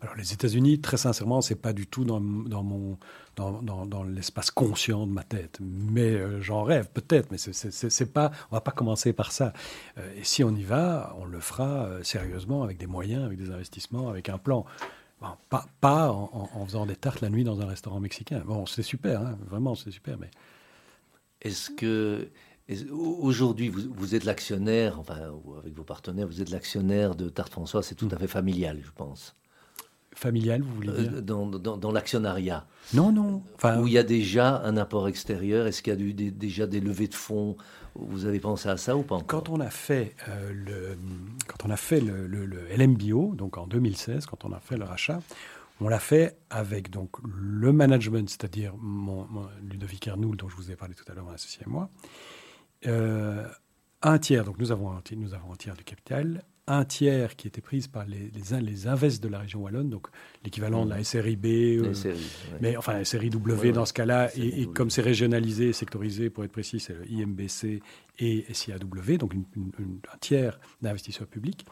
Alors 0.00 0.16
les 0.16 0.32
États-Unis, 0.34 0.80
très 0.80 0.98
sincèrement, 0.98 1.40
c'est 1.40 1.54
pas 1.54 1.72
du 1.72 1.86
tout 1.86 2.04
dans, 2.04 2.20
dans 2.20 2.62
mon 2.62 2.98
dans, 3.36 3.62
dans- 3.62 3.86
dans 3.86 4.04
l'espace 4.04 4.50
conscient 4.50 5.06
de 5.06 5.12
ma 5.12 5.24
tête. 5.24 5.58
Mais 5.60 6.12
euh, 6.12 6.42
j'en 6.42 6.62
rêve 6.62 6.88
peut-être, 6.92 7.30
mais 7.32 7.38
c'est- 7.38 8.12
pas. 8.12 8.30
On 8.50 8.54
va 8.56 8.60
pas 8.60 8.70
commencer 8.70 9.14
par 9.14 9.32
ça. 9.32 9.54
Euh, 9.96 10.14
et 10.16 10.22
si 10.22 10.44
on 10.44 10.54
y 10.54 10.62
va, 10.62 11.16
on 11.18 11.24
le 11.24 11.40
fera 11.40 11.86
euh, 11.86 12.02
sérieusement 12.02 12.62
avec 12.62 12.76
des 12.76 12.86
moyens, 12.86 13.24
avec 13.24 13.38
des 13.38 13.50
investissements, 13.50 14.10
avec 14.10 14.28
un 14.28 14.36
plan. 14.36 14.66
Bon, 15.22 15.28
pas 15.48 15.64
pas 15.80 16.12
en, 16.12 16.30
en- 16.34 16.60
en 16.60 16.66
faisant 16.66 16.84
des 16.84 16.96
tartes 16.96 17.22
la 17.22 17.30
nuit 17.30 17.42
dans 17.44 17.60
un 17.62 17.66
restaurant 17.66 17.98
mexicain. 17.98 18.42
Bon, 18.44 18.66
c'est 18.66 18.82
super, 18.82 19.22
hein, 19.22 19.38
vraiment, 19.48 19.74
c'est 19.74 19.90
super, 19.90 20.18
mais 20.20 20.30
Est-ce 21.44 21.70
que 21.70 22.28
aujourd'hui 22.90 23.68
vous, 23.68 23.82
vous 23.94 24.14
êtes 24.14 24.24
l'actionnaire, 24.24 24.98
enfin 24.98 25.16
avec 25.58 25.74
vos 25.74 25.82
partenaires, 25.84 26.26
vous 26.26 26.40
êtes 26.40 26.50
l'actionnaire 26.50 27.14
de 27.14 27.28
Tarte 27.28 27.52
François, 27.52 27.82
c'est 27.82 27.94
tout 27.94 28.08
à 28.10 28.16
fait 28.16 28.26
familial, 28.28 28.80
je 28.84 28.90
pense. 28.94 29.34
familial, 30.16 30.62
vous 30.62 30.74
voulez 30.76 30.92
dire? 30.92 31.10
Euh, 31.16 31.20
dans 31.20 31.46
dans- 31.46 31.76
dans 31.76 31.90
l'actionnariat, 31.92 32.66
Non, 32.94 33.10
non. 33.10 33.42
Enfin, 33.56 33.80
où 33.80 33.86
il 33.88 33.92
y 33.94 33.98
a 33.98 34.04
déjà 34.04 34.62
un 34.62 34.76
apport 34.76 35.08
extérieur, 35.08 35.66
est-ce 35.66 35.82
qu'il 35.82 35.92
y 35.92 35.96
a 35.96 36.00
eu 36.00 36.14
des- 36.14 36.30
déjà 36.30 36.66
des 36.68 36.80
levées 36.80 37.08
de 37.08 37.14
fonds? 37.14 37.56
Vous 37.96 38.24
avez 38.24 38.38
pensé 38.38 38.68
à 38.68 38.76
ça 38.76 38.96
ou 38.96 39.02
pas 39.02 39.16
encore? 39.16 39.26
Quand 39.44 39.48
on 39.52 39.58
a 39.60 39.70
fait 39.70 40.14
euh, 40.28 40.52
le, 40.52 40.96
quand 41.48 41.66
on 41.66 41.70
a 41.70 41.76
fait 41.76 42.00
le, 42.00 42.26
le- 42.28 42.46
le 42.46 42.60
LMBO, 42.70 43.34
donc 43.34 43.58
en 43.58 43.66
2016, 43.66 44.26
quand 44.26 44.44
on 44.44 44.52
a 44.52 44.60
fait 44.60 44.76
le 44.76 44.84
rachat, 44.84 45.20
On 45.80 45.88
l'a 45.88 45.98
fait 45.98 46.38
avec 46.50 46.90
donc 46.90 47.10
le 47.24 47.72
management, 47.72 48.28
c'est-à-dire 48.30 48.74
Ludovic 49.62 50.06
Ernoul, 50.06 50.36
dont 50.36 50.48
je 50.48 50.56
vous 50.56 50.70
ai 50.70 50.76
parlé 50.76 50.94
tout 50.94 51.04
à 51.10 51.14
l'heure, 51.14 51.24
mon 51.24 51.32
associé 51.32 51.62
et 51.66 51.70
moi. 51.70 51.90
Euh, 52.86 53.48
un 54.02 54.18
tiers, 54.18 54.44
donc 54.44 54.58
nous 54.58 54.70
avons 54.72 54.92
un, 54.92 55.00
tiers- 55.00 55.18
nous 55.18 55.34
avons 55.34 55.52
un 55.52 55.56
tiers 55.56 55.74
du 55.76 55.84
capital, 55.84 56.44
un 56.66 56.84
tiers 56.84 57.36
qui 57.36 57.46
était 57.46 57.60
prise 57.60 57.88
par 57.88 58.06
les, 58.06 58.30
les, 58.34 58.54
in- 58.54 58.60
les 58.60 58.86
invests 58.86 59.22
de 59.22 59.28
la 59.28 59.38
région 59.40 59.60
wallonne, 59.60 59.90
donc 59.90 60.06
l'équivalent 60.44 60.86
de 60.86 60.90
la 60.90 61.04
SRIB, 61.04 61.44
euh, 61.44 61.88
Les 61.88 61.94
séries, 61.94 62.16
ouais. 62.52 62.58
mais 62.62 62.76
enfin 62.76 62.94
la 62.94 63.04
série 63.04 63.28
W 63.30 63.68
Ouais, 63.68 63.72
dans 63.72 63.84
ce 63.84 63.92
cas-là, 63.92 64.30
et, 64.36 64.66
comme 64.66 64.88
c'est 64.88 65.02
régionalisé, 65.02 65.72
sectorisé, 65.74 66.30
pour 66.30 66.42
être 66.44 66.52
précis, 66.52 66.80
c'est 66.80 66.94
le 66.94 67.06
IMBC 67.10 67.82
et 68.18 68.46
SIAW, 68.52 69.18
donc 69.18 69.34
une- 69.34 69.44
une- 69.56 69.72
une- 69.78 69.98
un 70.12 70.16
tiers 70.18 70.58
d'investisseurs 70.80 71.26
publics 71.28 71.66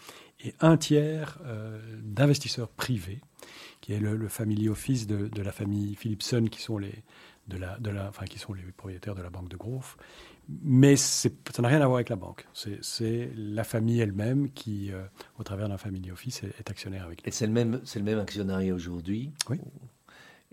et 0.45 0.55
un 0.61 0.77
tiers 0.77 1.39
euh, 1.47 1.81
d'investisseurs 2.03 2.69
privés, 2.69 3.21
qui 3.81 3.93
est 3.95 4.01
le, 4.01 4.17
le 4.17 4.29
family 4.29 4.69
office 4.69 5.07
de, 5.07 5.29
de 5.29 5.43
la 5.43 5.53
famille 5.53 5.95
Philipson, 5.95 6.47
qui 6.51 6.61
sont 6.61 6.77
les 6.79 6.93
de 7.49 7.57
la, 7.57 7.77
de 7.81 7.91
la, 7.91 8.09
enfin, 8.09 8.25
qui 8.25 8.39
sont 8.39 8.53
les 8.53 8.63
propriétaires 8.63 9.17
de 9.17 9.23
la 9.23 9.29
banque 9.29 9.49
de 9.49 9.57
Grove. 9.57 9.97
Mais 10.49 10.97
ça 10.97 11.29
n'a 11.61 11.69
rien 11.69 11.81
à 11.81 11.87
voir 11.87 11.97
avec 11.97 12.09
la 12.09 12.17
banque. 12.17 12.47
C'est- 12.53 13.31
la 13.37 13.65
famille 13.65 14.01
elle-même 14.01 14.51
qui, 14.51 14.91
euh, 14.93 15.03
au 15.39 15.45
travers 15.45 15.69
d'un 15.69 15.79
family 15.79 16.11
office, 16.11 16.43
est, 16.43 16.49
est 16.59 16.71
actionnaire 16.71 17.05
avec 17.05 17.23
nous. 17.23 17.29
Et 17.29 17.31
c'est 17.31 17.47
le 17.47 17.53
même, 17.53 17.81
c'est 17.85 17.99
le 18.01 18.05
même 18.05 18.19
actionnariat 18.19 18.75
aujourd'hui. 18.75 19.31
Oui. 19.49 19.59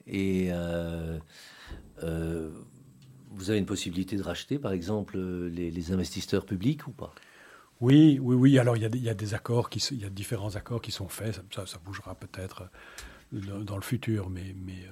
Et 0.08 0.50
euh, 0.52 1.18
euh, 2.04 2.52
vous 3.32 3.50
avez 3.50 3.60
une 3.60 3.66
possibilité 3.66 4.16
de 4.16 4.24
racheter, 4.24 4.58
par 4.60 4.72
exemple, 4.72 5.18
les, 5.20 5.72
les 5.72 5.92
investisseurs 5.92 6.46
publics 6.46 6.88
ou 6.88 6.92
pas? 6.92 7.14
Oui, 7.82 8.20
oui, 8.22 8.36
oui. 8.36 8.60
Alors, 8.60 8.76
il 8.78 8.82
y 8.84 8.86
a, 8.86 8.90
des- 8.90 8.98
il 8.98 9.04
y 9.04 9.10
a 9.10 9.14
des 9.14 9.34
accords, 9.34 9.70
qui, 9.70 9.80
il 9.92 10.00
y 10.02 10.06
a 10.06 10.10
différents 10.10 10.56
accords 10.56 10.82
qui 10.82 10.92
sont 10.92 11.08
faits. 11.10 11.36
Ça, 11.36 11.42
ça- 11.54 11.66
ça 11.66 11.80
bougera 11.84 12.16
peut-être 12.16 12.70
dans, 13.32 13.60
dans 13.60 13.76
le 13.76 13.82
futur, 13.82 14.30
mais, 14.30 14.56
mais 14.66 14.86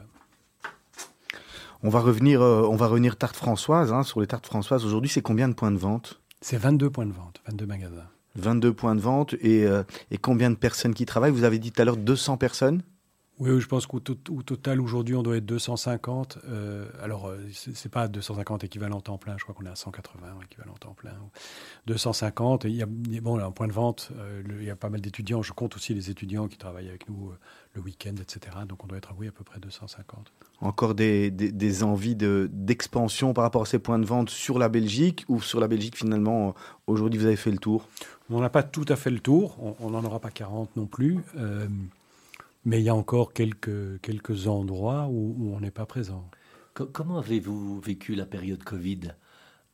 On 1.83 1.89
va 1.89 1.99
revenir, 1.99 2.41
euh, 2.41 2.63
on 2.63 2.75
va 2.75 2.87
revenir 2.87 3.15
tarte 3.17 3.35
françoise. 3.35 3.91
hein, 3.93 4.03
sur 4.03 4.19
les 4.21 4.27
tartes 4.27 4.45
françoises, 4.45 4.85
aujourd'hui, 4.85 5.09
c'est 5.09 5.21
combien 5.21 5.47
de 5.47 5.53
points 5.53 5.71
de 5.71 5.77
vente? 5.77 6.21
C'est 6.41 6.57
22 6.57 6.89
points 6.89 7.05
de 7.05 7.13
vente, 7.13 7.41
22 7.47 7.65
magasins. 7.65 8.07
22 8.35 8.73
points 8.73 8.95
de 8.95 9.01
vente 9.01 9.33
et, 9.41 9.65
euh, 9.65 9.83
et 10.11 10.17
combien 10.17 10.49
de 10.49 10.55
personnes 10.55 10.93
qui 10.93 11.05
travaillent? 11.05 11.31
Vous 11.31 11.43
avez 11.43 11.59
dit 11.59 11.71
tout 11.71 11.81
à 11.81 11.85
l'heure 11.85 11.97
200 11.97 12.37
personnes? 12.37 12.83
Oui, 13.39 13.61
je 13.61 13.67
pense 13.67 13.85
qu'au 13.85 13.99
to- 13.99 14.17
au 14.33 14.41
total, 14.41 14.81
aujourd'hui, 14.81 15.13
on 15.13 15.21
doit 15.21 15.37
être 15.37 15.45
250. 15.45 16.39
euh, 16.49 16.87
alors, 17.03 17.27
euh, 17.27 17.37
c'est 17.53 17.75
c'est 17.75 17.89
pas 17.89 18.07
250 18.07 18.63
équivalents 18.63 18.99
temps 18.99 19.19
plein, 19.19 19.35
je 19.37 19.43
crois 19.43 19.53
qu'on 19.53 19.65
est 19.65 19.69
à 19.69 19.75
180 19.75 20.39
équivalents 20.43 20.73
temps 20.79 20.95
plein. 20.95 21.13
250, 21.85 22.65
et 22.65 22.69
il 22.69 22.75
y 22.75 22.81
a, 22.81 22.87
bon, 22.87 23.37
un 23.39 23.51
point 23.51 23.67
de 23.67 23.73
vente, 23.73 24.09
euh, 24.17 24.41
le- 24.43 24.61
il 24.61 24.65
y 24.65 24.71
a 24.71 24.75
pas 24.75 24.89
mal 24.89 25.01
d'étudiants. 25.01 25.43
Je 25.43 25.53
compte 25.53 25.75
aussi 25.75 25.93
les 25.93 26.09
étudiants 26.09 26.47
qui 26.47 26.57
travaillent 26.57 26.89
avec 26.89 27.07
nous 27.09 27.29
euh, 27.29 27.37
le 27.75 27.81
week-end, 27.81 28.15
etc. 28.19 28.57
Donc, 28.67 28.83
on 28.83 28.87
doit 28.87 28.97
être, 28.97 29.13
oui, 29.19 29.27
à 29.27 29.31
peu 29.31 29.43
près 29.43 29.59
250. 29.59 30.31
Encore 30.59 30.95
des, 30.95 31.29
des, 31.29 31.51
des 31.51 31.83
envies 31.83 32.15
de- 32.15 32.49
d'expansion 32.51 33.33
par 33.33 33.43
rapport 33.43 33.61
à 33.61 33.65
ces 33.67 33.77
points 33.77 33.99
de 33.99 34.05
vente 34.07 34.31
sur 34.31 34.57
la 34.57 34.67
Belgique 34.67 35.25
ou 35.27 35.41
sur 35.43 35.59
la 35.59 35.67
Belgique 35.67 35.95
finalement 35.95 36.55
aujourd'hui 36.87 37.19
vous 37.19 37.27
avez 37.27 37.35
fait 37.35 37.51
le 37.51 37.59
tour? 37.59 37.87
On 38.31 38.41
n'a 38.41 38.49
pas 38.49 38.63
tout 38.63 38.85
à 38.89 38.95
fait 38.95 39.11
le 39.11 39.19
tour, 39.19 39.55
on 39.79 39.91
n'en 39.91 40.03
aura 40.03 40.19
pas 40.19 40.31
40 40.31 40.75
non 40.75 40.87
plus, 40.87 41.19
mais 42.67 42.79
il 42.81 42.83
y 42.83 42.89
a 42.89 42.95
encore 42.95 43.31
quelques, 43.33 44.01
quelques 44.01 44.47
endroits 44.47 45.07
où, 45.09 45.35
où 45.39 45.55
on 45.55 45.59
n'est 45.61 45.71
pas 45.71 45.85
présent. 45.85 46.29
Co- 46.73 46.85
Comment 46.97 47.17
avez-vous 47.19 47.79
vécu 47.79 48.13
la 48.13 48.25
période 48.25 48.63
Covid 48.63 48.99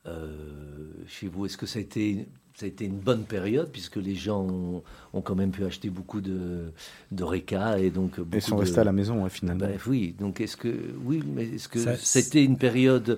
euh, 0.05 0.93
chez 1.07 1.27
vous? 1.27 1.45
Est-ce 1.45 1.57
que 1.57 1.65
ça 1.65 1.79
a, 1.79 1.81
été, 1.81 2.27
ça 2.55 2.65
a 2.65 2.69
été 2.69 2.85
une 2.85 2.99
bonne 2.99 3.23
période 3.23 3.69
puisque 3.71 3.95
les 3.97 4.15
gens 4.15 4.41
ont, 4.43 4.83
ont 5.13 5.21
quand 5.21 5.35
même 5.35 5.51
pu 5.51 5.63
acheter 5.65 5.89
beaucoup 5.89 6.21
de, 6.21 6.71
de 7.11 7.23
RECA 7.23 7.79
et 7.79 7.89
donc 7.89 8.19
beaucoup 8.19 8.39
sont 8.41 8.55
de- 8.57 8.61
restés 8.61 8.79
à 8.79 8.83
la 8.83 8.91
maison 8.93 9.23
ouais, 9.23 9.29
finalement. 9.29 9.65
Ben 9.65 9.77
oui, 9.87 10.15
donc 10.19 10.39
est-ce 10.39 10.55
que 10.57 10.73
oui, 11.03 11.23
mais 11.25 11.45
est-ce 11.45 11.67
que 11.67 11.79
Ça- 11.79 11.95
c'était 11.97 12.43
une 12.43 12.57
période 12.57 13.17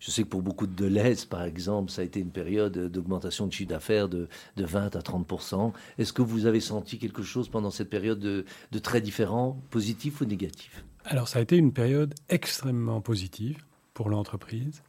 Je 0.00 0.10
sais 0.10 0.22
que 0.22 0.28
pour 0.28 0.42
beaucoup 0.42 0.66
de 0.66 0.74
Deleuze, 0.74 1.24
par 1.24 1.42
exemple, 1.42 1.90
ça 1.90 2.02
a 2.02 2.04
été 2.04 2.20
une 2.20 2.30
période 2.30 2.78
d'augmentation 2.90 3.46
de 3.46 3.52
chiffre 3.52 3.70
d'affaires 3.70 4.08
de, 4.08 4.28
de 4.56 4.64
20 4.64 4.96
à 4.96 5.00
30% 5.00 5.72
Est-ce 5.98 6.12
que 6.12 6.22
vous 6.22 6.46
avez 6.46 6.60
senti 6.60 6.98
quelque 6.98 7.22
chose 7.22 7.48
pendant 7.48 7.70
cette 7.70 7.90
période 7.90 8.18
de, 8.18 8.44
très 8.78 9.00
différent, 9.00 9.60
positif 9.70 10.20
ou 10.20 10.24
négatif? 10.24 10.84
Alors 11.04 11.28
ça 11.28 11.38
a 11.38 11.42
été 11.42 11.56
une 11.56 11.72
période 11.72 12.14
extrêmement 12.28 13.00
positive 13.00 13.64
pour 13.94 14.10
l'entreprise, 14.10 14.82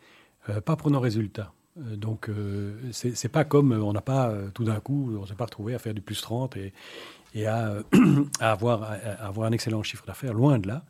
euh, 0.50 0.62
pas 0.62 0.76
pour 0.76 0.92
nos 0.92 1.00
résultats. 1.00 1.54
Euh, 1.80 1.96
donc 1.96 2.30
euh, 2.30 2.76
c'est 2.92 3.30
pas 3.30 3.44
comme 3.44 3.74
euh, 3.74 3.82
on 3.82 3.94
n'a 3.94 4.02
pas 4.02 4.34
tout 4.54 4.64
d'un 4.64 4.80
coup, 4.80 5.16
on 5.20 5.26
s'est 5.26 5.36
pas 5.36 5.46
retrouvé 5.46 5.76
à 5.76 5.80
faire 5.80 5.94
du 5.94 6.02
plus 6.02 6.22
30 6.22 6.58
et, 6.58 6.74
à 7.46 7.84
avoir 8.40 8.84
un 9.44 9.52
excellent 9.52 9.84
chiffre 9.84 10.06
d'affaires, 10.06 10.34
loin 10.34 10.58
de 10.58 10.68
là. 10.68 10.84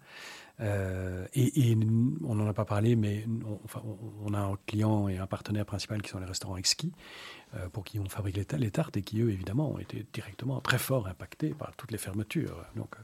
Euh, 0.59 1.25
et, 1.35 1.77
on 2.23 2.35
n'en 2.35 2.47
a 2.47 2.53
pas 2.53 2.65
parlé, 2.65 2.95
mais 2.95 3.25
on, 4.25 4.33
a 4.33 4.39
un 4.39 4.57
client 4.65 5.07
et 5.07 5.17
un 5.17 5.27
partenaire 5.27 5.65
principal 5.65 6.01
qui 6.01 6.09
sont 6.09 6.19
les 6.19 6.25
restaurants 6.25 6.57
Exquis, 6.57 6.91
euh, 7.55 7.69
pour 7.69 7.83
qui 7.83 7.99
on 7.99 8.09
fabrique 8.09 8.37
les, 8.37 8.57
les 8.57 8.71
tartes 8.71 8.97
et 8.97 9.01
qui, 9.03 9.21
eux, 9.21 9.29
évidemment, 9.29 9.71
ont 9.71 9.79
été 9.79 10.05
directement 10.13 10.59
très 10.61 10.79
fort 10.79 11.07
impactés 11.07 11.49
par 11.49 11.75
toutes 11.75 11.91
les 11.91 11.97
fermetures. 11.97 12.65
Donc, 12.75 12.95
euh, 12.95 13.03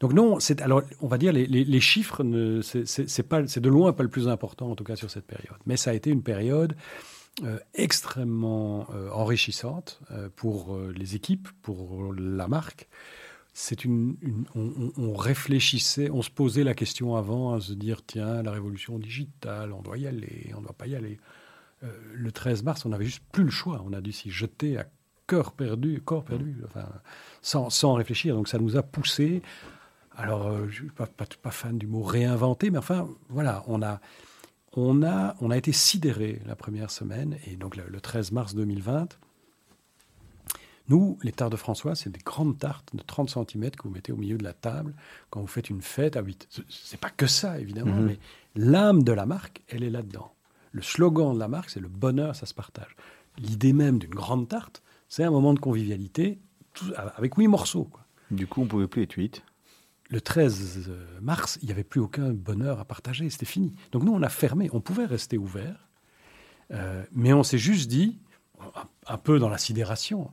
donc 0.00 0.12
non, 0.12 0.38
alors 0.60 0.82
on 1.00 1.08
va 1.08 1.18
dire 1.18 1.32
les, 1.32 1.46
les, 1.46 1.64
les 1.64 1.80
chiffres, 1.80 2.22
c'est- 2.62 3.60
de 3.62 3.68
loin 3.68 3.92
pas 3.92 4.02
le 4.02 4.08
plus 4.08 4.28
important 4.28 4.70
en 4.70 4.74
tout 4.74 4.84
cas 4.84 4.96
sur 4.96 5.10
cette 5.10 5.26
période. 5.26 5.56
Mais 5.66 5.76
ça 5.76 5.90
a 5.90 5.94
été 5.94 6.10
une 6.10 6.22
période 6.22 6.76
extrêmement 7.74 8.88
enrichissante 9.12 10.00
pour 10.36 10.78
les 10.78 11.14
équipes, 11.14 11.48
pour 11.62 12.12
la 12.12 12.46
marque. 12.46 12.88
C'est 13.54 13.84
une, 13.84 14.16
une- 14.22 14.46
on, 14.96 15.14
réfléchissait, 15.14 16.10
on 16.10 16.22
se 16.22 16.30
posait 16.30 16.64
la 16.64 16.74
question 16.74 17.16
avant 17.16 17.52
à 17.52 17.60
se 17.60 17.74
dire 17.74 18.00
tiens 18.06 18.42
la 18.42 18.50
révolution 18.50 18.98
digitale, 18.98 19.72
on 19.72 19.82
doit 19.82 19.98
y 19.98 20.06
aller, 20.06 20.50
on 20.56 20.60
ne 20.60 20.64
doit 20.64 20.72
pas 20.72 20.86
y 20.86 20.94
aller. 20.96 21.18
Euh, 21.84 21.92
le 22.14 22.32
13 22.32 22.62
mars, 22.62 22.86
on 22.86 22.90
n'avait 22.90 23.04
juste 23.04 23.22
plus 23.32 23.44
le 23.44 23.50
choix. 23.50 23.82
On 23.86 23.92
a 23.92 24.00
dû 24.00 24.12
s'y 24.12 24.30
jeter 24.30 24.78
à 24.78 24.86
cœur 25.26 25.52
perdu, 25.52 26.00
corps 26.00 26.24
perdu, 26.24 26.56
enfin, 26.64 26.86
sans, 27.42 27.68
sans 27.70 27.92
réfléchir. 27.94 28.34
Donc 28.34 28.48
ça 28.48 28.58
nous 28.58 28.76
a 28.76 28.82
poussé. 28.82 29.42
Alors, 30.16 30.46
euh, 30.46 30.60
je 30.70 30.82
ne 30.82 30.86
suis 30.88 30.90
pas, 30.90 31.06
pas, 31.06 31.24
pas 31.42 31.50
fan 31.50 31.76
du 31.78 31.86
mot 31.86 32.02
réinventer, 32.02 32.70
mais 32.70 32.78
enfin, 32.78 33.08
voilà, 33.28 33.64
on 33.66 33.82
a, 33.82 34.00
on 34.74 35.02
a, 35.02 35.36
on 35.40 35.50
a 35.50 35.56
été 35.58 35.72
sidéré 35.72 36.40
la 36.46 36.56
première 36.56 36.90
semaine, 36.90 37.36
et 37.46 37.56
donc 37.56 37.76
le, 37.76 37.84
le 37.88 38.00
13 38.00 38.32
mars 38.32 38.54
2020. 38.54 39.18
Nous, 40.88 41.18
les 41.22 41.32
tartes 41.32 41.52
de 41.52 41.56
François, 41.56 41.94
c'est 41.94 42.10
des 42.10 42.20
grandes 42.20 42.58
tartes 42.58 42.94
de 42.94 43.02
30 43.02 43.30
cm 43.30 43.70
que 43.70 43.84
vous 43.84 43.90
mettez 43.90 44.12
au 44.12 44.16
milieu 44.16 44.36
de 44.36 44.44
la 44.44 44.52
table 44.52 44.94
quand 45.30 45.40
vous 45.40 45.46
faites 45.46 45.70
une 45.70 45.80
fête 45.82 46.16
à 46.16 46.22
8. 46.22 46.46
Ce- 46.50 46.60
C'est 46.68 47.00
pas 47.00 47.10
que 47.10 47.26
ça, 47.26 47.58
évidemment, 47.60 47.94
Mhm. 47.96 48.06
mais 48.06 48.18
l'âme 48.56 49.02
de 49.02 49.12
la 49.12 49.24
marque, 49.26 49.62
elle 49.68 49.84
est 49.84 49.90
là-dedans. 49.90 50.32
Le 50.72 50.82
slogan 50.82 51.34
de 51.34 51.38
la 51.38 51.48
marque, 51.48 51.70
c'est 51.70 51.80
le 51.80 51.88
bonheur, 51.88 52.34
ça 52.34 52.46
se 52.46 52.54
partage. 52.54 52.96
L'idée 53.38 53.72
même 53.72 53.98
d'une 53.98 54.10
grande 54.14 54.48
tarte, 54.48 54.82
c'est 55.08 55.22
un 55.24 55.30
moment 55.30 55.54
de 55.54 55.60
convivialité 55.60 56.38
tout- 56.74 56.92
avec 57.16 57.34
huit 57.36 57.48
morceaux. 57.48 57.84
quoi. 57.84 58.04
Du 58.30 58.46
coup 58.46 58.62
on 58.62 58.66
pouvait 58.66 58.86
plus 58.88 59.02
être 59.02 59.12
8. 59.12 59.42
Le 60.10 60.20
13 60.20 60.90
mars, 61.20 61.58
il 61.62 61.66
n'y 61.66 61.72
avait 61.72 61.84
plus 61.84 62.00
aucun 62.00 62.32
bonheur 62.32 62.80
à 62.80 62.84
partager, 62.84 63.28
c'était 63.30 63.46
fini. 63.46 63.74
Donc 63.92 64.02
nous, 64.02 64.12
on 64.12 64.22
a 64.22 64.28
fermé, 64.28 64.68
on 64.72 64.80
pouvait 64.80 65.04
rester 65.06 65.38
ouvert, 65.38 65.88
euh, 66.72 67.04
mais 67.12 67.32
on 67.32 67.42
s'est 67.42 67.58
juste 67.58 67.88
dit, 67.90 68.18
un, 68.74 68.84
un 69.14 69.18
peu 69.18 69.38
dans 69.38 69.48
la 69.48 69.58
sidération, 69.58 70.30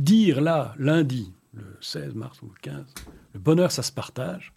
dire 0.00 0.40
là, 0.40 0.74
lundi, 0.78 1.32
le 1.52 1.76
16 1.80 2.14
mars 2.14 2.42
ou 2.42 2.46
le 2.46 2.60
15, 2.62 2.86
le 3.34 3.40
bonheur, 3.40 3.72
ça 3.72 3.82
se 3.82 3.92
partage, 3.92 4.52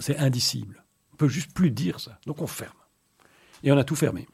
c'est 0.00 0.18
indicible. 0.18 0.84
On 1.12 1.16
peut 1.16 1.28
juste 1.28 1.52
plus 1.52 1.70
dire 1.70 2.00
ça. 2.00 2.18
Donc 2.26 2.40
on 2.40 2.46
ferme. 2.46 2.76
Et 3.62 3.72
on 3.72 3.78
a 3.78 3.84
tout 3.84 3.96
fermé. 3.96 4.26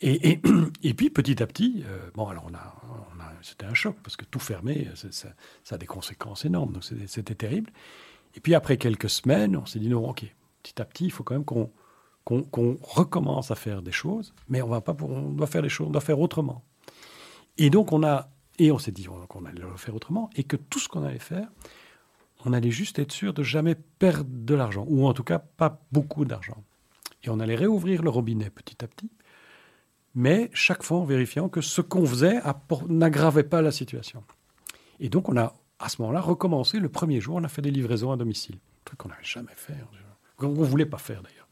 Et, 0.00 0.30
et, 0.30 0.40
et 0.82 0.94
puis 0.94 1.10
petit 1.10 1.42
à 1.42 1.46
petit, 1.46 1.84
euh, 1.86 2.10
bon 2.14 2.26
alors 2.28 2.46
on 2.50 2.54
a, 2.54 2.74
c'était 3.42 3.66
un 3.66 3.74
choc 3.74 3.96
parce 4.02 4.16
que 4.16 4.24
tout 4.24 4.38
fermé, 4.38 4.88
ça, 4.94 5.28
a 5.70 5.78
des 5.78 5.86
conséquences 5.86 6.44
énormes. 6.44 6.72
Donc 6.72 6.84
c'était 7.06 7.34
terrible. 7.34 7.70
Et 8.34 8.40
puis 8.40 8.54
après 8.54 8.78
quelques 8.78 9.10
semaines, 9.10 9.56
on 9.56 9.66
s'est 9.66 9.78
dit 9.78 9.88
non, 9.88 10.08
ok, 10.08 10.24
petit 10.62 10.80
à 10.80 10.84
petit, 10.84 11.04
il 11.04 11.10
faut 11.10 11.22
quand 11.22 11.34
même 11.34 11.44
qu'on 11.44 11.70
qu'on 12.24 12.42
qu'on 12.42 12.78
recommence 12.80 13.50
à 13.50 13.54
faire 13.54 13.82
des 13.82 13.92
choses, 13.92 14.34
mais 14.48 14.62
on 14.62 14.68
va 14.68 14.80
pas, 14.80 14.96
on 15.02 15.30
doit 15.30 15.46
faire 15.46 15.62
les 15.62 15.68
choses, 15.68 15.88
on 15.88 15.90
doit 15.90 16.00
faire 16.00 16.18
autrement. 16.18 16.64
Et 17.58 17.68
donc 17.68 17.92
on 17.92 18.02
a, 18.02 18.30
et 18.58 18.70
on 18.72 18.78
s'est 18.78 18.92
dit 18.92 19.08
on- 19.08 19.26
qu'on 19.26 19.44
allait 19.44 19.60
le 19.60 19.76
faire 19.76 19.94
autrement, 19.94 20.30
et 20.36 20.44
que 20.44 20.56
tout 20.56 20.78
ce 20.78 20.88
qu'on 20.88 21.04
allait 21.04 21.18
faire, 21.18 21.48
on 22.44 22.52
allait 22.52 22.70
juste 22.70 22.98
être 22.98 23.12
sûr 23.12 23.32
de 23.34 23.42
jamais 23.42 23.74
perdre 23.74 24.28
de 24.30 24.54
l'argent, 24.54 24.84
ou 24.88 25.06
en 25.06 25.14
tout 25.14 25.24
cas 25.24 25.38
pas 25.38 25.80
beaucoup 25.92 26.24
d'argent. 26.24 26.62
Et 27.22 27.30
on 27.30 27.40
allait 27.40 27.54
réouvrir 27.56 28.02
le 28.02 28.10
robinet 28.10 28.50
petit 28.50 28.84
à 28.84 28.88
petit, 28.88 29.10
mais 30.14 30.50
chaque 30.52 30.82
fois 30.82 30.98
en 30.98 31.04
vérifiant 31.04 31.48
que 31.48 31.60
ce 31.60 31.80
qu'on 31.80 32.06
faisait 32.06 32.40
n'aggravait 32.88 33.44
pas 33.44 33.62
la 33.62 33.72
situation. 33.72 34.22
Et 35.00 35.08
donc 35.08 35.28
on 35.28 35.36
a, 35.36 35.54
à 35.78 35.88
ce 35.88 36.00
moment-là, 36.02 36.20
recommencé. 36.20 36.78
Le 36.78 36.88
premier 36.88 37.20
jour, 37.20 37.36
on 37.36 37.44
a 37.44 37.48
fait 37.48 37.62
des 37.62 37.70
livraisons 37.70 38.12
à 38.12 38.16
domicile, 38.16 38.58
truc 38.84 38.98
qu'on 38.98 39.08
n'avait 39.08 39.24
jamais 39.24 39.54
fait, 39.56 39.74
qu'on 40.36 40.48
ne 40.50 40.64
voulait 40.64 40.86
pas 40.86 40.98
faire 40.98 41.22
d'ailleurs. 41.22 41.43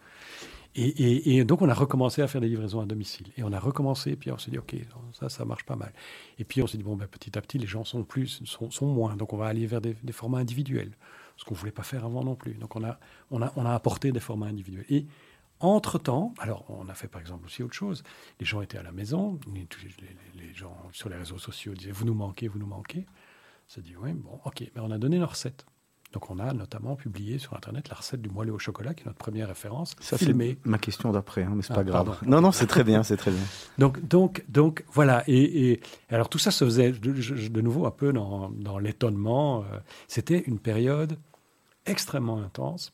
Et, 0.75 0.87
et- 0.89 1.37
et 1.37 1.45
donc, 1.45 1.61
on 1.63 1.69
a 1.69 1.75
recommencé 1.75 2.23
à 2.23 2.29
faire 2.29 2.41
des 2.41 2.49
livraisons 2.49 2.81
à 2.81 2.87
domicile. 2.87 3.27
Et 3.37 3.43
on 3.43 3.53
a 3.53 3.61
recommencé, 3.61 4.17
puis 4.17 4.31
on 4.33 4.39
s'est 4.39 4.51
dit, 4.51 4.59
OK, 4.59 4.75
ça, 5.13 5.29
ça 5.29 5.45
marche 5.45 5.65
pas 5.65 5.77
mal. 5.77 5.93
Et 6.39 6.45
puis, 6.45 6.63
on 6.63 6.67
s'est 6.67 6.79
dit, 6.79 6.83
bon, 6.85 6.97
ben, 6.97 7.07
petit 7.07 7.37
à 7.37 7.43
petit, 7.43 7.59
les 7.59 7.67
gens 7.67 7.85
sont 7.85 8.05
plus, 8.05 8.43
sont, 8.45 8.71
sont 8.71 8.87
moins. 8.87 9.15
Donc, 9.17 9.33
on 9.33 9.37
va 9.37 9.47
aller 9.47 9.67
vers 9.67 9.81
des, 9.83 9.95
formats 10.13 10.39
individuels. 10.39 10.93
Ce 11.37 11.45
qu'on 11.45 11.55
ne 11.55 11.59
voulait 11.59 11.73
pas 11.73 11.83
faire 11.83 12.05
avant 12.05 12.25
non 12.25 12.35
plus. 12.37 12.55
Donc, 12.55 12.75
on 12.77 12.85
a, 12.85 12.99
on 13.31 13.43
a, 13.43 13.53
on 13.57 13.67
a 13.67 13.75
apporté 13.75 14.13
des 14.13 14.21
formats 14.21 14.47
individuels. 14.47 14.87
Et 14.89 15.07
entre-temps, 15.61 16.35
alors, 16.39 16.65
on 16.71 16.89
a 16.89 16.95
fait 16.95 17.07
par 17.09 17.21
exemple 17.21 17.47
aussi 17.47 17.63
autre 17.63 17.75
chose. 17.75 18.03
Les 18.41 18.47
gens 18.47 18.63
étaient 18.63 18.79
à 18.79 18.83
la 18.83 18.93
maison, 18.93 19.39
les, 19.55 19.67
les- 20.01 20.43
les 20.47 20.55
gens 20.55 20.77
sur 20.93 21.09
les 21.09 21.17
réseaux 21.17 21.39
sociaux 21.39 21.75
disaient, 21.75 21.93
vous 21.93 22.05
nous 22.05 22.15
manquez, 22.15 22.49
vous 22.49 22.59
nous 22.59 22.67
manquez. 22.67 23.07
On 23.69 23.75
s'est 23.75 23.83
dit, 23.83 23.95
oui, 23.97 24.13
bon, 24.13 24.41
OK. 24.45 24.61
Mais 24.75 24.81
on 24.81 24.91
a 24.91 24.99
donné 24.99 25.19
nos 25.19 25.27
recettes. 25.27 25.65
Donc, 26.13 26.31
on 26.31 26.39
a 26.39 26.53
notamment 26.53 26.95
publié 26.97 27.39
sur 27.39 27.55
Internet 27.55 27.89
la 27.89 27.95
recette 27.97 28.21
du 28.21 28.29
moelleux 28.29 28.53
au 28.53 28.59
chocolat, 28.59 28.93
qui 28.95 29.03
est 29.03 29.07
notre 29.07 29.19
première 29.19 29.49
référence, 29.49 29.95
Ça, 30.01 30.19
filmée. 30.19 30.59
ma 30.65 30.79
question 30.79 31.11
d'après, 31.13 31.43
hein, 31.45 31.53
mais 31.57 31.63
c'est 31.63 31.73
Ah, 31.73 31.77
pas 31.77 31.85
grave. 31.85 32.05
pardon. 32.07 32.31
Non, 32.31 32.41
non, 32.41 32.53
c'est 32.53 32.67
très 32.67 32.85
bien, 32.85 33.03
c'est 33.03 33.17
très 33.17 33.31
bien. 33.31 33.41
Donc, 33.79 34.07
donc, 34.07 34.45
donc 34.49 34.85
voilà. 34.93 35.25
Et, 35.27 35.71
et 35.73 35.81
alors, 36.11 36.29
tout 36.29 36.39
ça 36.39 36.51
se 36.51 36.65
faisait 36.65 36.93
de, 36.93 37.61
nouveau 37.61 37.87
un 37.87 37.91
peu 37.91 38.13
dans, 38.13 38.51
dans 38.51 38.79
l'étonnement. 38.79 39.65
Euh, 39.73 39.79
C'était 40.09 40.41
une 40.47 40.59
période 40.59 41.17
extrêmement 41.87 42.41
intense. 42.43 42.93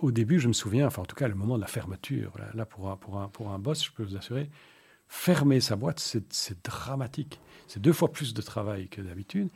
Au 0.00 0.10
début, 0.10 0.40
je 0.40 0.48
me 0.48 0.54
souviens, 0.54 0.86
enfin, 0.86 1.02
en 1.02 1.06
tout 1.06 1.16
cas, 1.16 1.28
le 1.28 1.34
moment 1.34 1.56
de 1.56 1.60
la 1.60 1.66
fermeture, 1.66 2.32
là, 2.38 2.46
là, 2.54 2.64
pour, 2.64 2.90
un, 2.90 2.96
pour, 2.96 3.20
un, 3.20 3.28
pour 3.28 3.50
un 3.50 3.58
boss, 3.58 3.84
je 3.84 3.90
peux 3.92 4.02
vous 4.02 4.16
assurer, 4.16 4.48
fermer 5.08 5.60
sa 5.60 5.76
boîte, 5.76 6.00
c'est 6.00 6.64
dramatique. 6.64 7.38
C'est 7.68 7.80
deux 7.80 7.92
fois 7.92 8.10
plus 8.10 8.32
de 8.32 8.40
travail 8.42 8.88
que 8.88 9.02
d'habitude. 9.02 9.48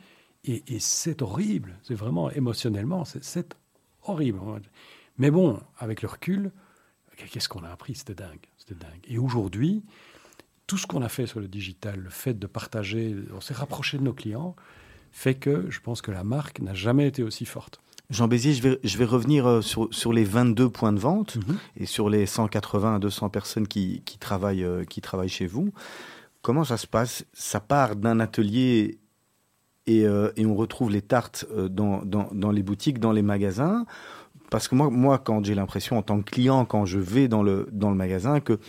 Et, 0.47 0.63
et 0.75 0.79
c'est 0.79 1.21
horrible. 1.21 1.77
C'est 1.83 1.95
vraiment 1.95 2.29
émotionnellement, 2.31 3.05
c'est- 3.05 3.55
horrible. 4.03 4.39
Mais 5.17 5.31
bon, 5.31 5.59
avec 5.79 6.01
le 6.01 6.07
recul, 6.07 6.51
qu'est-ce 7.31 7.49
qu'on 7.49 7.63
a 7.63 7.69
appris? 7.69 7.95
C'était 7.95 8.13
dingue. 8.15 8.45
C'était 8.57 8.75
dingue. 8.75 8.99
Et 9.07 9.17
aujourd'hui, 9.17 9.83
tout 10.67 10.77
ce 10.77 10.85
qu'on 10.87 11.01
a 11.01 11.09
fait 11.09 11.25
sur 11.25 11.39
le 11.39 11.47
digital, 11.47 11.99
le 11.99 12.09
fait 12.09 12.37
de 12.37 12.47
partager, 12.47 13.15
on 13.35 13.41
s'est 13.41 13.53
rapproché 13.53 13.97
de 13.97 14.03
nos 14.03 14.13
clients, 14.13 14.55
fait 15.11 15.35
que 15.35 15.69
je 15.71 15.79
pense 15.79 16.01
que 16.01 16.11
la 16.11 16.23
marque 16.23 16.59
n'a 16.59 16.73
jamais 16.73 17.07
été 17.07 17.23
aussi 17.23 17.45
forte. 17.45 17.79
Jean 18.11 18.27
Bézier, 18.27 18.53
je 18.53 18.61
vais, 18.61 18.79
je 18.83 18.97
vais 18.99 19.05
revenir 19.05 19.47
euh, 19.47 19.61
sur, 19.61 19.91
sur 19.91 20.13
les 20.13 20.23
22 20.25 20.69
points 20.69 20.93
de 20.93 20.99
vente 20.99 21.37
et 21.75 21.87
sur 21.87 22.07
les 22.09 22.27
180 22.27 22.95
à 22.95 22.99
200 22.99 23.29
personnes 23.29 23.67
qui, 23.67 24.03
qui, 24.05 24.19
travaillent, 24.19 24.63
euh, 24.63 24.83
qui 24.83 25.01
travaillent 25.01 25.29
chez 25.29 25.47
vous. 25.47 25.73
Comment 26.43 26.63
ça 26.63 26.77
se 26.77 26.85
passe? 26.85 27.25
Ça 27.33 27.59
part 27.59 27.95
d'un 27.95 28.19
atelier 28.19 28.99
et, 29.87 30.05
euh, 30.05 30.31
et 30.35 30.45
on 30.45 30.55
retrouve 30.55 30.91
les 30.91 31.01
tartes 31.01 31.45
euh, 31.51 31.69
dans, 31.69 32.01
dans, 32.03 32.51
les 32.51 32.63
boutiques, 32.63 32.99
dans 32.99 33.11
les 33.11 33.21
magasins. 33.21 33.85
Parce 34.49 34.67
que 34.67 34.75
moi, 34.75 34.89
moi 34.89 35.19
quand 35.19 35.45
j'ai 35.45 35.55
l'impression, 35.55 35.97
en 35.97 36.01
tant 36.01 36.21
que 36.21 36.31
client, 36.31 36.65
quand 36.65 36.85
je 36.85 36.99
vais 36.99 37.27
dans 37.27 37.43
le, 37.43 37.67
dans 37.71 37.89
le 37.89 37.95
magasin, 37.95 38.39
que 38.39 38.59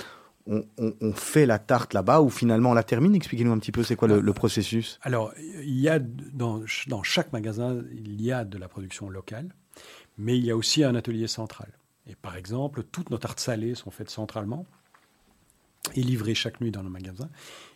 on, 0.48 1.12
fait 1.12 1.44
la 1.44 1.58
tarte 1.58 1.92
là-bas 1.92 2.20
ou 2.20 2.30
finalement 2.30 2.70
on 2.70 2.74
la 2.74 2.84
termine. 2.84 3.16
Expliquez-nous 3.16 3.50
un 3.50 3.58
petit 3.58 3.72
peu, 3.72 3.82
c'est 3.82 3.96
quoi 3.96 4.06
le, 4.06 4.20
le 4.20 4.32
processus? 4.32 5.00
Alors, 5.02 5.32
il 5.36 5.80
y 5.80 5.88
a 5.88 5.98
dans, 5.98 6.62
dans 6.86 7.02
chaque 7.02 7.32
magasin, 7.32 7.82
il 7.92 8.22
y 8.22 8.30
a 8.30 8.44
de 8.44 8.56
la 8.56 8.68
production 8.68 9.10
locale, 9.10 9.48
mais 10.18 10.38
il 10.38 10.44
y 10.44 10.52
a 10.52 10.56
aussi 10.56 10.84
un 10.84 10.94
atelier 10.94 11.26
central. 11.26 11.72
Et 12.08 12.14
par 12.14 12.36
exemple, 12.36 12.84
toutes 12.84 13.10
nos 13.10 13.18
tartes 13.18 13.40
salées 13.40 13.74
sont 13.74 13.90
faites 13.90 14.10
centralement 14.10 14.66
et 15.94 16.02
livrées 16.02 16.34
chaque 16.34 16.60
nuit 16.60 16.70
dans 16.70 16.82
nos 16.82 16.90
magasins. 16.90 17.28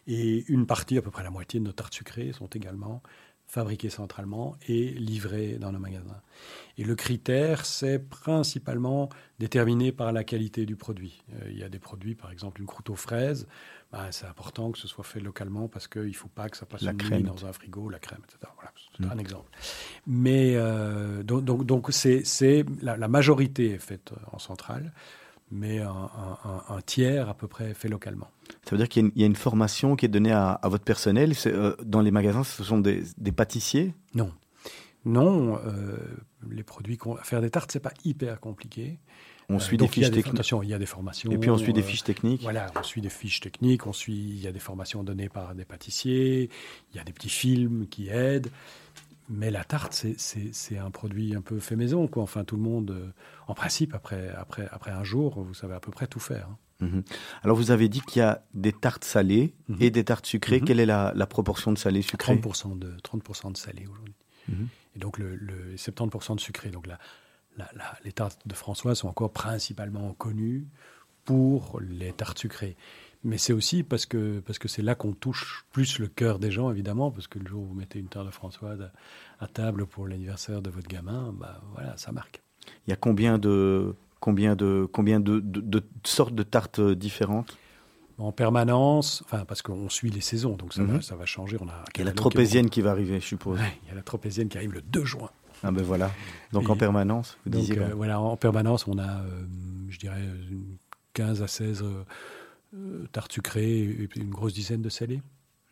Et 0.07 0.45
une 0.49 0.66
partie, 0.66 0.99
à 0.99 1.03
peu 1.03 1.11
près 1.11 1.22
la 1.22 1.30
moitié 1.30 1.61
de 1.61 1.64
nos 1.64 1.72
tartes 1.72 1.95
sucrées, 1.95 2.32
sont 2.32 2.47
également 2.49 3.03
fabriquées 3.51 3.90
centralement 3.90 4.57
et 4.68 4.90
livrées 4.90 5.59
dans 5.59 5.72
nos 5.72 5.80
magasins. 5.80 6.20
Et 6.78 6.84
le 6.84 6.94
critère, 6.94 7.66
c'est 7.66 7.98
principalement 7.98 9.09
déterminé 9.40 9.90
par 9.90 10.12
la 10.12 10.22
qualité 10.22 10.66
du 10.66 10.76
produit. 10.76 11.20
Euh, 11.34 11.48
il 11.51 11.59
y 11.59 11.64
a 11.64 11.68
des 11.68 11.80
produits, 11.80 12.14
par 12.14 12.30
exemple 12.30 12.61
une 12.61 12.68
croûte 12.68 12.90
aux 12.90 12.94
fraises, 12.96 13.48
ben, 13.90 14.07
c'est 14.12 14.26
important 14.26 14.70
que 14.70 14.78
ce 14.78 14.86
soit 14.86 15.03
fait 15.03 15.18
localement 15.18 15.66
parce 15.66 15.88
qu'il 15.88 16.03
ne 16.07 16.12
faut 16.12 16.28
pas 16.28 16.48
que 16.48 16.57
ça 16.57 16.64
passe 16.64 16.82
La 16.82 16.94
crème. 16.94 17.22
dans 17.24 17.44
un 17.44 17.53
frigo, 17.53 17.88
la 17.90 17.98
crème, 17.98 18.20
etc. 18.24 18.38
Voilà, 18.55 18.72
c'est 18.96 19.05
un 19.12 19.18
exemple. 19.18 19.51
Mais 20.07 20.53
euh, 20.55 21.24
donc, 21.24 21.44
donc, 21.44 21.66
donc 21.66 21.88
c'est, 21.90 22.22
c'est- 22.24 22.64
la, 22.82 22.96
la 22.96 23.09
majorité 23.09 23.72
est 23.72 23.78
faite 23.78 24.12
en 24.30 24.38
centrale, 24.38 24.92
mais 25.51 25.80
un, 25.80 25.90
un- 25.90 26.38
un- 26.44 26.74
un 26.76 26.80
tiers 26.80 27.28
à 27.28 27.34
peu 27.34 27.48
près 27.48 27.74
fait 27.74 27.88
localement. 27.88 28.28
Ça 28.64 28.70
veut 28.72 28.76
dire 28.78 28.88
qu'il 28.88 29.03
y 29.03 29.05
a 29.05 29.07
une, 29.09 29.12
il 29.16 29.20
y 29.20 29.24
a 29.24 29.26
une 29.26 29.36
formation 29.36 29.96
qui 29.96 30.07
est 30.07 30.09
donnée 30.09 30.32
à, 30.32 30.53
à 30.53 30.68
votre 30.68 30.84
personnel. 30.84 31.32
Euh, 31.46 31.74
dans 31.84 32.01
les 32.01 32.11
magasins, 32.11 32.44
ce 32.44 32.62
sont 32.64 32.78
des, 32.78 33.03
des 33.18 33.32
pâtissiers? 33.32 33.94
Non. 34.14 34.32
Non, 35.05 35.59
euh, 35.64 35.96
les 36.51 36.62
produits, 36.62 36.98
faire 37.22 37.40
des 37.40 37.51
tartes, 37.51 37.70
c'est 37.72 37.80
pas 37.80 37.92
hyper 38.05 38.38
compliqué. 38.40 38.98
On 39.48 39.57
Euh, 39.57 39.59
suit 39.59 39.76
des 39.78 39.84
donc 39.84 39.92
fiches 39.92 40.11
techniques. 40.11 40.26
attention, 40.34 40.62
il 40.62 40.68
y 40.68 40.74
a 40.74 40.78
des 40.78 40.86
formations. 40.86 41.30
Et 41.32 41.38
puis 41.38 41.51
on 41.51 41.57
suit 41.59 41.72
des 41.72 41.82
fiches 41.82 42.05
techniques. 42.05 42.42
Voilà, 42.42 42.66
on 42.78 42.82
suit 42.84 43.01
des 43.01 43.09
fiches 43.09 43.40
techniques, 43.40 43.86
on 43.86 43.92
suit, 43.92 44.14
il 44.14 44.40
y 44.40 44.46
a 44.46 44.53
des 44.53 44.61
formations 44.61 45.03
données 45.03 45.28
par 45.28 45.55
des 45.55 45.64
pâtissiers, 45.64 46.51
il 46.92 46.96
y 46.96 47.01
a 47.01 47.05
des 47.05 47.12
petits 47.12 47.30
films 47.30 47.86
qui 47.88 48.09
aident. 48.09 48.51
Mais 49.33 49.51
la 49.51 49.62
tarte, 49.64 49.93
c'est- 50.16 50.78
un 50.78 50.91
produit 50.91 51.35
un 51.37 51.41
peu 51.41 51.61
fait 51.61 51.76
maison, 51.76 52.09
quoi. 52.09 52.22
Enfin, 52.24 52.43
tout 52.45 52.57
le 52.57 52.62
monde, 52.62 52.91
euh, 52.91 53.12
en 53.47 53.55
principe, 53.55 53.95
après, 53.95 54.28
après, 54.31 54.68
après 54.72 54.91
un 54.91 55.05
jour, 55.05 55.41
vous 55.43 55.55
savez 55.55 55.74
à 55.74 55.81
peu 55.81 55.91
près 55.93 56.07
tout 56.07 56.20
faire. 56.20 56.49
hein. 56.51 56.59
Mhm. 56.81 57.03
Alors 57.43 57.59
vous 57.59 57.70
avez 57.72 57.91
dit 57.91 58.01
qu'il 58.01 58.20
y 58.20 58.22
a 58.24 58.43
des 58.55 58.72
tartes 58.72 59.05
salées 59.05 59.55
Mhm. 59.68 59.76
et 59.81 59.91
des 59.91 60.03
tartes 60.03 60.24
sucrées. 60.24 60.61
Mhm. 60.61 60.64
Quelle 60.66 60.81
est 60.81 60.87
la, 60.87 61.12
la 61.14 61.26
proportion 61.26 61.72
de 61.72 61.78
salé 61.78 62.01
sucré? 62.01 62.35
30% 62.41 62.74
de, 62.74 62.97
30 63.03 63.53
de 63.53 63.57
salé 63.59 63.87
aujourd'hui. 63.87 64.14
Et 64.97 64.99
donc 64.99 65.18
le, 65.18 65.37
le 65.37 65.76
70% 65.76 66.35
de 66.37 66.41
sucré. 66.41 66.70
Donc 66.70 66.87
la- 66.87 66.99
la- 67.59 67.99
les 68.03 68.12
tartes 68.12 68.41
de 68.49 68.55
François 68.55 68.95
sont 68.95 69.09
encore 69.09 69.31
principalement 69.33 70.14
connues 70.14 70.66
pour 71.24 71.78
les 71.81 72.12
tartes 72.14 72.39
sucrées. 72.39 72.76
Mais 73.23 73.37
c'est 73.37 73.53
aussi 73.53 73.83
parce 73.83 74.07
que 74.07 74.41
parce 74.41 74.59
que 74.59 74.66
c'est 74.68 74.81
là 74.83 74.95
qu'on 74.95 75.12
touche 75.12 75.66
plus 75.73 75.99
le 75.99 76.07
cœur 76.09 76.39
des 76.39 76.51
gens, 76.51 76.71
évidemment, 76.71 77.11
parce 77.11 77.27
que 77.29 77.39
le 77.39 77.47
jour 77.47 77.62
où 77.62 77.66
vous 77.66 77.75
mettez 77.75 77.99
une 77.99 78.09
tarte 78.09 78.27
de 78.27 78.31
Françoise 78.31 78.81
à, 79.39 79.45
à 79.45 79.47
table 79.47 79.85
pour 79.87 80.07
l'anniversaire 80.09 80.62
de 80.62 80.71
votre 80.71 80.89
gamin, 80.89 81.35
bah 81.39 81.61
voilà, 81.75 81.97
ça 81.99 82.12
marque. 82.12 82.41
Il 82.87 82.91
y 82.91 82.93
a 82.95 82.97
combien 82.97 83.39
de 83.39 83.95
combien 84.21 84.57
de 84.57 84.89
combien 84.91 85.21
de, 85.21 85.41
de- 85.41 85.61
de 85.61 85.83
sortes 86.05 86.35
de 86.35 86.43
tartes 86.43 86.81
différentes? 86.81 87.59
En 88.16 88.33
permanence, 88.33 89.23
enfin 89.27 89.45
parce 89.47 89.61
qu'on 89.62 89.89
suit 89.91 90.11
les 90.11 90.21
saisons, 90.23 90.57
donc 90.57 90.73
ça, 90.73 90.83
Mhm. 90.83 90.97
va, 90.97 91.03
ça 91.03 91.16
va 91.16 91.27
changer. 91.27 91.57
On 91.61 91.68
a 91.68 91.85
Il 91.95 91.99
y 91.99 92.03
a 92.03 92.05
la 92.07 92.11
qui 92.12 92.16
tropézienne 92.16 92.71
qui 92.71 92.81
va 92.81 92.91
arriver, 92.91 93.21
je 93.21 93.27
suppose. 93.27 93.59
Ouais, 93.61 93.79
il 93.85 93.89
y 93.89 93.93
a 93.93 93.95
la 93.95 94.03
tropézienne 94.03 94.49
qui 94.49 94.57
arrive 94.59 94.73
le 94.73 94.83
2 94.83 95.05
juin. 95.05 95.31
Ah 95.62 95.71
ben 95.71 95.83
voilà. 95.83 96.11
Donc 96.53 96.64
Et- 96.64 96.71
en 96.71 96.77
permanence, 96.77 97.37
vous 97.45 97.51
Donc 97.51 97.61
disiez. 97.62 97.79
euh, 97.79 97.89
là. 97.89 97.95
voilà, 97.95 98.18
en 98.21 98.37
permanence, 98.39 98.87
on 98.89 98.97
a, 98.99 99.21
euh, 99.21 99.45
je 99.91 99.99
dirais, 99.99 100.23
une 100.51 100.77
15 101.12 101.43
à 101.43 101.47
16 101.49 101.83
euh, 101.83 102.03
euh, 102.75 103.07
tartes 103.12 103.33
sucrées 103.33 103.81
et 103.81 104.09
une 104.16 104.31
grosse 104.31 104.55
dizaine 104.55 104.83
de 104.83 104.89
salées. 104.89 105.21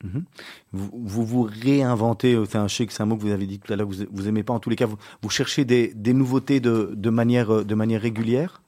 Mhm. 0.05 0.25
Vous, 0.73 0.91
vous 0.95 1.27
vous 1.27 1.43
réinventez, 1.43 2.35
euh, 2.35 2.45
c'est 2.49 2.59
un, 2.59 2.69
je 2.69 2.75
sais 2.77 2.87
que 2.87 2.93
c'est 2.93 3.03
un 3.03 3.07
mot 3.07 3.17
que 3.17 3.23
vous 3.23 3.31
avez 3.33 3.47
dit 3.47 3.59
tout 3.59 3.73
à 3.73 3.77
l'heure, 3.77 3.89
vous, 3.89 4.05
vous 4.11 4.29
aimez 4.29 4.45
pas. 4.45 4.53
En 4.53 4.61
tous 4.61 4.71
les 4.71 4.77
cas, 4.77 4.87
vous, 4.87 4.99
vous 5.23 5.31
cherchez 5.31 5.65
des, 5.65 5.93
des 5.95 6.13
nouveautés 6.15 6.61
de, 6.61 6.93
de, 6.95 7.11
manière, 7.11 7.51
euh, 7.51 7.65
de 7.65 7.75
manière 7.75 8.01
régulière? 8.01 8.63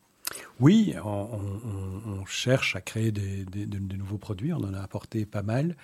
Oui, 0.59 0.95
on, 1.05 1.09
on- 1.09 2.21
on 2.21 2.25
cherche 2.27 2.77
à 2.77 2.81
créer 2.81 3.13
des, 3.13 3.45
des- 3.45 3.67
de, 3.67 3.97
nouveaux 3.97 4.19
produits. 4.19 4.53
On 4.53 4.59
en 4.59 4.75
a 4.75 4.81
apporté 4.81 5.25
pas 5.27 5.43
mal 5.43 5.77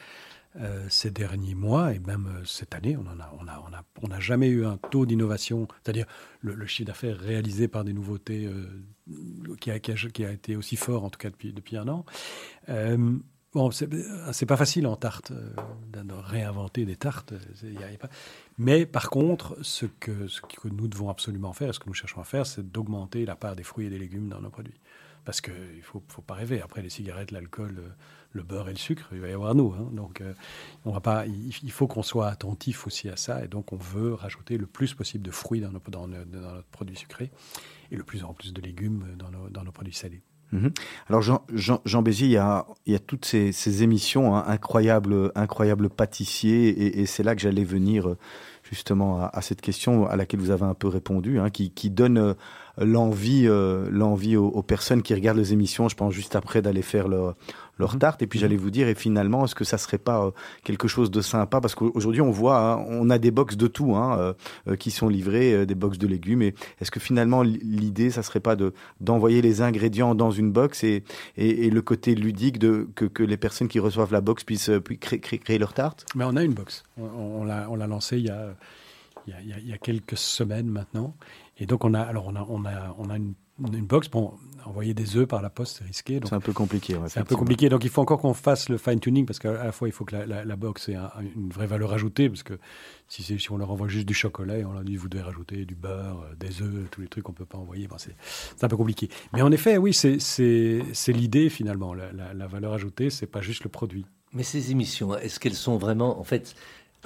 euh, 0.56 0.86
ces 0.88 1.10
derniers 1.10 1.54
mois 1.54 1.92
et 1.94 1.98
même 2.00 2.26
euh, 2.28 2.44
cette 2.44 2.74
année. 2.74 2.96
On 2.96 3.06
en 3.08 3.20
a, 3.20 3.32
on 3.40 3.46
a, 3.46 3.64
on 3.68 3.72
a, 3.74 3.82
on 4.02 4.08
n'a 4.08 4.20
jamais 4.20 4.48
eu 4.48 4.64
un 4.66 4.76
taux 4.78 5.04
d'innovation, 5.06 5.68
c'est-à-dire 5.82 6.06
le, 6.40 6.54
le 6.54 6.66
chiffre 6.66 6.86
d'affaires 6.88 7.18
réalisé 7.18 7.68
par 7.68 7.84
des 7.84 7.92
nouveautés 7.92 8.46
euh, 8.46 8.66
qui, 9.60 9.70
a, 9.70 9.76
été 10.32 10.56
aussi 10.56 10.76
fort 10.76 11.04
en 11.04 11.10
tout 11.10 11.18
cas 11.18 11.30
depuis, 11.30 11.76
un 11.76 11.88
an. 11.88 12.04
Euh, 12.68 13.18
Bon, 13.56 13.70
c'est 13.70 14.44
pas 14.44 14.58
facile 14.58 14.86
en 14.86 14.96
tarte 14.96 15.30
euh, 15.30 15.54
de 16.04 16.12
réinventer 16.12 16.84
des 16.84 16.96
tartes. 16.96 17.32
y 17.62 17.82
a- 17.82 17.90
y 17.90 17.96
Mais 18.58 18.84
par 18.84 19.08
contre, 19.08 19.56
ce 19.62 19.86
que, 19.86 20.26
nous 20.64 20.88
devons 20.88 21.08
absolument 21.08 21.54
faire, 21.54 21.74
ce 21.74 21.78
que 21.78 21.86
nous 21.86 21.94
cherchons 21.94 22.20
à 22.20 22.24
faire, 22.24 22.44
c'est 22.44 22.70
d'augmenter 22.70 23.24
la 23.24 23.34
part 23.34 23.56
des 23.56 23.62
fruits 23.62 23.86
et 23.86 23.88
des 23.88 23.98
légumes 23.98 24.28
dans 24.28 24.42
nos 24.42 24.50
produits. 24.50 24.78
Parce 25.24 25.40
qu'il 25.40 25.54
ne 25.54 25.82
faut, 25.82 26.02
faut 26.08 26.20
pas 26.20 26.34
rêver. 26.34 26.60
Après, 26.60 26.82
les 26.82 26.90
cigarettes, 26.90 27.30
l'alcool, 27.30 27.76
euh, 27.78 27.88
le 28.36 28.42
beurre 28.42 28.68
et 28.68 28.72
le 28.72 28.78
sucre, 28.78 29.08
il 29.12 29.20
va 29.20 29.28
y 29.28 29.32
avoir 29.32 29.54
nous. 29.54 29.74
hein. 29.76 29.88
Donc, 29.92 30.20
euh, 30.20 30.32
on 30.84 30.92
va 30.92 31.00
pas, 31.00 31.26
il, 31.26 31.72
faut 31.72 31.86
qu'on 31.86 32.02
soit 32.02 32.28
attentif 32.28 32.86
aussi 32.86 33.08
à 33.08 33.16
ça. 33.16 33.44
Et 33.44 33.48
donc, 33.48 33.72
on 33.72 33.76
veut 33.76 34.14
rajouter 34.14 34.58
le 34.58 34.66
plus 34.66 34.94
possible 34.94 35.24
de 35.24 35.30
fruits 35.30 35.60
dans, 35.60 35.72
nos, 35.72 35.80
dans, 35.88 36.06
notre 36.06 36.68
produit 36.70 36.96
sucré 36.96 37.30
et 37.90 37.96
le 37.96 38.04
plus 38.04 38.24
en 38.24 38.34
plus 38.34 38.52
de 38.52 38.60
légumes 38.60 39.16
dans 39.18 39.30
nos, 39.30 39.48
dans 39.48 39.64
nos 39.64 39.72
produits 39.72 39.94
salés. 39.94 40.22
Mhm. 40.52 40.70
Alors 41.08 41.22
Jean, 41.22 41.42
Jean, 41.52 41.80
Jean 41.84 42.02
Bézier, 42.02 42.28
il 42.28 42.32
y 42.32 42.36
a, 42.36 42.66
il 42.86 42.92
y 42.92 42.96
a 42.96 43.00
toutes 43.00 43.24
ces, 43.24 43.82
émissions, 43.82 44.36
hein, 44.36 44.44
incroyables, 44.46 45.32
incroyables 45.34 45.90
pâtissiers, 45.90 47.00
et, 47.00 47.06
c'est 47.06 47.24
là 47.24 47.34
que 47.34 47.40
j'allais 47.40 47.64
venir 47.64 48.08
euh, 48.08 48.18
justement 48.62 49.24
à, 49.24 49.42
cette 49.42 49.60
question 49.60 50.06
à 50.06 50.14
laquelle 50.14 50.40
vous 50.40 50.50
avez 50.50 50.64
un 50.64 50.74
peu 50.74 50.86
répondu, 50.86 51.40
hein, 51.40 51.50
qui, 51.50 51.90
donne 51.90 52.18
euh, 52.18 52.34
l'envie, 52.78 53.48
l'envie 53.90 54.36
aux, 54.36 54.46
aux 54.46 54.62
personnes 54.62 55.02
qui 55.02 55.14
regardent 55.14 55.38
les 55.38 55.52
émissions, 55.52 55.88
je 55.88 55.96
pense 55.96 56.12
juste 56.12 56.36
après 56.36 56.62
d'aller 56.62 56.82
faire 56.82 57.08
leur, 57.08 57.34
leur 57.78 57.92
Mhm. 57.94 57.98
tarte. 58.00 58.22
Et 58.22 58.26
puis 58.26 58.38
j'allais 58.38 58.56
vous 58.56 58.70
dire, 58.70 58.88
et 58.88 58.94
finalement, 58.94 59.44
est-ce 59.44 59.54
que 59.54 59.64
ça 59.64 59.78
serait 59.78 59.98
pas 59.98 60.24
euh, 60.26 60.30
quelque 60.64 60.88
chose 60.88 61.10
de 61.10 61.20
sympa? 61.20 61.60
Parce 61.60 61.74
qu'aujourd'hui, 61.74 62.20
on 62.22 62.30
voit, 62.30 62.58
hein, 62.58 62.84
on 62.88 63.10
a 63.10 63.18
des 63.18 63.30
box 63.30 63.56
de 63.56 63.66
tout 63.66 63.94
hein, 63.96 64.18
euh, 64.18 64.32
euh, 64.68 64.76
qui 64.76 64.90
sont 64.90 65.08
livrés, 65.08 65.52
euh, 65.52 65.66
des 65.66 65.74
box 65.74 65.98
de 65.98 66.06
légumes. 66.06 66.42
Et 66.42 66.54
est-ce 66.80 66.90
que 66.90 67.00
finalement, 67.00 67.42
l'idée, 67.42 68.10
ça 68.10 68.22
serait 68.22 68.40
pas 68.40 68.56
de 68.56 68.72
d'envoyer 69.00 69.42
les 69.42 69.60
ingrédients 69.62 70.14
dans 70.14 70.30
une 70.30 70.50
box 70.52 70.84
et, 70.84 71.04
et, 71.36 71.66
et 71.66 71.70
le 71.70 71.82
côté 71.82 72.14
ludique 72.14 72.58
de 72.58 72.88
que, 72.94 73.04
que 73.04 73.22
les 73.22 73.36
personnes 73.36 73.68
qui 73.68 73.78
reçoivent 73.78 74.12
la 74.12 74.20
box 74.20 74.44
puissent, 74.44 74.70
puissent 74.84 74.98
créer, 74.98 75.20
créer, 75.20 75.38
créer 75.38 75.58
leur 75.58 75.72
tarte? 75.74 76.06
Mais 76.14 76.24
on 76.24 76.36
a 76.36 76.42
une 76.42 76.54
box. 76.54 76.82
On, 76.98 77.04
on 77.04 77.44
l'a, 77.44 77.66
on 77.70 77.76
l'a 77.76 77.86
lancé 77.86 78.18
il 78.18 78.24
y, 78.26 78.30
a, 78.30 78.54
il, 79.26 79.32
y 79.32 79.36
a, 79.36 79.40
il 79.42 79.48
y 79.48 79.52
a- 79.52 79.58
il 79.58 79.68
y 79.68 79.72
a 79.72 79.78
quelques 79.78 80.16
semaines 80.16 80.68
maintenant. 80.68 81.14
Et 81.58 81.66
donc, 81.66 81.84
on 81.84 81.94
a, 81.94 82.00
alors 82.00 82.26
on 82.28 82.36
a, 82.36 82.46
on 82.48 82.64
a, 82.64 82.94
on 82.98 83.10
a 83.10 83.16
une, 83.16 83.34
une 83.58 83.86
box. 83.86 84.08
Bon, 84.08 84.34
envoyer 84.64 84.94
des 84.94 85.16
œufs 85.16 85.26
par 85.28 85.42
la 85.42 85.50
poste, 85.50 85.76
c'est 85.78 85.84
risqué. 85.84 86.20
C'est 86.24 86.32
un 86.34 86.40
peu 86.40 86.52
compliqué. 86.52 86.96
ouais, 86.96 87.08
c'est 87.08 87.20
un 87.20 87.24
peu 87.24 87.36
compliqué. 87.36 87.68
Donc, 87.68 87.84
il 87.84 87.90
faut 87.90 88.02
encore 88.02 88.20
qu'on 88.20 88.34
fasse 88.34 88.68
le 88.68 88.78
fine-tuning 88.78 89.24
parce 89.26 89.38
qu'à 89.38 89.52
la 89.52 89.72
fois, 89.72 89.88
il 89.88 89.92
faut 89.92 90.04
que 90.04 90.16
la, 90.16 90.26
la- 90.26 90.44
la 90.44 90.56
box 90.56 90.88
ait 90.88 90.96
un- 90.96 91.10
une 91.36 91.50
vraie 91.50 91.66
valeur 91.68 91.92
ajoutée. 91.92 92.28
Parce 92.28 92.42
que 92.42 92.58
si, 93.08 93.22
si 93.22 93.52
on 93.52 93.56
leur 93.56 93.70
envoie 93.70 93.88
juste 93.88 94.06
du 94.06 94.14
chocolat 94.14 94.58
et 94.58 94.64
on 94.64 94.72
leur 94.72 94.82
dit 94.82 94.96
vous 94.96 95.08
devez 95.08 95.22
rajouter 95.22 95.64
du 95.64 95.74
beurre, 95.76 96.26
euh, 96.30 96.34
des 96.36 96.62
œufs, 96.62 96.90
tous 96.90 97.00
les 97.00 97.08
trucs 97.08 97.24
qu'on 97.24 97.32
ne 97.32 97.36
peut 97.36 97.44
pas 97.46 97.58
envoyer, 97.58 97.86
bon, 97.86 97.96
c'est, 97.98 98.14
un 98.64 98.68
peu 98.68 98.76
compliqué. 98.76 99.08
Mais 99.32 99.42
en 99.42 99.52
effet, 99.52 99.76
oui, 99.78 99.94
c'est, 99.94 100.18
l'idée 101.12 101.48
finalement. 101.48 101.94
La, 101.94 102.12
la- 102.12 102.34
la 102.34 102.46
valeur 102.46 102.72
ajoutée, 102.72 103.10
c'est 103.10 103.26
pas 103.26 103.40
juste 103.40 103.62
le 103.64 103.70
produit. 103.70 104.04
Mais 104.32 104.42
ces 104.42 104.70
émissions, 104.72 105.16
est-ce 105.16 105.38
qu'elles 105.40 105.54
sont 105.54 105.78
vraiment, 105.78 106.18
en 106.18 106.24
fait, 106.24 106.56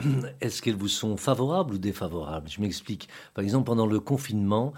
est-ce 0.40 0.62
qu'elles 0.62 0.76
vous 0.76 0.88
sont 0.88 1.16
favorables 1.16 1.74
ou 1.74 1.78
défavorables? 1.78 2.48
Je 2.48 2.60
m'explique. 2.60 3.08
Par 3.34 3.44
exemple, 3.44 3.66
pendant 3.66 3.86
le 3.86 4.00
confinement, 4.00 4.72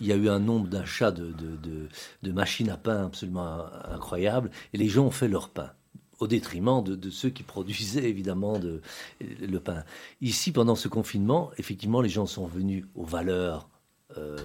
il 0.00 0.06
y 0.06 0.12
a 0.12 0.16
eu 0.16 0.28
un 0.28 0.38
nombre 0.38 0.68
d'achats 0.68 1.10
de, 1.10 1.88
machines 2.24 2.70
à 2.70 2.76
pain 2.76 3.06
absolument 3.06 3.64
incroyable, 3.90 4.50
et 4.72 4.78
les 4.78 4.88
gens 4.88 5.06
ont 5.06 5.10
fait 5.10 5.28
leur 5.28 5.50
pain 5.50 5.70
au 6.18 6.26
détriment 6.26 6.82
de, 6.82 7.10
ceux 7.10 7.28
qui 7.28 7.42
produisaient 7.42 8.08
évidemment 8.08 8.58
de, 8.58 8.80
le 9.20 9.60
pain. 9.60 9.84
Ici, 10.20 10.52
pendant 10.52 10.74
ce 10.74 10.88
confinement, 10.88 11.50
effectivement, 11.58 12.00
les 12.00 12.08
gens 12.08 12.26
sont 12.26 12.46
venus 12.46 12.84
aux 12.94 13.04
valeurs 13.04 13.68
euh, 14.16 14.36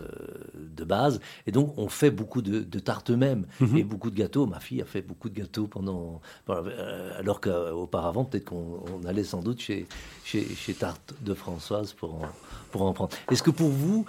de 0.55 0.83
base. 0.83 1.19
Et 1.45 1.51
donc, 1.51 1.77
on 1.77 1.89
fait 1.89 2.11
beaucoup 2.11 2.41
de, 2.41 2.59
de 2.59 2.79
tartes 2.79 3.11
eux-mêmes 3.11 3.45
et 3.75 3.83
beaucoup 3.83 4.09
de 4.09 4.15
gâteaux. 4.15 4.45
Ma 4.47 4.59
fille 4.59 4.81
a 4.81 4.85
fait 4.85 5.01
beaucoup 5.01 5.29
de 5.29 5.35
gâteaux 5.35 5.67
pendant. 5.67 6.21
euh, 6.49 7.19
alors 7.19 7.41
qu'auparavant, 7.41 8.25
peut-être 8.25 8.45
qu'on 8.45 8.83
on 8.91 9.05
allait 9.05 9.23
sans 9.23 9.41
doute 9.41 9.59
chez, 9.59 9.87
chez, 10.23 10.43
chez 10.55 10.73
Tarte 10.73 11.13
de 11.21 11.33
Françoise 11.33 11.93
pour 11.93 12.15
en, 12.15 12.29
pour 12.71 12.81
en 12.81 12.93
prendre. 12.93 13.15
Est-ce 13.29 13.43
que 13.43 13.51
pour 13.51 13.69
vous, 13.69 14.05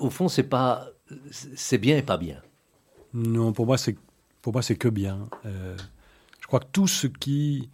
au 0.00 0.10
fond, 0.10 0.28
c'est 0.28 0.42
pas. 0.42 0.88
C'est 1.30 1.78
bien 1.78 1.96
et 1.96 2.02
pas 2.02 2.18
bien? 2.18 2.40
Non, 3.14 3.52
pour 3.52 3.66
moi, 3.66 3.78
c'est 3.78 3.96
pour 4.42 4.52
moi 4.52 4.62
c'est 4.62 4.76
que 4.76 4.88
bien. 4.88 5.28
Euh, 5.44 5.76
je 6.40 6.46
crois 6.46 6.60
que 6.60 6.68
tout 6.70 6.86
ce 6.86 7.06
qui 7.06 7.68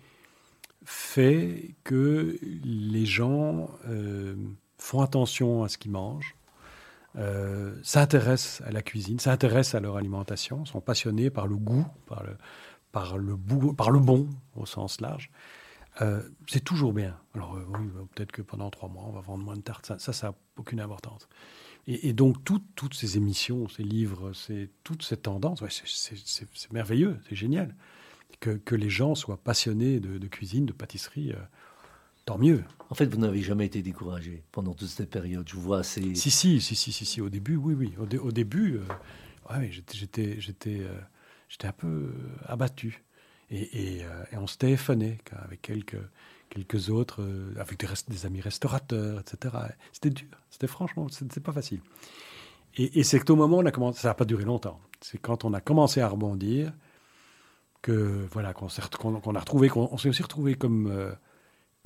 fait 0.84 1.74
que 1.84 2.38
les 2.64 3.04
gens 3.04 3.68
euh, 3.88 4.36
font 4.78 5.00
attention 5.02 5.64
à 5.64 5.68
ce 5.68 5.76
qu'ils 5.76 5.90
mangent, 5.90 6.34
euh, 7.16 7.74
s'intéressent 7.82 8.66
à 8.66 8.72
la 8.72 8.82
cuisine, 8.82 9.18
s'intéressent 9.18 9.74
à 9.76 9.80
leur 9.80 9.96
alimentation, 9.96 10.64
sont 10.64 10.80
passionnés 10.80 11.30
par 11.30 11.46
le 11.46 11.56
goût, 11.56 11.86
par 12.06 13.18
le, 13.18 13.36
bon 14.00 14.28
au 14.54 14.66
sens 14.66 15.00
large. 15.00 15.30
Euh, 16.02 16.22
c'est 16.46 16.62
toujours 16.62 16.92
bien. 16.92 17.16
Alors 17.34 17.56
euh, 17.56 17.64
oui, 17.68 17.88
peut-être 18.14 18.32
que 18.32 18.42
pendant 18.42 18.70
trois 18.70 18.88
mois, 18.88 19.04
on 19.06 19.12
va 19.12 19.20
vendre 19.20 19.44
moins 19.44 19.56
de 19.56 19.62
tartes. 19.62 19.86
Ça, 19.98 20.12
ça, 20.12 20.28
n'a 20.28 20.34
aucune 20.56 20.80
importance. 20.80 21.28
Et, 21.88 22.12
donc, 22.12 22.42
tout- 22.42 22.62
toutes 22.74 22.94
ces 22.94 23.16
émissions, 23.16 23.68
ces 23.68 23.84
livres, 23.84 24.32
toutes 24.82 25.04
ces 25.04 25.16
tendances, 25.16 25.62
c'est- 25.68 26.72
merveilleux, 26.72 27.18
c'est 27.28 27.36
génial. 27.36 27.76
Que, 28.40 28.74
les 28.74 28.90
gens 28.90 29.14
soient 29.14 29.36
passionnés 29.36 30.00
de, 30.00 30.26
cuisine, 30.26 30.66
de 30.66 30.72
pâtisserie, 30.72 31.32
euh, 31.32 31.36
tant 32.26 32.36
mieux. 32.38 32.62
En 32.90 32.94
fait, 32.94 33.06
vous 33.06 33.18
n'avez 33.18 33.40
jamais 33.40 33.64
été 33.66 33.82
découragé 33.82 34.44
pendant 34.52 34.74
toute 34.74 34.88
cette 34.88 35.10
période. 35.10 35.48
Je 35.48 35.54
vous 35.54 35.62
vois 35.62 35.78
assez. 35.78 36.14
Si, 36.14 36.30
si, 36.30 36.60
si, 36.60 36.74
si, 36.76 36.92
si, 36.92 37.06
si, 37.06 37.20
au 37.22 37.30
début, 37.30 37.56
oui, 37.56 37.74
oui. 37.74 37.94
Au, 37.98 38.04
dé- 38.04 38.18
au 38.18 38.30
début, 38.30 38.76
euh, 38.76 39.54
ouais, 39.56 39.70
j'étais, 39.72 39.96
j'étais, 39.96 40.40
j'étais, 40.40 40.80
euh, 40.80 40.94
j'étais 41.48 41.68
un 41.68 41.72
peu 41.72 41.86
euh, 41.86 42.12
abattu. 42.46 43.02
Et, 43.50 43.96
et, 43.98 44.04
euh, 44.04 44.24
et 44.32 44.36
on 44.36 44.46
se 44.46 44.58
téléphonait 44.58 45.18
avec 45.32 45.62
quelques, 45.62 45.98
quelques 46.50 46.90
autres, 46.90 47.24
avec 47.58 47.78
des, 47.78 47.86
des 48.08 48.26
amis 48.26 48.40
restaurateurs, 48.40 49.20
etc. 49.20 49.54
C'était 49.92 50.10
dur. 50.10 50.28
C'était 50.50 50.66
franchement, 50.66 51.08
c'était 51.08 51.40
pas 51.40 51.52
facile. 51.52 51.80
Et, 52.76 52.98
et 53.00 53.04
c'est 53.04 53.30
au 53.30 53.36
moment 53.36 53.58
où 53.58 53.60
on 53.62 53.66
a 53.66 53.70
commencé, 53.70 54.00
ça 54.00 54.08
n'a 54.08 54.14
pas 54.14 54.24
duré 54.24 54.44
longtemps. 54.44 54.80
C'est 55.00 55.18
quand 55.18 55.44
on 55.44 55.54
a 55.54 55.60
commencé 55.60 56.00
à 56.00 56.08
rebondir 56.08 56.72
que 57.82 58.26
voilà 58.32 58.52
qu'on 58.52 58.66
a 58.66 59.38
retrouvé, 59.40 59.68
qu'on 59.68 59.88
on 59.92 59.96
s'est 59.98 60.08
aussi 60.08 60.22
retrouvé 60.22 60.56
comme 60.56 61.14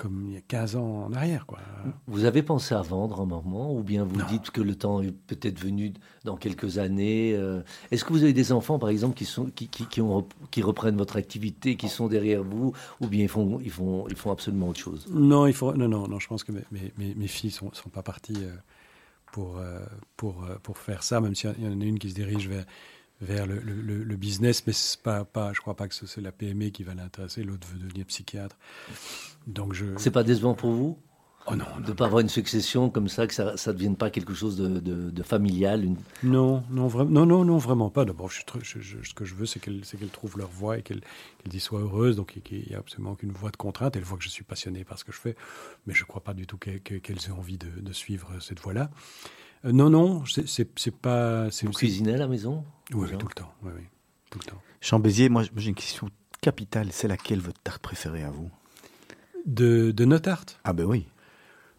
comme 0.01 0.25
il 0.29 0.33
y 0.33 0.37
a 0.39 0.41
15 0.41 0.77
ans 0.77 1.05
en 1.09 1.13
arrière, 1.13 1.45
quoi. 1.45 1.59
Vous 2.07 2.25
avez 2.25 2.43
pensé 2.43 2.75
à 2.75 2.81
vendre 2.81 3.21
un 3.21 3.27
moment 3.27 3.75
ou 3.77 3.83
bien 3.83 4.05
vous 4.05 4.17
Non. 4.17 4.25
dites 4.27 4.51
que 4.51 4.63
le 4.63 4.75
temps 4.75 5.03
est 5.03 5.13
peut-être 5.13 5.59
venu 5.61 5.93
dans 6.25 6.37
quelques 6.37 6.79
années 6.79 7.35
euh, 7.35 7.61
Est-ce 7.91 8.05
que 8.07 8.13
vous 8.15 8.23
avez 8.23 8.33
des 8.33 8.51
enfants, 8.53 8.79
par 8.79 8.89
exemple, 8.89 9.15
qui, 9.15 9.27
sont, 9.27 9.47
qui, 9.47 9.69
qui, 9.69 9.85
qui 9.87 10.01
ont, 10.01 10.27
qui 10.51 10.63
reprennent 10.63 10.97
votre 10.97 11.17
activité, 11.17 11.77
qui 11.77 11.89
sont 11.91 12.09
derrière 12.09 12.43
vous 12.43 12.73
ou 13.03 13.09
bien 13.09 13.25
ils 13.25 13.29
font, 13.29 13.61
ils 13.63 13.71
font, 13.71 14.07
ils 14.09 14.17
font 14.17 14.31
absolument 14.31 14.69
autre 14.71 14.81
chose? 14.81 15.07
Non, 15.11 15.47
il 15.47 15.53
faut, 15.53 15.75
non, 15.75 15.89
non, 15.89 16.09
non, 16.09 16.19
je 16.19 16.29
pense 16.29 16.45
que 16.45 16.53
mes, 16.53 16.63
mes, 16.97 17.15
mes- 17.15 17.29
filles 17.29 17.51
sont, 17.51 17.71
sont 17.75 17.91
pas 17.91 18.03
parties 18.03 18.33
euh, 18.39 18.55
pour, 19.33 19.59
euh, 19.59 19.81
pour, 20.17 20.45
pour 20.63 20.79
faire 20.79 21.03
ça, 21.03 21.21
même 21.21 21.35
s'il 21.35 21.51
y 21.61 21.67
en 21.69 21.81
a 21.81 21.85
une 21.85 21.99
qui 21.99 22.09
se 22.11 22.15
dirige 22.15 22.49
vers, 22.49 22.65
vers 23.21 23.47
le, 23.47 23.59
le- 23.61 23.81
le- 23.83 24.03
le 24.05 24.17
business, 24.17 24.67
mais 24.67 24.73
pas, 25.03 25.25
pas, 25.25 25.53
je 25.53 25.61
crois 25.61 25.77
pas 25.77 25.89
que 25.89 25.95
ce- 25.95 26.07
c'est 26.07 26.21
la 26.21 26.33
PME 26.33 26.71
qui 26.71 26.83
va 26.85 26.95
l'intéresser, 26.95 27.43
l'autre 27.43 27.67
veut 27.73 27.79
devenir 27.79 28.07
psychiatre. 28.07 28.57
Donc 29.47 29.73
je... 29.75 29.87
C'est 29.97 30.11
pas 30.11 30.23
décevant 30.25 30.55
pour 30.55 30.71
vous 30.73 30.99
Oh 31.47 31.57
non, 31.57 31.65
de 31.83 31.89
ne 31.89 31.93
pas 31.95 32.05
avoir 32.05 32.21
une 32.21 32.29
succession 32.29 32.91
comme 32.91 33.09
ça, 33.09 33.27
que 33.27 33.33
ça 33.33 33.55
ne 33.57 33.73
devienne 33.73 33.97
pas 33.97 34.11
quelque 34.11 34.35
chose 34.35 34.57
de, 34.59 34.79
de- 34.79 35.11
de 35.11 35.23
familial 35.23 35.85
une- 35.85 35.97
Non, 36.23 36.63
non, 36.71 36.89
non, 37.07 37.25
non, 37.25 37.45
non, 37.47 37.57
vraiment 37.57 37.89
pas. 37.89 38.05
D'abord, 38.05 38.31
je 38.31 38.41
ce 38.63 39.15
que 39.15 39.25
je 39.25 39.35
veux, 39.35 39.47
c'est 39.47 39.59
qu'elles 39.59 39.83
trouvent 40.13 40.37
leur 40.37 40.51
voie 40.51 40.79
et 40.79 40.83
qu'elles 40.83 41.01
y 41.51 41.59
soient 41.59 41.81
heureuses. 41.81 42.17
Donc, 42.17 42.39
il 42.53 42.65
n'y 42.69 42.75
a 42.75 42.79
absolument 42.79 43.13
aucune 43.13 43.33
voie 43.33 43.51
de 43.51 43.57
contrainte. 43.57 43.97
Elles 43.97 44.03
voient 44.05 44.19
que 44.19 44.23
je 44.25 44.29
suis 44.29 44.45
passionné 44.45 44.85
par 44.85 44.99
ce 44.99 45.05
que 45.05 45.13
je 45.13 45.19
fais, 45.19 45.35
mais 45.87 45.95
je 45.95 46.03
ne 46.03 46.07
crois 46.07 46.23
pas 46.23 46.35
du 46.35 46.47
tout 46.47 46.59
qu'elles 46.59 46.83
que- 46.83 46.97
qu'elles 46.97 47.25
aient 47.27 47.31
envie 47.33 47.57
de, 47.59 47.69
de 47.81 47.93
suivre 47.95 48.29
cette 48.41 48.61
voie-là. 48.61 48.91
Euh, 49.65 49.73
non, 49.73 49.89
non, 49.89 50.25
c'est- 50.27 50.91
pas. 50.91 51.51
c'est 51.51 51.67
Vous 51.67 51.73
cuisinez 51.73 52.15
à 52.15 52.19
la 52.19 52.29
maison? 52.29 52.65
Oui, 52.93 53.09
tout 53.19 53.29
le 53.29 53.35
temps. 53.35 53.53
Oui, 53.63 53.73
oui, 53.77 53.83
tout 54.31 54.39
le 54.39 54.51
temps. 54.51 54.61
Jean 54.81 54.99
Béziers, 54.99 55.29
moi 55.29 55.43
j'ai 55.57 55.69
une 55.69 55.75
question 55.75 56.09
capitale. 56.41 56.89
C'est 56.91 57.09
laquelle 57.09 57.41
votre 57.41 57.61
tarte 57.61 57.83
préférée 57.83 58.23
à 58.25 58.31
vous? 58.31 58.51
De, 59.47 59.91
de 59.91 60.05
notre 60.05 60.29
art 60.31 60.45
Ah 60.65 60.73
ben 60.73 60.85
oui. 60.85 61.07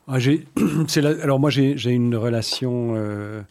Ah, 0.07 0.19
j'ai- 0.19 0.47
c'est 0.87 1.01
la- 1.01 1.21
alors 1.23 1.39
moi 1.39 1.49
j'ai 1.49 1.77
j'ai 1.77 1.91
une 1.91 2.15
relation, 2.15 2.93
euh, 2.95 3.41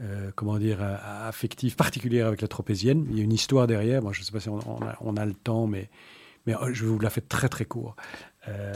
euh, 0.00 0.30
comment 0.34 0.58
dire, 0.58 0.78
euh, 0.82 0.96
affective 1.28 1.76
particulière 1.76 2.26
avec 2.26 2.40
la 2.40 2.48
tropézienne. 2.48 3.06
Il 3.10 3.18
y 3.18 3.20
a 3.20 3.24
une 3.24 3.32
histoire 3.32 3.66
derrière. 3.66 4.02
Moi 4.02 4.12
je 4.12 4.20
ne 4.20 4.24
sais 4.24 4.32
pas 4.32 4.40
si 4.40 4.48
on, 4.48 4.58
on 4.66 4.82
a, 4.86 4.96
on 5.00 5.16
a 5.16 5.24
le 5.26 5.34
temps, 5.34 5.66
mais, 5.66 5.90
mais 6.46 6.54
euh, 6.56 6.72
je 6.72 6.84
vais 6.84 6.90
vous 6.90 6.98
la 6.98 7.10
faire 7.10 7.26
très 7.28 7.48
très 7.48 7.64
court. 7.64 7.94
Euh, 8.48 8.72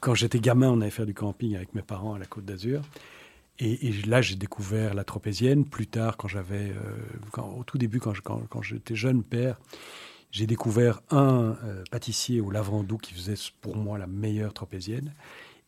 quand 0.00 0.14
j'étais 0.14 0.40
gamin, 0.40 0.70
on 0.70 0.80
allait 0.80 0.90
faire 0.90 1.06
du 1.06 1.14
camping 1.14 1.54
avec 1.56 1.74
mes 1.74 1.82
parents 1.82 2.14
à 2.14 2.18
la 2.18 2.26
Côte 2.26 2.44
d'Azur. 2.44 2.82
Et, 3.58 3.92
là, 4.06 4.20
j'ai 4.20 4.36
découvert 4.36 4.94
la 4.94 5.04
tropézienne. 5.04 5.64
Plus 5.64 5.86
tard, 5.86 6.16
quand 6.16 6.28
j'avais, 6.28 6.72
euh, 6.72 7.40
au 7.56 7.64
tout 7.64 7.78
début, 7.78 8.00
quand, 8.00 8.62
j'étais 8.62 8.94
jeune 8.94 9.22
père, 9.22 9.58
j'ai 10.30 10.46
découvert 10.46 11.00
un 11.10 11.56
euh, 11.64 11.82
pâtissier 11.90 12.40
au 12.40 12.50
Lavandou 12.50 12.98
qui 12.98 13.14
faisait 13.14 13.34
pour 13.62 13.76
moi 13.76 13.98
la 13.98 14.06
meilleure 14.06 14.52
tropézienne 14.52 15.14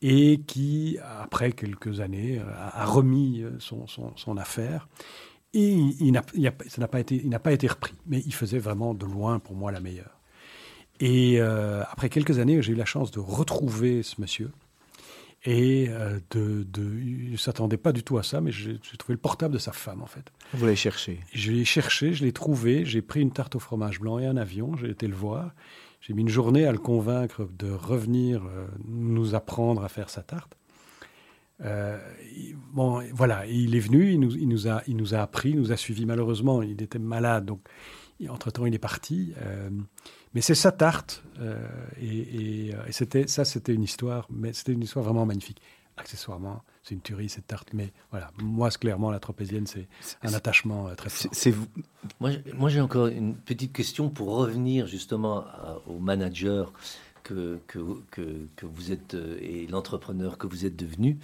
et 0.02 0.40
qui, 0.46 0.98
après 1.02 1.52
quelques 1.52 2.00
années, 2.00 2.38
euh, 2.38 2.52
a, 2.54 2.84
remis 2.84 3.44
son, 3.58 4.36
affaire. 4.36 4.88
Et 5.54 5.72
il, 5.72 6.12
n'a 6.12 6.22
pas 6.88 7.00
été, 7.00 7.16
il 7.16 7.30
n'a 7.30 7.38
pas 7.38 7.52
été 7.52 7.66
repris, 7.68 7.94
mais 8.06 8.22
il 8.26 8.34
faisait 8.34 8.58
vraiment 8.58 8.92
de 8.92 9.06
loin 9.06 9.38
pour 9.38 9.56
moi 9.56 9.72
la 9.72 9.80
meilleure. 9.80 10.20
Et 11.00 11.40
après 11.40 12.10
quelques 12.10 12.38
années, 12.38 12.60
j'ai 12.60 12.72
eu 12.72 12.76
la 12.76 12.84
chance 12.84 13.10
de 13.12 13.20
retrouver 13.20 14.02
ce 14.02 14.20
monsieur. 14.20 14.50
Et 15.44 15.86
euh, 15.88 16.18
de, 16.30 16.64
de, 16.64 16.82
il 17.00 17.32
ne 17.32 17.36
s'attendait 17.36 17.76
pas 17.76 17.92
du 17.92 18.02
tout 18.02 18.18
à 18.18 18.22
ça, 18.22 18.40
mais 18.40 18.50
j'ai 18.50 18.78
trouvé 18.98 19.14
le 19.14 19.20
portable 19.20 19.54
de 19.54 19.58
sa 19.58 19.72
femme, 19.72 20.02
en 20.02 20.06
fait. 20.06 20.32
Vous 20.52 20.64
l'avez 20.64 20.76
cherché. 20.76 21.20
Je 21.32 21.52
l'ai 21.52 21.64
cherché, 21.64 22.12
je 22.12 22.24
l'ai 22.24 22.32
trouvé, 22.32 22.84
j'ai 22.84 23.02
pris 23.02 23.20
une 23.20 23.30
tarte 23.30 23.54
au 23.54 23.60
fromage 23.60 24.00
blanc 24.00 24.18
et 24.18 24.26
un 24.26 24.36
avion, 24.36 24.76
j'ai 24.76 24.90
été 24.90 25.06
le 25.06 25.14
voir. 25.14 25.52
J'ai 26.00 26.12
mis 26.12 26.22
une 26.22 26.28
journée 26.28 26.64
à 26.64 26.72
le 26.72 26.78
convaincre 26.78 27.48
de 27.56 27.70
revenir 27.70 28.44
euh, 28.44 28.66
nous 28.84 29.34
apprendre 29.34 29.84
à 29.84 29.88
faire 29.88 30.10
sa 30.10 30.22
tarte. 30.22 30.56
Euh, 31.60 31.98
bon, 32.72 33.02
voilà, 33.12 33.46
il 33.46 33.74
est 33.74 33.80
venu, 33.80 34.12
il 34.12 34.20
nous, 34.20 34.36
il 34.36 34.48
nous 34.48 34.68
a, 34.68 34.82
il 34.86 34.96
nous 34.96 35.14
a 35.14 35.18
appris, 35.18 35.50
il 35.50 35.56
nous 35.56 35.72
a 35.72 35.76
suivis. 35.76 36.06
Malheureusement, 36.06 36.62
il 36.62 36.82
était 36.82 36.98
malade, 36.98 37.46
donc 37.46 37.60
entre-temps, 38.28 38.66
il 38.66 38.74
est 38.74 38.78
parti. 38.78 39.32
Mais 40.34 40.40
c'est 40.40 40.54
sa 40.54 40.72
tarte, 40.72 41.22
euh, 41.40 41.56
et, 42.00 42.68
et, 42.68 42.74
euh, 42.74 42.78
et 42.86 42.92
c'était, 42.92 43.26
ça, 43.26 43.44
c'était 43.44 43.74
une 43.74 43.82
histoire, 43.82 44.26
mais 44.30 44.52
c'était 44.52 44.72
une 44.72 44.82
histoire 44.82 45.04
vraiment 45.04 45.26
magnifique. 45.26 45.60
accessoirement, 45.96 46.62
c'est 46.84 46.94
une 46.94 47.00
tuerie 47.00 47.28
cette 47.28 47.48
tarte. 47.48 47.70
Mais 47.72 47.92
voilà, 48.12 48.30
moi, 48.40 48.70
clairement, 48.70 49.10
la 49.10 49.18
tropézienne, 49.18 49.66
c'est 49.66 49.88
un 50.22 50.32
attachement 50.32 50.86
euh, 50.88 50.94
très 50.94 51.10
fort. 51.10 51.30
C'est 51.34 51.50
vous. 51.50 51.66
Moi, 52.20 52.30
j'ai- 52.30 52.52
moi, 52.54 52.68
j'ai 52.70 52.80
encore 52.80 53.08
une 53.08 53.34
petite 53.34 53.72
question 53.72 54.08
pour 54.08 54.28
revenir 54.36 54.86
justement 54.86 55.40
à- 55.40 55.80
au 55.88 55.98
manager 55.98 56.72
que, 57.24 57.58
que, 57.66 57.80
que, 58.12 58.46
que 58.54 58.64
vous 58.66 58.92
êtes 58.92 59.14
et 59.40 59.66
l'entrepreneur 59.66 60.38
que 60.38 60.46
vous 60.46 60.64
êtes 60.66 60.76
devenu. 60.76 61.18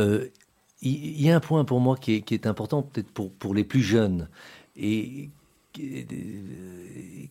Euh, 0.00 0.28
Il 0.82 1.20
y, 1.20 1.30
a 1.30 1.36
un 1.36 1.40
point 1.40 1.64
pour 1.64 1.80
moi 1.80 1.96
qui 1.96 2.14
est, 2.16 2.20
qui 2.22 2.34
est 2.34 2.46
important, 2.46 2.82
peut-être 2.82 3.10
pour, 3.10 3.30
pour 3.32 3.54
les 3.54 3.64
plus 3.64 3.82
jeunes. 3.82 4.28
Et 4.76 5.30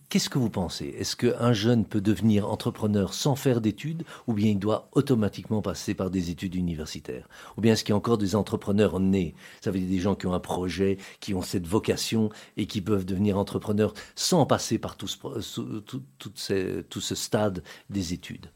qu'est-ce 0.10 0.30
que 0.30 0.38
vous 0.38 0.50
pensez? 0.50 0.88
Est-ce 0.98 1.16
qu'un 1.16 1.54
jeune 1.54 1.86
peut 1.86 2.02
devenir 2.02 2.50
entrepreneur 2.50 3.14
sans 3.14 3.36
faire 3.36 3.62
d'études 3.62 4.04
ou 4.28 4.34
bien 4.34 4.52
il 4.52 4.60
doit 4.60 4.90
automatiquement 4.94 5.62
passer 5.62 5.94
par 5.94 6.10
des 6.10 6.30
études 6.30 6.56
universitaires? 6.56 7.28
Ou 7.58 7.62
bien 7.62 7.74
est-ce 7.74 7.84
qu'il 7.84 7.92
y 7.92 7.94
a 7.94 7.98
encore 7.98 8.18
des 8.18 8.36
entrepreneurs 8.36 9.00
nés 9.00 9.36
Ça 9.62 9.72
veut 9.72 9.80
dire 9.80 9.90
des 9.90 10.00
gens 10.00 10.16
qui 10.16 10.28
ont 10.28 10.34
un 10.34 10.40
projet, 10.40 10.98
qui 11.20 11.34
ont 11.34 11.42
cette 11.42 11.68
vocation 11.68 12.30
et 12.58 12.66
qui 12.66 12.82
peuvent 12.82 13.06
devenir 13.06 13.38
entrepreneurs 13.38 13.94
sans 14.16 14.46
passer 14.46 14.78
par 14.78 14.96
tout 14.98 15.08
ce, 15.08 15.80
tout, 15.80 17.02
ce 17.02 17.16
stade 17.16 17.64
des 17.90 18.14
études? 18.14 18.48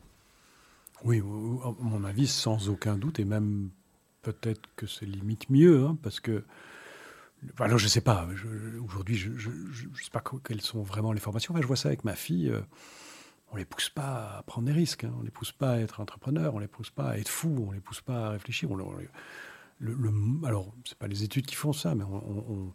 Oui, 1.03 1.21
ou- 1.21 1.55
ou- 1.55 1.61
à 1.63 1.75
mon 1.79 2.03
avis, 2.03 2.27
sans 2.27 2.69
aucun 2.69 2.97
doute, 2.97 3.19
et 3.19 3.25
même 3.25 3.69
peut-être 4.21 4.61
que 4.75 4.85
c'est 4.87 5.05
limite 5.05 5.49
mieux, 5.49 5.85
hein, 5.85 5.97
parce 6.03 6.19
que. 6.19 6.43
Alors, 7.59 7.77
je 7.77 7.85
ne 7.85 7.89
sais 7.89 8.01
pas, 8.01 8.27
aujourd'hui, 8.83 9.15
je 9.15 9.29
ne 9.29 9.95
sais 9.95 10.09
pas 10.11 10.23
quelles 10.43 10.61
sont 10.61 10.81
vraiment 10.83 11.11
les 11.13 11.19
formations. 11.19 11.53
Enfin, 11.53 11.61
je 11.61 11.67
vois 11.67 11.75
ça 11.75 11.87
avec 11.89 12.03
ma 12.03 12.15
fille. 12.15 12.49
euh, 12.49 12.61
on 13.51 13.55
ne 13.55 13.59
les 13.59 13.65
pousse 13.65 13.89
pas 13.89 14.37
à 14.37 14.43
prendre 14.43 14.67
des 14.67 14.73
risques, 14.73 15.05
hein, 15.05 15.13
on 15.15 15.19
ne 15.21 15.25
les 15.25 15.31
pousse 15.31 15.51
pas 15.51 15.71
à 15.71 15.77
être 15.79 15.99
entrepreneur, 16.01 16.53
on 16.53 16.57
ne 16.57 16.63
les 16.63 16.67
pousse 16.67 16.91
pas 16.91 17.09
à 17.11 17.17
être 17.17 17.29
fou, 17.29 17.65
on 17.67 17.69
ne 17.71 17.75
les 17.75 17.79
pousse 17.81 18.01
pas 18.01 18.27
à 18.27 18.29
réfléchir. 18.31 18.69
On 18.69 18.75
leur- 18.75 18.91
le- 19.79 19.95
le- 19.95 20.45
alors, 20.47 20.71
ce 20.83 20.93
pas 20.93 21.07
les 21.07 21.23
études 21.23 21.45
qui 21.47 21.55
font 21.55 21.73
ça, 21.73 21.95
mais 21.95 22.03
on, 22.03 22.73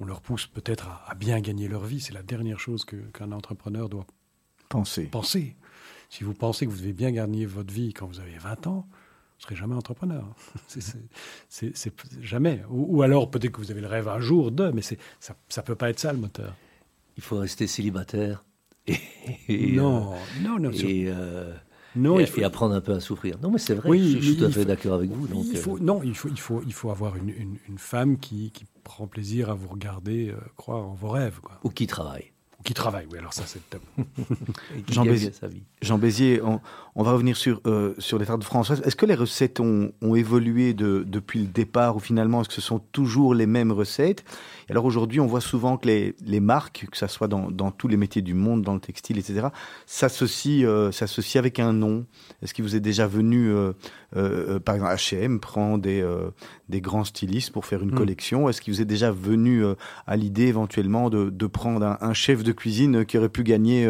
on- 0.00 0.04
leur 0.06 0.20
pousse 0.20 0.46
peut-être 0.46 0.86
à, 0.88 1.02
à 1.10 1.14
bien 1.14 1.40
gagner 1.40 1.66
leur 1.66 1.84
vie. 1.84 2.00
C'est 2.00 2.12
la 2.12 2.22
dernière 2.22 2.60
chose 2.60 2.84
que- 2.84 2.96
qu'un 3.12 3.32
entrepreneur 3.32 3.88
doit 3.88 4.06
Pensez. 4.68 5.04
pensez. 5.06 5.56
Si 6.10 6.24
vous 6.24 6.34
pensez 6.34 6.66
que 6.66 6.70
vous 6.70 6.76
devez 6.78 6.92
bien 6.92 7.10
gagner 7.10 7.46
votre 7.46 7.72
vie 7.72 7.92
quand 7.94 8.06
vous 8.06 8.20
avez 8.20 8.36
20 8.38 8.66
ans, 8.66 8.86
ne 9.44 9.48
serez 9.48 9.56
jamais 9.56 9.74
entrepreneur. 9.74 10.24
C'est- 11.48 11.92
jamais. 12.20 12.62
Ou, 12.70 12.98
ou 12.98 13.02
alors 13.02 13.30
peut-être 13.30 13.52
que 13.52 13.60
vous 13.60 13.70
avez 13.70 13.80
le 13.80 13.86
rêve 13.86 14.08
un 14.08 14.20
jour 14.20 14.50
de, 14.50 14.70
mais 14.70 14.82
ça 14.82 14.94
ne 15.56 15.62
peut 15.62 15.74
pas 15.74 15.90
être 15.90 16.00
ça 16.00 16.12
le 16.12 16.18
moteur. 16.18 16.54
Il 17.16 17.22
faut 17.22 17.38
rester 17.38 17.66
célibataire 17.66 18.44
et, 18.86 18.98
et, 19.48 19.72
non, 19.72 20.12
non, 20.42 20.58
non, 20.58 20.68
euh, 20.70 20.72
et, 20.86 21.04
euh, 21.08 21.54
non, 21.96 22.18
et- 22.18 22.22
il 22.22 22.26
faut, 22.28 22.40
et 22.40 22.44
apprendre 22.44 22.74
un 22.74 22.80
peu 22.80 22.92
à 22.92 23.00
souffrir. 23.00 23.38
Non, 23.40 23.50
mais 23.50 23.58
c'est 23.58 23.74
vrai, 23.74 23.88
Oui, 23.88 24.12
je, 24.16 24.18
je 24.20 24.30
suis 24.32 24.36
tout 24.36 24.44
à 24.44 24.50
fait 24.50 24.64
d'accord 24.64 24.94
avec 24.94 25.10
vous. 25.10 25.26
Donc, 25.26 25.46
il 25.48 25.56
euh, 25.56 25.60
faut, 25.60 25.78
non, 25.78 26.02
il 26.02 26.14
faut, 26.14 26.28
il 26.28 26.38
faut, 26.40 26.62
il 26.66 26.72
faut 26.74 26.90
avoir 26.90 27.16
une, 27.16 27.30
une- 27.30 27.56
une 27.68 27.78
femme 27.78 28.18
qui, 28.18 28.50
qui 28.50 28.66
prend 28.82 29.06
plaisir 29.06 29.48
à 29.48 29.54
vous 29.54 29.68
regarder 29.68 30.28
euh, 30.30 30.36
croire 30.56 30.86
en 30.86 30.92
vos 30.94 31.08
rêves, 31.08 31.40
quoi. 31.40 31.58
Ou 31.64 31.70
qui 31.70 31.86
travaille. 31.86 32.32
Qui 32.64 32.72
travaille. 32.74 33.06
Oui, 33.12 33.18
alors 33.18 33.34
ça 33.34 33.42
c'est 33.46 33.60
top. 33.68 33.82
Jean 34.90 35.04
sa 35.32 35.48
vie. 35.48 35.62
Béziers, 35.98 36.40
on, 36.42 36.60
on 36.94 37.02
va 37.02 37.12
revenir 37.12 37.36
sur, 37.36 37.60
euh, 37.66 37.94
sur 37.98 38.18
les 38.18 38.24
tartes 38.24 38.40
de 38.40 38.44
Françoise. 38.44 38.80
Est-ce 38.84 38.96
que 38.96 39.04
les 39.04 39.14
recettes 39.14 39.60
ont, 39.60 39.92
ont 40.00 40.14
évolué 40.14 40.72
de- 40.72 41.04
depuis 41.06 41.40
le 41.40 41.46
départ 41.46 41.96
ou 41.96 42.00
finalement 42.00 42.40
est-ce 42.40 42.48
que 42.48 42.54
ce 42.54 42.62
sont 42.62 42.78
toujours 42.78 43.34
les 43.34 43.46
mêmes 43.46 43.70
recettes? 43.70 44.24
Et 44.68 44.72
Alors 44.72 44.86
aujourd'hui, 44.86 45.20
on 45.20 45.26
voit 45.26 45.42
souvent 45.42 45.76
que 45.76 45.86
les, 45.88 46.14
les 46.24 46.40
marques, 46.40 46.86
que 46.90 46.96
ce 46.96 47.06
soit 47.06 47.28
dans, 47.28 47.50
dans 47.50 47.70
tous 47.70 47.86
les 47.86 47.98
métiers 47.98 48.22
du 48.22 48.32
monde, 48.32 48.62
dans 48.62 48.74
le 48.74 48.80
textile, 48.80 49.18
etc., 49.18 49.48
s'associent 49.84 50.66
euh, 50.66 50.90
s'associent 50.90 51.38
avec 51.40 51.58
un 51.58 51.72
nom. 51.74 52.06
Est-ce 52.42 52.54
qu'il 52.54 52.64
vous 52.64 52.74
est 52.76 52.80
déjà 52.80 53.06
venu, 53.06 53.50
euh, 53.50 53.72
euh, 54.16 54.56
euh, 54.56 54.60
par 54.60 54.74
exemple, 54.76 54.92
H&M 54.94 55.40
prend 55.40 55.78
des, 55.78 56.00
euh, 56.02 56.30
des 56.68 56.80
grands 56.80 57.04
stylistes 57.04 57.52
pour 57.52 57.66
faire 57.66 57.82
une 57.82 57.90
Hmm. 57.90 57.96
collection 57.96 58.48
Est-ce 58.48 58.60
qu'il 58.60 58.72
vous 58.74 58.80
est 58.80 58.84
déjà 58.86 59.10
venu 59.10 59.64
euh, 59.64 59.74
à 60.06 60.16
l'idée 60.16 60.46
éventuellement 60.46 61.10
de, 61.10 61.30
de 61.30 61.46
prendre 61.46 61.84
un, 61.84 61.98
un 62.00 62.14
chef 62.14 62.42
de 62.44 62.52
cuisine 62.52 63.04
qui 63.04 63.18
aurait 63.18 63.28
pu 63.28 63.42
gagner 63.42 63.88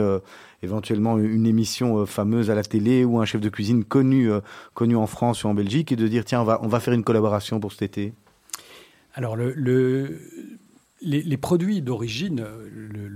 éventuellement 0.63 1.19
une 1.19 1.47
émission 1.47 2.07
fameuse 2.07 2.51
à 2.51 2.55
la 2.55 2.63
télé 2.63 3.05
ou 3.05 3.21
un 3.21 3.25
chef 3.25 3.41
de 3.41 3.49
cuisine 3.49 3.85
connu, 3.85 4.31
connu 4.75 4.97
en 4.97 5.07
France 5.07 5.45
ou 5.45 5.49
en 5.49 5.55
Belgique 5.55 5.93
et 5.93 5.97
de 5.97 6.09
dire 6.09 6.25
tiens 6.25 6.41
on 6.41 6.45
va, 6.45 6.61
on 6.63 6.69
va 6.69 6.81
faire 6.81 6.95
une 6.95 7.05
collaboration 7.05 7.61
pour 7.61 7.73
cet 7.73 7.83
été? 7.83 8.13
Alors, 9.15 9.37
le, 9.37 9.53
le- 9.53 10.21
les, 11.03 11.23
les 11.23 11.37
produits 11.37 11.83
d'origine, 11.83 12.45
le 12.73 13.09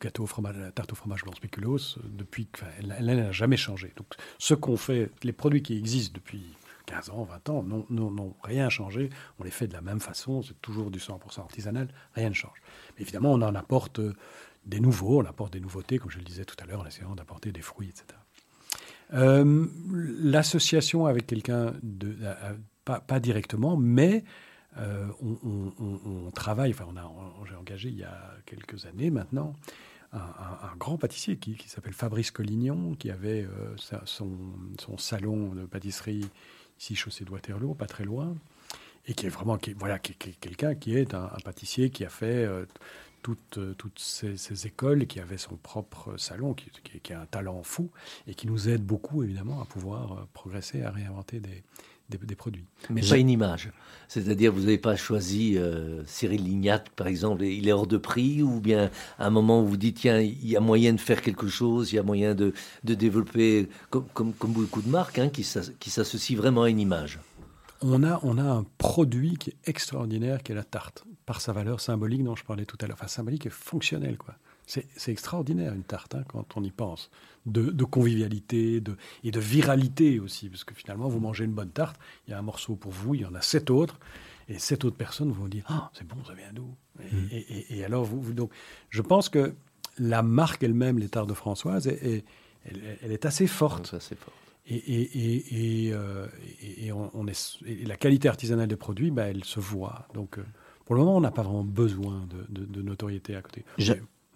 gâteau 0.00 0.26
la 0.42 0.72
tarte 0.72 0.92
au 0.92 0.96
fromage 0.96 1.22
blanc 1.22 1.34
spéculoos, 1.34 1.98
euh, 1.98 2.02
depuis, 2.04 2.48
elle, 2.78 3.06
n'a 3.06 3.32
jamais 3.32 3.56
changé. 3.56 3.92
Donc, 3.96 4.06
ce 4.38 4.54
qu'on 4.54 4.76
fait, 4.76 5.10
les 5.22 5.32
produits 5.32 5.62
qui 5.62 5.76
existent 5.76 6.14
depuis 6.14 6.42
15 6.86 7.10
ans, 7.10 7.24
20 7.24 7.48
ans, 7.50 7.62
n'ont 7.62 8.34
rien 8.42 8.68
changé. 8.68 9.10
On 9.38 9.44
les 9.44 9.50
fait 9.50 9.66
de 9.66 9.74
la 9.74 9.80
même 9.80 10.00
façon, 10.00 10.42
c'est 10.42 10.60
toujours 10.60 10.90
du 10.90 10.98
100% 10.98 11.40
artisanal, 11.40 11.88
rien 12.14 12.30
ne 12.30 12.34
change. 12.34 12.60
Mais 12.96 13.02
évidemment, 13.02 13.32
on 13.32 13.42
en 13.42 13.54
apporte 13.54 14.00
euh, 14.00 14.14
des 14.64 14.80
nouveaux, 14.80 15.20
on 15.22 15.26
apporte 15.26 15.52
des 15.52 15.60
nouveautés, 15.60 15.98
comme 15.98 16.10
je 16.10 16.18
le 16.18 16.24
disais 16.24 16.44
tout 16.44 16.56
à 16.62 16.66
l'heure, 16.66 16.80
en 16.80 16.86
essayant 16.86 17.14
d'apporter 17.14 17.52
des 17.52 17.62
fruits, 17.62 17.88
etc. 17.88 18.06
Euh, 19.12 19.66
L'association 19.92 21.06
avec 21.06 21.26
quelqu'un, 21.26 21.74
pas 22.84 23.20
directement, 23.20 23.76
mais 23.76 24.24
euh, 24.78 25.06
on, 25.20 26.30
travaille, 26.30 26.70
enfin, 26.70 26.86
on 26.88 26.96
a, 26.96 27.10
j'ai 27.48 27.56
engagé 27.56 27.88
il 27.88 27.98
y 27.98 28.04
a 28.04 28.34
quelques 28.46 28.86
années 28.86 29.10
maintenant 29.10 29.54
un, 30.12 30.76
grand 30.76 30.96
pâtissier 30.96 31.36
qui, 31.36 31.56
s'appelle 31.68 31.92
Fabrice 31.92 32.30
Collignon, 32.30 32.94
qui 32.94 33.10
avait 33.10 33.44
euh, 33.44 33.76
son, 34.04 34.98
salon 34.98 35.54
de 35.54 35.66
pâtisserie 35.66 36.28
ici, 36.80 36.96
chaussée 36.96 37.24
de 37.24 37.30
Waterloo, 37.30 37.74
pas 37.74 37.86
très 37.86 38.04
loin, 38.04 38.34
et 39.06 39.14
qui 39.14 39.26
est 39.26 39.30
vraiment 39.30 39.58
voilà, 39.76 39.98
quelqu'un 39.98 40.74
qui 40.74 40.96
est 40.96 41.14
un, 41.14 41.28
pâtissier 41.44 41.90
qui 41.90 42.04
a 42.04 42.08
fait 42.08 42.44
euh, 42.44 42.66
toutes, 43.22 43.58
ces, 43.98 44.66
écoles, 44.66 45.06
qui 45.06 45.20
avait 45.20 45.38
son 45.38 45.56
propre 45.56 46.16
salon, 46.16 46.54
qui, 46.54 46.70
qui- 46.82 47.00
qui 47.00 47.12
a 47.12 47.20
un 47.20 47.26
talent 47.26 47.62
fou, 47.62 47.90
et 48.26 48.34
qui 48.34 48.46
nous 48.46 48.68
aide 48.68 48.82
beaucoup, 48.82 49.22
évidemment, 49.22 49.60
à 49.60 49.64
pouvoir 49.64 50.26
progresser, 50.32 50.82
à 50.82 50.90
réinventer 50.90 51.38
des, 51.38 51.62
des- 52.10 52.18
des 52.26 52.34
produits. 52.34 52.64
Mais 52.90 53.00
pas 53.00 53.16
une 53.16 53.30
image. 53.30 53.70
C'est-à-dire, 54.08 54.52
vous 54.52 54.60
n'avez 54.60 54.78
pas 54.78 54.96
choisi 54.96 55.56
euh, 55.56 56.02
Cyril 56.04 56.42
Lignac, 56.44 56.88
par 56.90 57.06
exemple, 57.06 57.44
il 57.44 57.68
est 57.68 57.72
hors 57.72 57.86
de 57.86 57.96
prix, 57.96 58.42
ou 58.42 58.60
bien 58.60 58.90
à 59.18 59.26
un 59.26 59.30
moment 59.30 59.62
où 59.62 59.66
vous 59.66 59.76
dites, 59.76 59.98
tiens, 59.98 60.20
il 60.20 60.48
y 60.48 60.56
a 60.56 60.60
moyen 60.60 60.92
de 60.92 61.00
faire 61.00 61.22
quelque 61.22 61.46
chose, 61.46 61.92
il 61.92 61.96
y 61.96 61.98
a 61.98 62.02
moyen 62.02 62.34
de, 62.34 62.52
de 62.84 62.94
développer, 62.94 63.68
comme, 63.88 64.06
comme, 64.12 64.32
comme 64.32 64.52
beaucoup 64.52 64.82
de 64.82 64.88
marques, 64.88 65.18
hein, 65.20 65.28
qui 65.30 65.44
s'associent 65.44 66.36
vraiment 66.36 66.64
à 66.64 66.70
une 66.70 66.80
image. 66.80 67.20
On 67.82 68.02
a, 68.02 68.20
on 68.24 68.36
a 68.36 68.42
un 68.42 68.66
produit 68.78 69.36
qui 69.38 69.50
est 69.50 69.56
extraordinaire, 69.64 70.42
qui 70.42 70.52
est 70.52 70.54
la 70.56 70.64
tarte, 70.64 71.04
par 71.24 71.40
sa 71.40 71.52
valeur 71.52 71.80
symbolique 71.80 72.24
dont 72.24 72.36
je 72.36 72.44
parlais 72.44 72.66
tout 72.66 72.76
à 72.80 72.86
l'heure. 72.86 72.96
Enfin, 73.00 73.06
symbolique 73.08 73.46
et 73.46 73.50
fonctionnelle, 73.50 74.18
quoi. 74.18 74.34
C'est 74.96 75.10
extraordinaire, 75.10 75.74
une 75.74 75.82
tarte, 75.82 76.14
hein, 76.14 76.22
quand 76.28 76.56
on 76.56 76.62
y 76.62 76.70
pense. 76.70 77.10
De, 77.46 77.70
de 77.70 77.84
convivialité 77.84 78.80
de, 78.80 78.96
et 79.24 79.30
de 79.30 79.40
viralité 79.40 80.20
aussi, 80.20 80.48
parce 80.48 80.62
que 80.62 80.74
finalement, 80.74 81.08
vous 81.08 81.18
mangez 81.20 81.44
une 81.44 81.52
bonne 81.54 81.70
tarte, 81.70 81.98
il 82.26 82.30
y 82.30 82.34
a 82.34 82.38
un 82.38 82.42
morceau 82.42 82.76
pour 82.76 82.92
vous, 82.92 83.14
il 83.14 83.22
y 83.22 83.24
en 83.24 83.34
a 83.34 83.40
sept 83.42 83.70
autres, 83.70 83.98
et 84.48 84.58
sept 84.58 84.84
autres 84.84 84.96
personnes 84.96 85.32
vont 85.32 85.48
dire 85.48 85.64
Ah, 85.68 85.90
c'est 85.94 86.06
bon, 86.06 86.22
ça 86.24 86.34
vient 86.34 86.52
d'où? 86.52 86.68
Et, 87.00 87.36
et- 87.36 87.56
et- 87.58 87.78
et 87.78 87.84
alors, 87.84 88.04
vous, 88.04 88.20
vous- 88.20 88.32
donc, 88.34 88.52
je 88.90 89.02
pense 89.02 89.28
que 89.28 89.54
la 89.98 90.22
marque 90.22 90.62
elle-même, 90.62 90.98
les 90.98 91.08
tartes 91.08 91.28
de 91.28 91.34
Françoise, 91.34 91.86
est, 91.88 92.04
est- 92.06 92.24
elle, 92.66 92.98
elle 93.02 93.12
est 93.12 93.26
assez 93.26 93.46
forte. 93.46 93.78
Donc 93.78 93.86
ça, 93.88 94.00
c'est 94.00 94.18
fort. 94.18 94.34
Et, 94.66 94.76
et- 94.76 95.18
et- 95.18 95.86
et, 95.86 95.92
euh, 95.94 96.26
et- 96.62 96.86
et 96.86 96.92
on, 96.92 97.10
on 97.14 97.26
est, 97.26 97.58
et 97.66 97.86
la 97.86 97.96
qualité 97.96 98.28
artisanale 98.28 98.68
des 98.68 98.76
produits, 98.76 99.10
bah, 99.10 99.24
elle 99.24 99.42
se 99.44 99.58
voit. 99.58 100.06
Donc, 100.14 100.38
euh, 100.38 100.44
pour 100.84 100.94
le 100.94 101.00
moment, 101.00 101.16
on 101.16 101.20
n'a 101.20 101.30
pas 101.32 101.42
vraiment 101.42 101.64
besoin 101.64 102.26
de, 102.28 102.60
de- 102.60 102.66
de 102.66 102.82
notoriété 102.82 103.34
à 103.34 103.42
côté. 103.42 103.64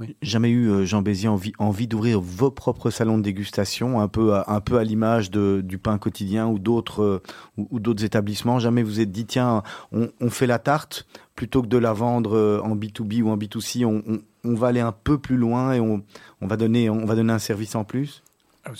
Oui. 0.00 0.16
Jamais 0.22 0.50
eu, 0.50 0.68
euh, 0.70 0.84
Jean 0.84 1.02
Béziers, 1.02 1.28
envie, 1.28 1.52
envie 1.60 1.86
d'ouvrir 1.86 2.20
vos 2.20 2.50
propres 2.50 2.90
salons 2.90 3.16
de 3.16 3.22
dégustation, 3.22 4.00
un 4.00 4.08
peu 4.08 4.34
à, 4.34 4.44
un 4.52 4.60
peu 4.60 4.78
à 4.78 4.82
l'image 4.84 5.30
de- 5.30 5.60
du 5.64 5.78
pain 5.78 5.98
quotidien 5.98 6.48
ou 6.48 6.58
d'autres 6.58 7.02
euh, 7.02 7.22
ou, 7.56 7.68
ou 7.70 7.78
d'autres 7.78 8.02
établissements? 8.04 8.58
Jamais 8.58 8.82
vous 8.82 8.98
êtes 8.98 9.12
dit, 9.12 9.24
tiens, 9.24 9.62
on, 9.92 10.10
on 10.20 10.30
fait 10.30 10.48
la 10.48 10.58
tarte, 10.58 11.06
plutôt 11.36 11.62
que 11.62 11.68
de 11.68 11.78
la 11.78 11.92
vendre 11.92 12.36
euh, 12.36 12.60
en 12.64 12.74
B2B 12.74 13.22
ou 13.22 13.28
en 13.30 13.36
B2C, 13.36 13.84
on, 13.84 14.02
on- 14.08 14.20
on 14.46 14.54
va 14.54 14.66
aller 14.66 14.80
un 14.80 14.90
peu 14.92 15.16
plus 15.16 15.36
loin 15.36 15.72
et 15.74 15.80
on, 15.80 16.02
on, 16.40 16.46
va, 16.48 16.56
donner, 16.56 16.90
on 16.90 17.06
va 17.06 17.14
donner 17.14 17.32
un 17.32 17.38
service 17.38 17.76
en 17.76 17.84
plus? 17.84 18.22
Ah, 18.64 18.72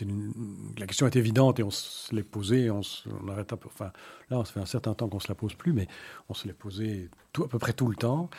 une- 0.00 0.32
la 0.78 0.86
question 0.86 1.06
est 1.06 1.16
évidente 1.16 1.60
et 1.60 1.64
on 1.64 1.70
se 1.70 2.14
l'est 2.14 2.22
posée. 2.22 2.70
On, 2.70 2.82
se- 2.82 3.08
on 3.22 3.28
arrête 3.28 3.52
un 3.52 3.56
peu. 3.56 3.68
Enfin, 3.72 3.90
là, 4.30 4.38
ça 4.44 4.52
fait 4.52 4.60
un 4.60 4.66
certain 4.66 4.94
temps 4.94 5.08
qu'on 5.08 5.20
se 5.20 5.28
la 5.28 5.34
pose 5.34 5.54
plus, 5.54 5.72
mais 5.74 5.86
on 6.30 6.34
se 6.34 6.46
l'est 6.46 6.54
posée 6.54 7.10
tout, 7.32 7.44
à 7.44 7.48
peu 7.48 7.58
près 7.58 7.72
tout 7.74 7.88
le 7.88 7.96
temps. 7.96 8.30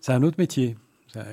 C'est 0.00 0.12
un 0.12 0.22
autre 0.22 0.36
métier. 0.38 0.76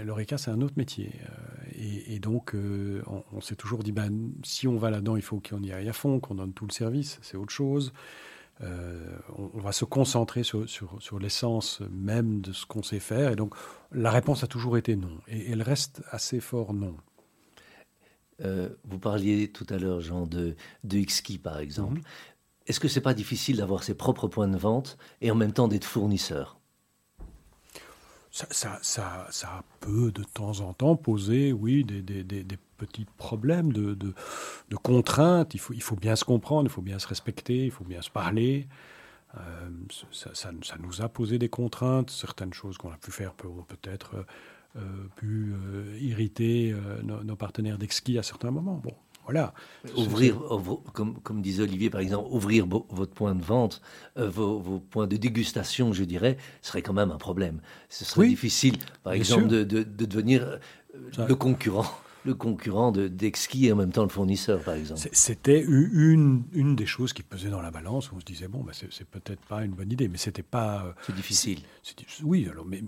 L'ORECA, 0.03 0.37
c'est 0.37 0.51
un 0.51 0.61
autre 0.61 0.75
métier. 0.77 1.11
Euh, 1.23 1.63
et, 1.75 2.15
et 2.15 2.19
donc, 2.19 2.53
euh, 2.53 3.01
on, 3.07 3.23
on 3.33 3.41
s'est 3.41 3.55
toujours 3.55 3.81
dit, 3.83 3.91
ben, 3.91 4.31
si 4.43 4.67
on 4.67 4.77
va 4.77 4.91
là-dedans, 4.91 5.15
il 5.15 5.23
faut 5.23 5.39
qu'on 5.39 5.63
y 5.63 5.71
aille 5.71 5.89
à 5.89 5.93
fond, 5.93 6.19
qu'on 6.19 6.35
donne 6.35 6.53
tout 6.53 6.67
le 6.67 6.73
service. 6.73 7.17
C'est 7.23 7.37
autre 7.37 7.51
chose. 7.51 7.91
Euh, 8.61 9.17
on, 9.37 9.49
on 9.55 9.59
va 9.59 9.71
se 9.71 9.85
concentrer 9.85 10.43
sur, 10.43 10.69
sur, 10.69 11.01
sur 11.01 11.17
l'essence 11.17 11.81
même 11.91 12.41
de 12.41 12.51
ce 12.53 12.67
qu'on 12.67 12.83
sait 12.83 12.99
faire. 12.99 13.31
Et 13.31 13.35
donc, 13.35 13.55
la 13.91 14.11
réponse 14.11 14.43
a 14.43 14.47
toujours 14.47 14.77
été 14.77 14.95
non. 14.95 15.17
Et 15.27 15.51
elle 15.51 15.63
reste 15.63 16.03
assez 16.11 16.39
fort 16.39 16.73
non. 16.73 16.95
Euh, 18.41 18.69
vous 18.85 18.99
parliez 18.99 19.51
tout 19.51 19.65
à 19.69 19.77
l'heure, 19.77 20.01
Jean, 20.01 20.27
de, 20.27 20.55
de 20.83 21.37
par 21.39 21.59
exemple. 21.59 22.01
est-ce 22.67 22.79
que 22.79 22.87
c'est 22.87 23.01
pas 23.01 23.13
difficile 23.13 23.57
d'avoir 23.57 23.83
ses 23.83 23.95
propres 23.95 24.27
points 24.27 24.47
de 24.47 24.57
vente 24.57 24.97
et 25.21 25.31
en 25.31 25.35
même 25.35 25.53
temps 25.53 25.67
d'être 25.67 25.85
fournisseur? 25.85 26.60
Ça, 28.31 28.79
ça, 28.81 29.27
ça, 29.29 29.63
peut 29.81 30.11
de 30.11 30.23
temps 30.23 30.61
en 30.61 30.73
temps 30.73 30.95
poser, 30.95 31.51
oui, 31.51 31.83
des, 31.83 32.01
des, 32.01 32.57
petits 32.77 33.05
problèmes 33.17 33.73
de, 33.73 34.13
contraintes. 34.81 35.53
Il 35.53 35.59
faut, 35.59 35.95
bien 35.95 36.15
se 36.15 36.23
comprendre, 36.23 36.69
il 36.69 36.73
faut 36.73 36.81
bien 36.81 36.97
se 36.97 37.07
respecter, 37.07 37.65
il 37.65 37.71
faut 37.71 37.83
bien 37.83 38.01
se 38.01 38.09
parler. 38.09 38.67
Euh, 39.37 39.69
ça, 40.11 40.51
nous 40.79 41.01
a 41.01 41.09
posé 41.09 41.37
des 41.37 41.49
contraintes. 41.49 42.09
Certaines 42.09 42.53
choses 42.53 42.77
qu'on 42.77 42.91
a 42.91 42.97
pu 42.97 43.11
faire 43.11 43.33
ont 43.45 43.63
peut-être 43.63 44.25
euh, 44.77 45.07
pu 45.17 45.53
euh, 45.53 45.97
irriter 45.99 46.71
euh, 46.71 47.01
nos, 47.03 47.25
nos, 47.25 47.35
partenaires 47.35 47.77
d'exquis 47.77 48.17
à 48.17 48.23
certains 48.23 48.51
moments. 48.51 48.79
Bon, 48.81 48.93
voilà. 49.23 49.53
Ouvrir, 49.95 50.41
comme, 50.93 51.19
comme, 51.21 51.41
disait 51.41 51.63
Olivier 51.63 51.89
par 51.89 52.01
exemple, 52.01 52.27
ouvrir 52.31 52.65
votre 52.67 53.13
point 53.13 53.35
de 53.35 53.43
vente, 53.43 53.81
euh, 54.17 54.29
vos, 54.29 54.59
vos, 54.59 54.79
points 54.79 55.07
de 55.07 55.17
dégustation, 55.17 55.93
je 55.93 56.03
dirais, 56.03 56.37
serait 56.61 56.81
quand 56.81 56.93
même 56.93 57.11
un 57.11 57.17
problème. 57.17 57.61
Ce 57.89 58.05
serait 58.05 58.21
oui, 58.21 58.29
difficile, 58.29 58.77
par 59.03 59.13
exemple, 59.13 59.47
de, 59.47 59.63
de, 59.63 59.83
de, 59.83 60.05
devenir 60.05 60.43
euh, 60.43 61.27
le 61.27 61.35
concurrent. 61.35 61.85
Le 62.23 62.35
concurrent 62.35 62.91
d'Exki 62.91 63.65
et 63.65 63.71
en 63.71 63.77
même 63.77 63.91
temps 63.91 64.03
le 64.03 64.09
fournisseur, 64.09 64.61
par 64.61 64.75
exemple. 64.75 65.01
C'était 65.11 65.59
une, 65.59 66.43
une 66.53 66.75
des 66.75 66.85
choses 66.85 67.13
qui 67.13 67.23
pesait 67.23 67.49
dans 67.49 67.63
la 67.63 67.71
balance 67.71 68.11
où 68.11 68.15
on 68.15 68.19
se 68.19 68.25
disait, 68.25 68.47
bon, 68.47 68.59
bah, 68.59 68.73
c'est 68.73 69.07
peut-être 69.07 69.41
pas 69.47 69.63
une 69.63 69.71
bonne 69.71 69.91
idée, 69.91 70.07
mais 70.07 70.19
c'était 70.19 70.43
pas. 70.43 70.85
euh, 70.85 70.91
C'est 71.01 71.15
difficile. 71.15 71.61
oui, 72.21 72.47
alors, 72.47 72.67
mais, 72.67 72.83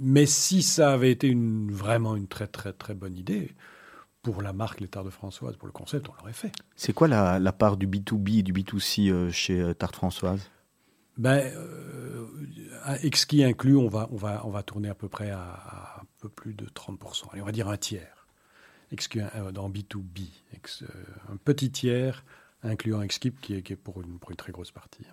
mais 0.00 0.24
si 0.24 0.62
ça 0.62 0.92
avait 0.94 1.12
été 1.12 1.28
une, 1.28 1.70
vraiment 1.70 2.16
une 2.16 2.26
très, 2.26 2.46
très, 2.46 2.72
très 2.72 2.94
bonne 2.94 3.18
idée, 3.18 3.50
pour 4.22 4.42
la 4.42 4.52
marque 4.52 4.80
Les 4.80 4.88
Tartes 4.88 5.06
de 5.06 5.10
Françoise, 5.10 5.56
pour 5.56 5.66
le 5.66 5.72
concept, 5.72 6.08
on 6.08 6.14
l'aurait 6.18 6.32
fait. 6.32 6.52
C'est 6.76 6.92
quoi 6.92 7.08
la, 7.08 7.38
la, 7.38 7.52
part 7.52 7.76
du 7.76 7.86
B2B 7.86 8.38
et 8.38 8.42
du 8.42 8.52
B2C 8.52 9.10
euh, 9.10 9.30
chez 9.30 9.60
euh, 9.60 9.74
Tarte 9.74 9.96
Françoise? 9.96 10.48
Ben, 11.18 11.52
euh, 11.54 12.26
exquis 13.02 13.44
inclus, 13.44 13.76
on 13.76 13.88
va, 13.88 14.08
on, 14.12 14.16
va, 14.16 14.46
on 14.46 14.50
va 14.50 14.62
tourner 14.62 14.88
à 14.88 14.94
peu 14.94 15.08
près 15.08 15.30
à, 15.30 15.40
à 15.40 16.00
un 16.00 16.04
peu 16.20 16.28
plus 16.28 16.54
de 16.54 16.66
30%. 16.66 17.24
Allez, 17.32 17.42
on 17.42 17.46
va 17.46 17.52
dire 17.52 17.68
un 17.68 17.76
tiers. 17.76 18.26
Exquis 18.90 19.20
euh, 19.20 19.52
dans 19.52 19.68
B2B. 19.68 20.28
Ex, 20.54 20.82
euh, 20.82 20.86
un 21.30 21.36
petit 21.36 21.70
tiers 21.70 22.24
incluant 22.62 23.02
Exquip 23.02 23.40
qui 23.40 23.54
est, 23.54 23.62
qui 23.62 23.72
est 23.72 23.76
pour, 23.76 24.00
une, 24.00 24.18
pour 24.18 24.30
une 24.30 24.36
très 24.36 24.52
grosse 24.52 24.70
partie. 24.70 25.04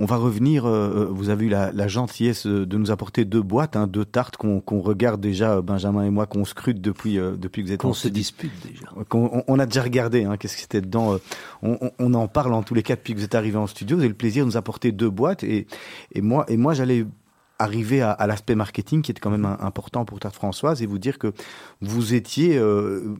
On 0.00 0.04
va 0.04 0.16
revenir, 0.16 0.64
euh, 0.64 1.08
vous 1.10 1.28
avez 1.28 1.46
eu 1.46 1.48
la, 1.48 1.72
la, 1.72 1.88
gentillesse 1.88 2.46
de 2.46 2.76
nous 2.78 2.92
apporter 2.92 3.24
deux 3.24 3.42
boîtes, 3.42 3.74
hein, 3.74 3.88
deux 3.88 4.04
tartes 4.04 4.36
qu'on 4.36 4.60
qu 4.60 4.76
regarde 4.76 5.20
déjà, 5.20 5.60
Benjamin 5.60 6.04
et 6.04 6.10
moi, 6.10 6.26
qu'on 6.26 6.44
scrute 6.44 6.80
depuis, 6.80 7.18
euh, 7.18 7.36
depuis 7.36 7.62
que 7.62 7.66
vous 7.66 7.72
êtes 7.72 7.80
Qu'on 7.80 7.94
se 7.94 8.06
dispute 8.06 8.52
déjà. 8.64 8.86
On, 9.12 9.42
on, 9.48 9.58
a 9.58 9.66
déjà 9.66 9.82
regardé, 9.82 10.22
hein, 10.24 10.36
qu'est-ce 10.36 10.56
qui 10.56 10.64
était 10.64 10.80
dedans. 10.80 11.14
euh, 11.14 11.18
On, 11.62 11.90
on, 11.98 12.14
en 12.14 12.28
parle 12.28 12.54
en 12.54 12.62
tous 12.62 12.74
les 12.74 12.84
cas 12.84 12.94
depuis 12.94 13.12
que 13.12 13.18
vous 13.18 13.24
êtes 13.24 13.34
arrivé 13.34 13.56
en 13.56 13.66
studio. 13.66 13.96
Vous 13.96 14.02
avez 14.02 14.08
le 14.08 14.14
plaisir 14.14 14.44
de 14.44 14.50
nous 14.50 14.56
apporter 14.56 14.92
deux 14.92 15.10
boîtes. 15.10 15.42
Et, 15.42 15.66
et 16.12 16.20
moi, 16.20 16.44
et 16.46 16.56
moi 16.56 16.74
j'allais 16.74 17.04
arriver 17.58 18.00
à, 18.02 18.12
à 18.12 18.26
l'aspect 18.26 18.54
marketing 18.54 19.02
qui 19.02 19.10
était 19.10 19.20
quand 19.20 19.30
même 19.30 19.44
un, 19.44 19.58
important 19.60 20.04
pour 20.04 20.20
Tarte 20.20 20.34
Françoise 20.36 20.80
et 20.82 20.86
vous 20.86 20.98
dire 20.98 21.18
que 21.18 21.32
vous 21.80 22.14
étiez 22.14 22.56
euh, 22.56 23.16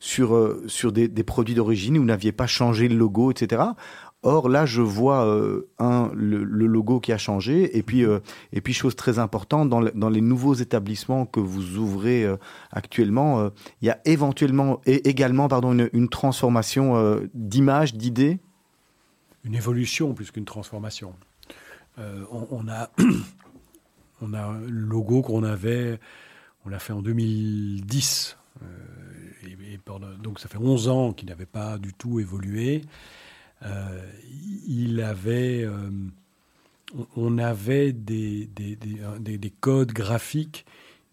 sur, 0.00 0.34
euh, 0.34 0.64
sur 0.66 0.92
des, 0.92 1.08
des 1.08 1.22
produits 1.22 1.54
d'origine 1.54 1.98
vous 1.98 2.04
n'aviez 2.04 2.32
pas 2.32 2.46
changé 2.46 2.88
le 2.88 2.96
logo, 2.96 3.30
etc. 3.30 3.62
Or 4.24 4.48
là, 4.48 4.66
je 4.66 4.82
vois 4.82 5.26
euh, 5.26 5.68
un 5.80 6.12
le, 6.14 6.44
logo 6.44 7.00
qui 7.00 7.12
a 7.12 7.18
changé 7.18 7.76
et 7.76 7.82
puis 7.82 8.04
euh, 8.04 8.20
et 8.52 8.60
puis 8.60 8.72
chose 8.72 8.94
très 8.94 9.18
importante 9.18 9.68
dans, 9.68 9.80
dans 9.82 10.08
les 10.08 10.20
nouveaux 10.20 10.54
établissements 10.54 11.26
que 11.26 11.40
vous 11.40 11.76
ouvrez 11.76 12.24
euh, 12.24 12.36
actuellement, 12.70 13.50
il 13.80 13.88
y 13.88 13.90
a 13.90 13.98
éventuellement 14.04 14.80
et 14.86 15.08
également 15.08 15.48
pardon 15.48 15.88
une, 15.92 16.08
transformation 16.08 17.20
d'image, 17.34 17.94
d'idées? 17.94 18.38
Une 19.44 19.54
évolution 19.54 20.14
plus 20.14 20.30
qu'une 20.30 20.44
transformation. 20.44 21.14
On, 21.98 22.68
a 22.68 22.90
on 24.20 24.34
a 24.34 24.52
le 24.52 24.68
logo 24.68 25.22
qu'on 25.22 25.42
avait, 25.42 25.98
on 26.64 26.68
l'a 26.68 26.78
fait 26.78 26.92
en 26.92 27.02
2010. 27.02 28.36
Et, 29.44 29.78
donc 30.22 30.38
ça 30.38 30.48
fait 30.48 30.58
11 30.58 30.88
ans 30.88 31.12
qu'il 31.12 31.28
n'avait 31.28 31.46
pas 31.46 31.78
du 31.78 31.92
tout 31.92 32.20
évolué. 32.20 32.82
Euh, 33.64 34.10
il 34.66 35.00
avait, 35.00 35.64
euh, 35.64 35.90
on 37.16 37.38
avait 37.38 37.92
des, 37.92 38.46
des, 38.46 38.76
des, 38.76 39.38
des, 39.38 39.50
codes 39.50 39.92
graphiques 39.92 40.64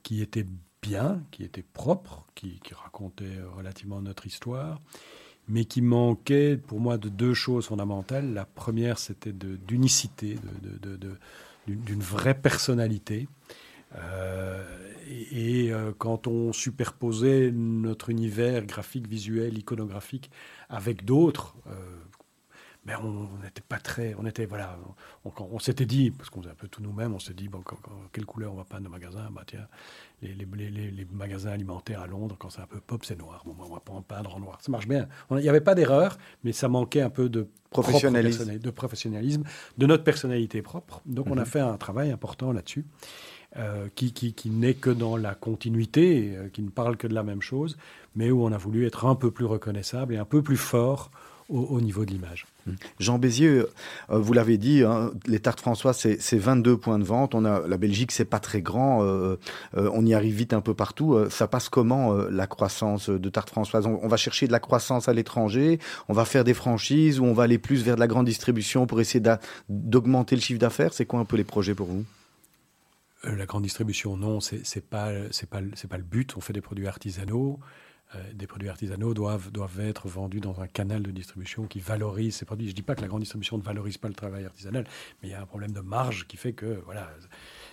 qui 0.03 0.21
étaient 0.21 0.45
bien, 0.81 1.23
qui 1.31 1.43
étaient 1.43 1.65
propres, 1.73 2.25
qui, 2.35 2.59
racontaient 2.71 3.39
relativement 3.55 4.01
notre 4.01 4.25
histoire, 4.25 4.79
mais 5.47 5.65
qui 5.65 5.81
manquaient 5.81 6.57
pour 6.57 6.79
moi 6.79 6.97
de 6.97 7.09
deux 7.09 7.33
choses 7.33 7.67
fondamentales. 7.67 8.33
La 8.33 8.45
première, 8.45 8.99
c'était 8.99 9.33
d'unicité, 9.33 10.37
d'une 11.67 12.01
vraie 12.01 12.39
personnalité. 12.39 13.27
Euh, 13.95 14.63
et, 15.31 15.71
euh, 15.73 15.91
quand 15.97 16.27
on 16.27 16.53
superposait 16.53 17.51
notre 17.51 18.09
univers 18.09 18.65
graphique, 18.65 19.07
visuel, 19.07 19.57
iconographique 19.57 20.29
avec 20.69 21.05
d'autres, 21.05 21.55
euh, 21.67 21.71
mais 22.86 22.95
on 22.95 23.27
n'était 23.43 23.61
pas 23.67 23.77
très, 23.80 24.15
on 24.17 24.25
était 24.25 24.45
voilà, 24.45 24.77
on, 25.25 25.30
on, 25.38 25.49
on 25.51 25.59
s'était 25.59 25.86
dit 25.86 26.11
parce 26.11 26.30
qu'on 26.30 26.41
faisait 26.41 26.51
un 26.51 26.55
peu 26.55 26.67
tout 26.67 26.82
nous-mêmes, 26.82 27.13
on 27.13 27.19
s'est 27.19 27.34
dit 27.34 27.47
bon, 27.47 27.61
quand, 27.61 27.75
quand, 27.82 27.91
quelle 28.13 28.25
couleur 28.25 28.53
on 28.53 28.55
va 28.55 28.63
peindre 28.63 28.84
nos 28.86 28.89
magasins, 28.89 29.30
bah 29.32 29.43
tiens, 29.45 29.67
les, 30.21 30.34
les, 30.34 30.45
les, 30.69 30.91
les, 30.91 31.07
magasins 31.11 31.51
alimentaires 31.51 32.01
à 32.01 32.07
Londres 32.07 32.36
quand 32.39 32.49
c'est 32.49 32.61
un 32.61 32.67
peu 32.67 32.80
pop 32.80 33.03
c'est 33.05 33.17
noir, 33.17 33.43
bon, 33.45 33.55
on 33.59 33.73
va 33.73 33.80
pas 33.80 33.93
en 33.93 34.01
peindre 34.01 34.36
en 34.36 34.39
noir, 34.39 34.59
ça 34.61 34.71
marche 34.71 34.88
bien. 34.88 35.07
Il 35.32 35.38
n'y 35.38 35.49
avait 35.49 35.61
pas 35.61 35.75
d'erreur, 35.75 36.17
mais 36.43 36.51
ça 36.51 36.67
manquait 36.67 37.01
un 37.01 37.09
peu 37.09 37.30
de 37.30 37.47
professionnalisme, 37.69 38.57
de 38.57 38.71
professionnalisme, 38.71 39.43
de 39.77 39.86
notre 39.86 40.03
personnalité 40.03 40.61
propre. 40.61 41.01
Donc 41.05 41.27
mm 41.27 41.30
-hmm. 41.30 41.34
on 41.34 41.38
a 41.38 41.45
fait 41.45 41.59
un 41.59 41.77
travail 41.77 42.11
important 42.11 42.51
là-dessus. 42.53 42.86
Euh, 43.57 43.88
qui, 43.95 44.13
qui, 44.13 44.34
qui 44.34 44.51
n'est 44.51 44.75
que 44.75 44.91
dans 44.91 45.17
la 45.17 45.34
continuité, 45.34 46.38
euh, 46.38 46.49
qui 46.49 46.61
ne 46.61 46.69
parle 46.69 46.97
que 46.97 47.07
de 47.07 47.15
la 47.15 47.23
même 47.23 47.41
chose, 47.41 47.77
mais 48.15 48.30
où 48.30 48.43
on 48.43 48.51
a 48.51 48.59
voulu 48.59 48.86
être 48.86 49.07
un 49.07 49.15
peu 49.15 49.32
plus 49.32 49.45
reconnaissable 49.45 50.13
et 50.13 50.17
un 50.17 50.25
peu 50.25 50.43
plus 50.43 50.55
fort 50.55 51.09
au, 51.49 51.61
au 51.61 51.82
niveau 51.82 52.05
de 52.05 52.11
l'image. 52.11 52.45
Jean 52.99 53.20
Bézieux, 53.20 53.70
euh, 54.09 54.17
vous 54.17 54.34
l'avez 54.34 54.57
dit, 54.57 54.84
hein, 54.84 55.11
les 55.26 55.39
tartes 55.39 55.59
François, 55.59 55.93
c'est 55.93 56.38
22 56.38 56.78
points 56.78 56.99
de 56.99 57.03
vente. 57.03 57.36
On 57.36 57.45
a, 57.45 57.67
la 57.67 57.78
Belgique, 57.78 58.11
c'est 58.11 58.26
pas 58.26 58.39
très 58.39 58.61
grand. 58.61 59.03
Euh, 59.03 59.38
euh, 59.78 59.89
on 59.93 60.05
y 60.05 60.13
arrive 60.13 60.36
vite 60.36 60.53
un 60.53 60.61
peu 60.61 60.74
partout. 60.74 61.17
Ça 61.30 61.47
passe 61.47 61.70
comment 61.70 62.13
la 62.13 62.47
croissance 62.47 63.09
de 63.09 63.30
tartes 63.30 63.49
Françoise 63.49 63.86
on, 63.86 64.07
va 64.07 64.17
chercher 64.17 64.47
de 64.47 64.51
la 64.51 64.59
croissance 64.59 65.07
à 65.07 65.13
l'étranger, 65.13 65.80
on 66.07 66.13
va 66.13 66.26
faire 66.26 66.43
des 66.43 66.53
franchises 66.53 67.20
ou 67.20 67.26
on 67.26 67.34
va 67.34 67.43
aller 67.43 67.57
plus 67.57 67.84
vers 67.84 67.95
de 67.95 67.99
la 67.99 68.07
grande 68.07 68.26
distribution 68.26 68.88
pour 68.88 68.99
essayer 68.99 69.24
d'augmenter 69.70 70.36
le 70.36 70.41
chiffre 70.41 70.59
d'affaires? 70.59 70.93
C'est 70.93 71.05
quoi 71.05 71.20
un 71.20 71.26
peu 71.26 71.38
les 71.38 71.43
projets 71.43 71.76
pour 71.76 71.88
vous? 71.88 72.05
La 73.24 73.45
grande 73.45 73.63
distribution, 73.63 74.15
non, 74.15 74.39
c'est 74.39 74.82
pas, 74.82 75.11
pas, 75.49 75.59
pas 75.89 75.97
le 75.97 76.03
but. 76.03 76.38
On 76.38 76.41
fait 76.41 76.53
des 76.53 76.61
produits 76.61 76.88
artisanaux. 76.88 77.59
Euh, 78.16 78.34
des 78.34 78.47
produits 78.47 78.70
artisanaux 78.70 79.14
doivent, 79.14 79.51
doivent 79.51 79.80
être 79.82 80.07
vendus 80.07 80.39
dans 80.39 80.62
un 80.62 80.68
canal 80.68 81.03
de 81.03 81.12
distribution 81.12 81.68
qui 81.68 81.80
valorise 81.80 82.36
ces 82.36 82.45
produits. 82.45 82.66
Je 82.66 82.72
ne 82.72 82.76
dis 82.76 82.82
pas 82.82 82.95
que 82.95 83.01
la 83.01 83.07
grande 83.07 83.20
distribution 83.20 83.57
ne 83.60 83.62
valorise 83.62 83.99
pas 83.99 84.07
le 84.07 84.16
travail 84.16 84.45
artisanal, 84.45 84.86
mais 85.22 85.30
il 85.30 85.32
y 85.32 85.36
a 85.36 85.41
un 85.41 85.45
problème 85.45 85.74
de 85.74 85.82
marge 85.82 86.26
qui 86.28 86.36
fait 86.36 86.53
que 86.53 86.82
voilà, 86.86 87.07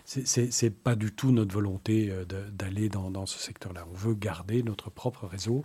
c'est 0.05 0.71
pas 0.71 0.95
du 0.95 1.13
tout 1.13 1.33
notre 1.33 1.55
volonté 1.55 2.11
euh, 2.11 2.27
d'aller 2.53 2.91
dans, 2.91 3.11
dans, 3.11 3.25
ce 3.25 3.39
secteur-là. 3.39 3.87
On 3.91 3.95
veut 3.95 4.15
garder 4.15 4.63
notre 4.63 4.91
propre 4.91 5.27
réseau. 5.27 5.65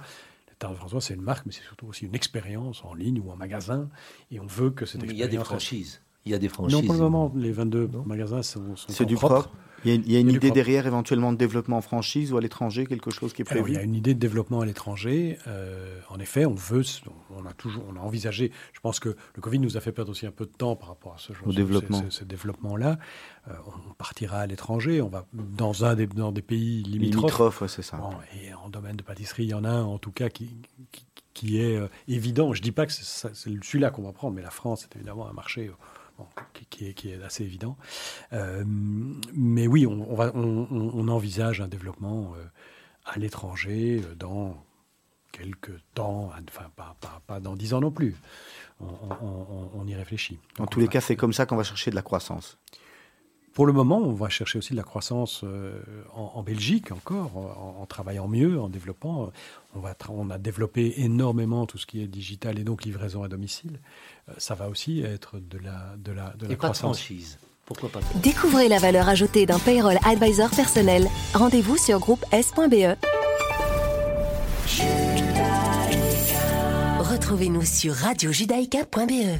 Tarde 0.58 0.78
François, 0.78 1.02
c'est 1.02 1.16
une 1.16 1.22
marque, 1.22 1.46
mais 1.48 1.52
c'est 1.52 1.64
surtout 1.64 1.88
aussi 1.88 2.06
une 2.06 2.16
expérience 2.16 2.86
en 2.86 2.94
ligne 2.94 3.20
ou 3.20 3.32
en 3.32 3.36
magasin, 3.36 3.90
et 4.30 4.40
on 4.40 4.46
veut 4.46 4.70
que 4.70 4.86
cette 4.86 5.02
mais 5.02 5.08
expérience. 5.08 5.32
Il 5.32 5.34
y 5.34 5.36
a 5.36 5.40
des 5.40 5.44
franchises. 5.44 6.02
Il 6.26 6.32
y 6.32 6.36
a 6.36 6.40
des 6.40 6.50
franchises. 6.50 6.78
Non, 6.78 6.84
pour 6.84 6.94
le 6.94 7.00
moment, 7.00 7.32
les 7.36 7.52
22 7.52 7.88
non. 7.92 8.04
magasins 8.06 8.44
sont, 8.44 8.76
sont 8.76 8.92
C'est 8.92 9.06
du 9.06 9.16
propre. 9.16 9.42
propre. 9.42 9.56
Il 9.84 9.90
y 9.90 9.94
a, 9.94 9.96
il 9.96 10.12
y 10.12 10.16
a 10.16 10.20
une 10.20 10.30
idée 10.30 10.38
propre. 10.40 10.54
derrière 10.54 10.86
éventuellement 10.86 11.32
de 11.34 11.38
développement 11.40 11.78
en 11.78 11.82
franchise 11.82 12.32
ou 12.32 12.38
à 12.38 12.42
l'étranger, 12.42 12.86
quelque 12.86 13.10
chose 13.10 13.34
qui 13.34 13.42
est 13.42 13.46
prévu 13.46 13.60
Alors, 13.62 13.70
Il 13.70 13.74
y 13.74 13.78
a 13.80 13.82
une 13.82 13.96
idée 13.96 14.14
de 14.14 14.20
développement 14.20 14.62
à 14.62 14.66
l'étranger. 14.68 15.40
Euh, 15.48 16.00
en 16.10 16.20
effet, 16.20 16.46
on 16.46 16.54
veut, 16.54 16.84
on 17.36 17.44
a 17.48 17.54
toujours, 17.54 17.84
on 17.92 17.96
a 17.96 18.00
envisagé. 18.00 18.52
Je 18.74 18.80
pense 18.82 19.00
que 19.00 19.10
le 19.10 19.42
Covid 19.42 19.58
nous 19.58 19.78
a 19.78 19.82
fait 19.82 19.92
perdre 19.92 20.12
aussi 20.12 20.28
un 20.28 20.32
peu 20.32 20.46
de 20.46 20.52
temps 20.52 20.76
par 20.76 20.90
rapport 20.90 21.16
à 21.16 21.18
ce, 21.18 21.34
Au 21.44 21.52
développement. 21.52 22.04
ce, 22.12 22.20
ce 22.20 22.24
développement-là. 22.24 23.00
Euh, 23.48 23.54
on 23.90 23.94
partira 23.96 24.38
à 24.38 24.46
l'étranger, 24.46 25.02
on 25.02 25.10
va 25.10 25.26
dans 25.34 25.84
un 25.84 25.96
des, 25.96 26.06
dans 26.06 26.32
des 26.32 26.44
pays 26.44 26.84
limitrophes. 26.84 27.22
Limitrophes, 27.24 27.62
ouais, 27.62 27.68
c'est 27.68 27.82
ça. 27.82 27.98
Bon, 27.98 28.12
et 28.40 28.54
en 28.54 28.70
domaine 28.70 28.98
de 28.98 29.04
pâtisserie, 29.04 29.46
il 29.46 29.50
y 29.50 29.54
en 29.56 29.64
a 29.64 29.72
un 29.72 29.84
en 29.84 29.98
tout 29.98 30.12
cas 30.12 30.30
qui, 30.30 30.58
qui, 30.92 31.06
qui 31.34 31.60
est 31.60 31.76
euh, 31.78 31.88
évident. 32.08 32.54
Je 32.54 32.62
dis 32.62 32.72
pas 32.72 32.86
que 32.86 32.92
c'est 32.94 33.34
celui-là 33.34 33.90
qu'on 33.90 34.04
va 34.04 34.12
prendre, 34.12 34.36
mais 34.36 34.44
la 34.44 34.52
France 34.52 34.84
est 34.84 34.96
évidemment 34.96 35.28
un 35.28 35.34
marché 35.34 35.72
qui, 36.70 36.88
est, 36.88 37.24
assez 37.24 37.44
évident. 37.44 37.78
Euh, 38.34 38.64
mais 38.66 39.68
oui, 39.68 39.86
on, 39.86 41.08
envisage 41.08 41.62
un 41.62 41.68
développement 41.68 42.34
euh, 42.38 42.46
à 43.06 43.20
l'étranger 43.20 44.02
euh, 44.04 44.16
dans 44.16 44.64
quelques 45.32 45.80
temps, 45.94 46.32
enfin 46.50 46.70
pas, 46.76 46.96
pas 47.26 47.40
dans 47.40 47.56
dix 47.56 47.74
ans 47.74 47.82
non 47.82 47.92
plus. 47.92 48.16
On, 48.80 49.86
y 49.88 49.96
réfléchit. 49.96 50.40
En 50.60 50.66
tous 50.66 50.80
les 50.80 50.88
cas, 50.88 51.02
c'est 51.02 51.16
comme 51.16 51.34
ça 51.34 51.46
qu'on 51.46 51.56
va 51.56 51.64
chercher 51.64 51.92
de 51.92 51.96
la 51.96 52.02
croissance. 52.02 52.58
Pour 53.54 53.66
le 53.66 53.74
moment, 53.74 53.98
on 53.98 54.14
va 54.14 54.30
chercher 54.30 54.58
aussi 54.58 54.72
de 54.72 54.78
la 54.78 54.84
croissance 54.84 55.44
en, 56.16 56.42
Belgique 56.42 56.92
encore, 56.92 57.36
en, 57.80 57.86
travaillant 57.86 58.28
mieux, 58.28 58.60
en 58.60 58.70
développant. 58.70 59.32
On, 59.76 59.80
va 59.80 59.96
on 60.10 60.30
a 60.30 60.38
développé 60.38 61.02
énormément 61.02 61.66
tout 61.66 61.78
ce 61.78 61.86
qui 61.86 62.02
est 62.02 62.08
digital 62.08 62.60
et 62.60 62.64
donc 62.64 62.84
livraison 62.86 63.24
à 63.24 63.28
domicile. 63.28 63.80
ça 64.38 64.56
va 64.56 64.70
aussi 64.70 65.02
être 65.02 65.38
de 65.38 65.58
la, 65.58 65.96
de 65.98 66.12
la, 66.14 66.34
de 66.38 66.48
la 66.48 66.56
croissance. 66.56 67.10
Pourquoi 67.66 67.90
pas 67.90 68.00
Découvrez 68.16 68.68
la 68.68 68.80
valeur 68.80 69.08
ajoutée 69.08 69.46
d'un 69.46 69.60
payroll 69.60 69.98
advisor 70.06 70.50
personnel. 70.50 71.08
Rendez-vous 71.34 71.78
sur 71.78 72.00
groupe 72.00 72.26
S.be. 72.32 72.96
Retrouvez-nous 77.00 77.64
sur 77.64 77.94
radiojudaïka.be. 77.94 79.40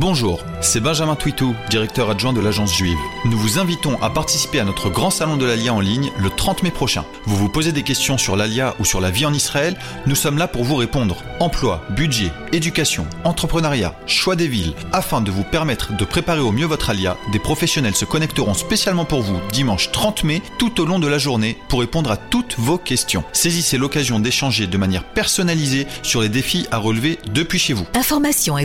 Bonjour, 0.00 0.42
c'est 0.62 0.80
Benjamin 0.80 1.14
Twitou, 1.14 1.54
directeur 1.68 2.08
adjoint 2.08 2.32
de 2.32 2.40
l'agence 2.40 2.74
juive. 2.74 2.96
Nous 3.26 3.36
vous 3.36 3.58
invitons 3.58 4.00
à 4.00 4.08
participer 4.08 4.58
à 4.58 4.64
notre 4.64 4.88
grand 4.88 5.10
salon 5.10 5.36
de 5.36 5.44
l'Alia 5.44 5.74
en 5.74 5.80
ligne 5.80 6.10
le 6.18 6.30
30 6.30 6.62
mai 6.62 6.70
prochain. 6.70 7.04
Vous 7.26 7.36
vous 7.36 7.50
posez 7.50 7.70
des 7.70 7.82
questions 7.82 8.16
sur 8.16 8.34
l'Alia 8.34 8.74
ou 8.78 8.86
sur 8.86 9.02
la 9.02 9.10
vie 9.10 9.26
en 9.26 9.34
Israël 9.34 9.76
Nous 10.06 10.14
sommes 10.14 10.38
là 10.38 10.48
pour 10.48 10.64
vous 10.64 10.76
répondre. 10.76 11.22
Emploi, 11.38 11.84
budget, 11.90 12.32
éducation, 12.52 13.06
entrepreneuriat, 13.24 13.94
choix 14.06 14.36
des 14.36 14.48
villes. 14.48 14.72
Afin 14.90 15.20
de 15.20 15.30
vous 15.30 15.44
permettre 15.44 15.94
de 15.94 16.04
préparer 16.06 16.40
au 16.40 16.50
mieux 16.50 16.64
votre 16.64 16.88
Alia, 16.88 17.18
des 17.30 17.38
professionnels 17.38 17.94
se 17.94 18.06
connecteront 18.06 18.54
spécialement 18.54 19.04
pour 19.04 19.20
vous 19.20 19.38
dimanche 19.52 19.92
30 19.92 20.24
mai 20.24 20.40
tout 20.58 20.80
au 20.80 20.86
long 20.86 20.98
de 20.98 21.08
la 21.08 21.18
journée 21.18 21.58
pour 21.68 21.80
répondre 21.80 22.10
à 22.10 22.16
toutes 22.16 22.58
vos 22.58 22.78
questions. 22.78 23.24
Saisissez 23.34 23.76
l'occasion 23.76 24.18
d'échanger 24.18 24.66
de 24.66 24.78
manière 24.78 25.04
personnalisée 25.04 25.86
sur 26.02 26.22
les 26.22 26.30
défis 26.30 26.66
à 26.70 26.78
relever 26.78 27.18
depuis 27.34 27.58
chez 27.58 27.74
vous. 27.74 27.84
Information 27.92 28.56
et 28.56 28.64